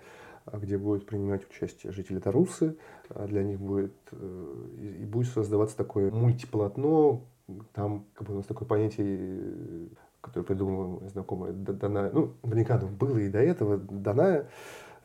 а 0.47 0.59
где 0.59 0.79
будут 0.79 1.07
принимать 1.07 1.49
участие 1.49 1.93
жители 1.93 2.19
Тарусы, 2.19 2.77
а 3.11 3.27
для 3.27 3.43
них 3.43 3.61
будет 3.61 3.95
э, 4.13 4.99
и 5.01 5.05
будет 5.05 5.29
создаваться 5.29 5.77
такое 5.77 6.11
мультиполотно, 6.11 7.21
там 7.75 8.07
как 8.15 8.27
бы 8.27 8.35
у 8.35 8.37
нас 8.39 8.47
такое 8.47 8.67
понятие, 8.67 9.89
которое 10.21 10.47
придумала 10.47 11.07
знакомая 11.11 11.53
Дана, 11.53 12.11
ну, 12.13 12.33
наверняка 12.43 12.79
было 12.79 13.19
и 13.19 13.29
до 13.29 13.41
этого, 13.41 13.77
Даная 13.77 14.49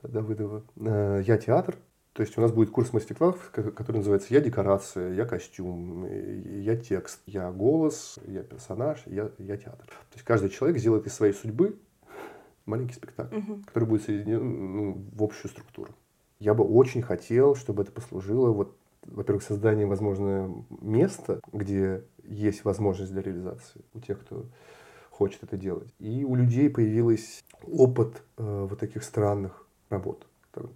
Давыдова, 0.02 0.64
э, 0.78 1.24
«Я 1.26 1.38
театр», 1.38 1.76
то 2.20 2.24
есть 2.24 2.38
у 2.38 2.42
нас 2.42 2.52
будет 2.52 2.70
курс 2.70 2.92
мастер-классов, 2.92 3.50
который 3.54 4.00
называется 4.00 4.34
«Я 4.34 4.42
декорация», 4.42 5.14
«Я 5.14 5.24
костюм», 5.24 6.06
«Я 6.06 6.76
текст», 6.76 7.22
«Я 7.26 7.50
голос», 7.50 8.20
«Я 8.28 8.44
персонаж», 8.44 9.02
«Я, 9.06 9.32
я 9.38 9.56
театр». 9.56 9.86
То 9.86 10.16
есть 10.16 10.26
каждый 10.26 10.50
человек 10.50 10.80
сделает 10.80 11.08
из 11.08 11.14
своей 11.14 11.32
судьбы 11.32 11.80
маленький 12.66 12.96
спектакль, 12.96 13.38
угу. 13.38 13.60
который 13.66 13.86
будет 13.86 14.04
соединен 14.04 14.76
ну, 14.76 15.02
в 15.14 15.24
общую 15.24 15.50
структуру. 15.50 15.94
Я 16.42 16.54
бы 16.54 16.66
очень 16.66 17.02
хотел, 17.02 17.56
чтобы 17.56 17.84
это 17.84 17.94
послужило, 17.94 18.52
вот, 18.52 18.76
во-первых, 19.06 19.42
созданием, 19.42 19.88
возможно, 19.88 20.54
места, 20.82 21.40
где 21.54 22.04
есть 22.26 22.66
возможность 22.66 23.14
для 23.14 23.22
реализации 23.22 23.80
у 23.94 24.02
тех, 24.02 24.20
кто 24.20 24.46
хочет 25.10 25.44
это 25.44 25.56
делать. 25.56 25.94
И 26.00 26.26
у 26.26 26.36
людей 26.36 26.70
появился 26.70 27.42
опыт 27.64 28.22
э, 28.36 28.68
вот 28.70 28.78
таких 28.78 29.06
странных 29.06 29.66
работ 29.90 30.28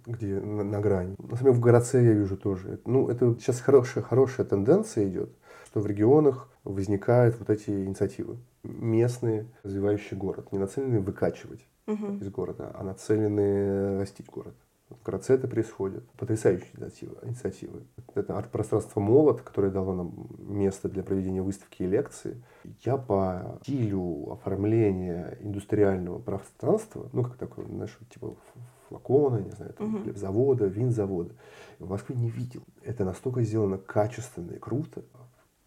где 0.06 0.40
на, 0.40 0.64
на 0.64 0.80
грани. 0.80 1.14
На 1.18 1.36
самом 1.36 1.38
деле 1.38 1.52
в 1.52 1.60
городце 1.60 1.98
я 1.98 2.12
вижу 2.12 2.36
тоже. 2.36 2.80
Ну, 2.84 3.08
это 3.08 3.34
сейчас 3.38 3.60
хорошая, 3.60 4.04
хорошая 4.04 4.46
тенденция 4.46 5.08
идет, 5.08 5.30
что 5.66 5.80
в 5.80 5.86
регионах 5.86 6.48
возникают 6.64 7.38
вот 7.38 7.50
эти 7.50 7.70
инициативы. 7.70 8.38
Местные, 8.62 9.46
развивающие 9.62 10.18
город. 10.18 10.52
Не 10.52 10.58
нацеленные 10.58 11.00
выкачивать 11.00 11.66
угу. 11.86 12.14
из 12.14 12.28
города, 12.30 12.70
а 12.74 12.82
нацеленные 12.82 13.98
растить 14.00 14.30
город. 14.30 14.54
В 14.90 15.02
городце 15.02 15.34
это 15.34 15.48
происходит. 15.48 16.08
Потрясающая 16.12 16.68
инициатива. 16.74 17.16
инициатива. 17.22 17.80
Это 18.14 18.38
арт-пространство 18.38 19.00
«Молот», 19.00 19.40
которое 19.40 19.70
дало 19.70 19.94
нам 19.94 20.28
место 20.38 20.88
для 20.88 21.02
проведения 21.02 21.42
выставки 21.42 21.82
и 21.82 21.86
лекции. 21.86 22.42
Я 22.80 22.96
по 22.96 23.58
стилю 23.62 24.32
оформления 24.32 25.38
индустриального 25.40 26.18
пространства, 26.18 27.08
ну, 27.12 27.24
как 27.24 27.36
такое, 27.36 27.66
знаешь, 27.66 27.98
типа 28.12 28.36
флакона, 28.94 29.38
не 29.38 29.50
знаю, 29.50 29.72
там, 29.72 29.94
угу. 29.94 30.04
хлебзавода, 30.04 30.66
винзавода. 30.66 31.34
В 31.78 31.88
Москве 31.88 32.14
не 32.16 32.30
видел. 32.30 32.62
Это 32.82 33.04
настолько 33.04 33.42
сделано 33.42 33.78
качественно 33.78 34.52
и 34.52 34.58
круто. 34.58 35.02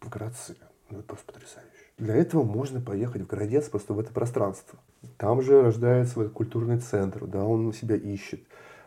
В 0.00 0.08
городце. 0.08 0.56
Ну, 0.90 0.98
это 0.98 1.06
просто 1.06 1.26
потрясающе. 1.26 1.68
Для 1.98 2.14
этого 2.14 2.44
можно 2.44 2.80
поехать 2.80 3.22
в 3.22 3.26
городец 3.26 3.68
просто 3.68 3.92
в 3.92 3.98
это 3.98 4.12
пространство. 4.12 4.78
Там 5.18 5.42
же 5.42 5.60
рождается 5.62 6.20
этот 6.20 6.32
культурный 6.32 6.78
центр, 6.78 7.26
да, 7.26 7.44
он 7.44 7.72
себя 7.72 7.96
ищет. 7.96 8.40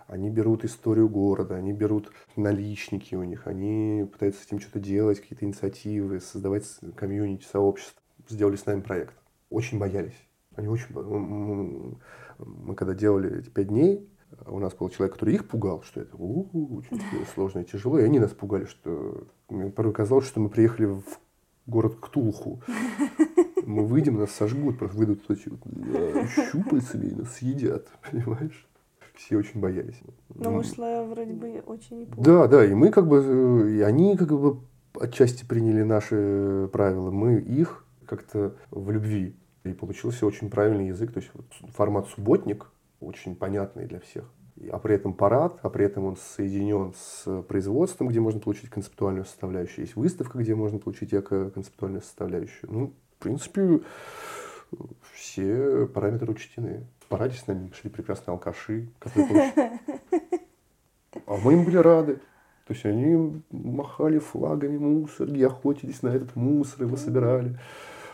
Они 0.08 0.30
берут 0.30 0.66
историю 0.66 1.08
города, 1.10 1.56
они 1.56 1.74
берут 1.74 2.12
наличники 2.36 3.16
у 3.16 3.24
них, 3.24 3.48
они 3.48 4.10
пытаются 4.12 4.42
с 4.42 4.48
этим 4.48 4.60
что-то 4.60 4.80
делать, 4.80 5.22
какие-то 5.22 5.46
инициативы, 5.46 6.20
создавать 6.20 6.66
комьюнити, 6.96 7.46
сообщество. 7.46 8.02
Сделали 8.28 8.56
с 8.56 8.66
нами 8.66 8.82
проект. 8.82 9.14
Очень 9.50 9.78
боялись. 9.78 10.18
Они 10.56 10.68
очень... 10.68 10.88
Мы 12.40 12.76
когда 12.76 12.94
делали 12.94 13.40
эти 13.40 13.50
пять 13.50 13.68
дней, 13.68 14.10
у 14.48 14.60
нас 14.60 14.74
был 14.74 14.90
человек, 14.90 15.14
который 15.14 15.36
их 15.36 15.48
пугал, 15.48 15.84
что 15.84 16.02
это 16.02 16.16
очень 16.16 17.02
сложно 17.34 17.60
и 17.60 17.66
тяжело, 17.66 18.00
и 18.00 18.04
они 18.04 18.20
нас 18.20 18.32
пугали, 18.32 18.66
что 18.66 19.26
мне 19.50 19.70
порой 19.70 19.94
казалось, 19.94 20.28
что 20.28 20.40
мы 20.40 20.50
приехали 20.50 20.86
в 20.86 21.04
город 21.68 21.98
Ктулху. 22.00 22.62
Мы 23.64 23.86
выйдем, 23.86 24.18
нас 24.18 24.32
сожгут, 24.32 24.80
просто 24.80 24.98
выйдут 24.98 25.30
эти 25.30 25.48
вот, 25.48 25.60
да, 25.64 26.28
щупальцами 26.28 27.06
и 27.06 27.16
нас 27.16 27.36
съедят, 27.36 27.88
понимаешь? 28.12 28.68
Все 29.14 29.38
очень 29.38 29.60
боялись. 29.60 30.02
Но 30.34 30.52
вышло 30.52 31.06
вроде 31.08 31.34
бы 31.34 31.64
очень 31.68 32.02
неплохо. 32.02 32.24
Да, 32.24 32.48
да, 32.48 32.66
и 32.66 32.74
мы 32.74 32.90
как 32.90 33.08
бы, 33.08 33.72
и 33.72 33.82
они 33.82 34.18
как 34.18 34.30
бы 34.30 34.62
отчасти 35.00 35.46
приняли 35.46 35.84
наши 35.84 36.68
правила, 36.74 37.12
мы 37.12 37.36
их 37.40 37.86
как-то 38.08 38.56
в 38.72 38.90
любви. 38.90 39.36
И 39.64 39.74
получился 39.74 40.26
очень 40.26 40.50
правильный 40.50 40.88
язык, 40.88 41.14
то 41.14 41.20
есть 41.20 41.32
вот 41.36 41.46
формат 41.76 42.08
субботник, 42.08 42.66
очень 43.02 43.36
понятный 43.36 43.86
для 43.86 44.00
всех. 44.00 44.32
А 44.72 44.80
при 44.80 44.96
этом 44.96 45.14
парад, 45.14 45.60
а 45.64 45.70
при 45.70 45.86
этом 45.86 46.06
он 46.06 46.18
соединен 46.18 46.94
с 46.96 47.42
производством, 47.44 48.10
где 48.10 48.20
можно 48.20 48.40
получить 48.40 48.70
концептуальную 48.70 49.26
составляющую. 49.26 49.86
Есть 49.86 49.96
выставка, 49.96 50.38
где 50.38 50.56
можно 50.56 50.78
получить 50.78 51.14
эко-концептуальную 51.14 52.02
составляющую. 52.02 52.72
Ну, 52.72 52.94
в 53.18 53.24
принципе, 53.24 53.82
все 55.14 55.88
параметры 55.88 56.32
учтены. 56.32 56.86
В 57.00 57.08
параде 57.08 57.36
с 57.36 57.48
нами 57.48 57.72
шли 57.74 57.90
прекрасные 57.90 58.34
алкаши, 58.34 58.90
которые 59.00 59.52
А 61.26 61.38
мы 61.38 61.54
им 61.54 61.66
были 61.66 61.78
рады. 61.78 62.16
То 62.68 62.74
есть 62.74 62.86
они 62.86 63.42
махали 63.52 64.20
флагами 64.20 64.78
мусорги, 64.78 65.44
охотились 65.44 66.04
на 66.04 66.10
этот 66.10 66.36
мусор, 66.36 66.84
его 66.84 66.96
собирали. 66.96 67.58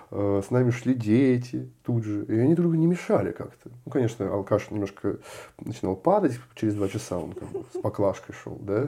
Э, 0.09 0.41
с 0.45 0.51
нами 0.51 0.71
шли 0.71 0.93
дети 0.93 1.69
тут 1.83 2.03
же, 2.03 2.23
и 2.25 2.39
они 2.39 2.55
друг 2.55 2.69
другу 2.69 2.75
не 2.75 2.87
мешали 2.87 3.31
как-то. 3.31 3.69
Ну, 3.85 3.91
конечно, 3.91 4.31
алкаш 4.33 4.71
немножко 4.71 5.17
начинал 5.59 5.95
падать, 5.95 6.39
через 6.55 6.75
два 6.75 6.87
часа 6.87 7.17
он 7.17 7.33
как 7.33 7.49
бы 7.49 7.65
с 7.73 7.81
поклажкой 7.81 8.33
шел, 8.35 8.57
да. 8.61 8.87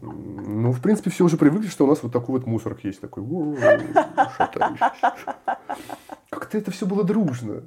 Ну, 0.00 0.72
в 0.72 0.80
принципе, 0.82 1.10
все 1.10 1.24
уже 1.24 1.36
привыкли, 1.36 1.68
что 1.68 1.84
у 1.84 1.88
нас 1.88 2.02
вот 2.02 2.12
такой 2.12 2.38
вот 2.38 2.46
мусорок 2.46 2.84
есть, 2.84 3.00
такой, 3.00 3.24
как-то 6.30 6.58
это 6.58 6.70
все 6.70 6.86
было 6.86 7.04
дружно 7.04 7.62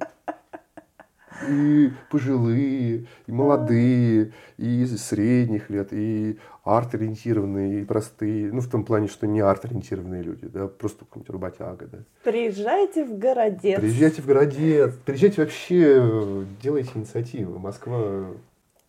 и 1.48 1.90
пожилые, 2.10 3.06
и 3.26 3.32
молодые, 3.32 4.32
и 4.58 4.86
средних 4.86 5.70
лет, 5.70 5.92
и 5.92 6.38
арт-ориентированные, 6.64 7.82
и 7.82 7.84
простые. 7.84 8.52
Ну, 8.52 8.60
в 8.60 8.68
том 8.68 8.84
плане, 8.84 9.08
что 9.08 9.26
не 9.26 9.40
арт-ориентированные 9.40 10.22
люди, 10.22 10.46
да, 10.46 10.68
просто 10.68 11.04
какой-нибудь 11.04 11.30
работяга, 11.30 11.86
да. 11.86 11.98
Приезжайте 12.22 13.04
в 13.04 13.18
Городец. 13.18 13.80
Приезжайте 13.80 14.22
в 14.22 14.26
Городец. 14.26 14.94
Приезжайте 15.04 15.42
вообще, 15.42 16.44
делайте 16.62 16.90
инициативы. 16.94 17.58
Москва... 17.58 18.26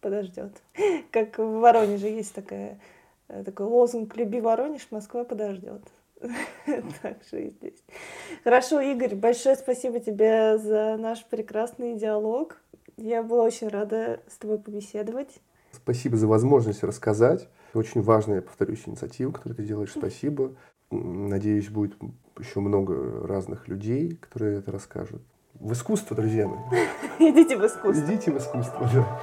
Подождет. 0.01 0.51
Как 1.11 1.37
в 1.37 1.59
Воронеже 1.59 2.07
есть 2.07 2.33
такая, 2.33 2.77
э, 3.29 3.43
такой 3.43 3.65
лозунг 3.67 4.15
«Люби 4.17 4.41
Воронеж, 4.41 4.87
Москва 4.91 5.23
подождет». 5.23 5.81
Так 7.01 7.17
же 7.29 7.47
и 7.47 7.49
здесь. 7.49 7.83
Хорошо, 8.43 8.79
Игорь, 8.81 9.15
большое 9.15 9.55
спасибо 9.55 9.99
тебе 9.99 10.57
за 10.57 10.97
наш 10.97 11.25
прекрасный 11.25 11.95
диалог. 11.95 12.57
Я 12.97 13.23
была 13.23 13.43
очень 13.43 13.67
рада 13.67 14.19
с 14.27 14.37
тобой 14.37 14.59
побеседовать. 14.59 15.39
Спасибо 15.71 16.17
за 16.17 16.27
возможность 16.27 16.83
рассказать. 16.83 17.49
Очень 17.73 18.01
важная, 18.01 18.37
я 18.37 18.41
повторюсь, 18.41 18.83
инициатива, 18.85 19.31
которую 19.31 19.55
ты 19.55 19.63
делаешь. 19.63 19.91
Спасибо. 19.91 20.53
Надеюсь, 20.91 21.69
будет 21.69 21.95
еще 22.37 22.59
много 22.59 23.25
разных 23.27 23.67
людей, 23.67 24.15
которые 24.15 24.59
это 24.59 24.71
расскажут. 24.71 25.21
В 25.55 25.73
искусство, 25.73 26.15
друзья 26.15 26.47
мои. 26.47 26.59
Идите 27.19 27.57
в 27.57 27.65
искусство. 27.65 28.05
Идите 28.05 28.31
в 28.31 28.37
искусство, 28.37 28.89
да. 28.93 29.21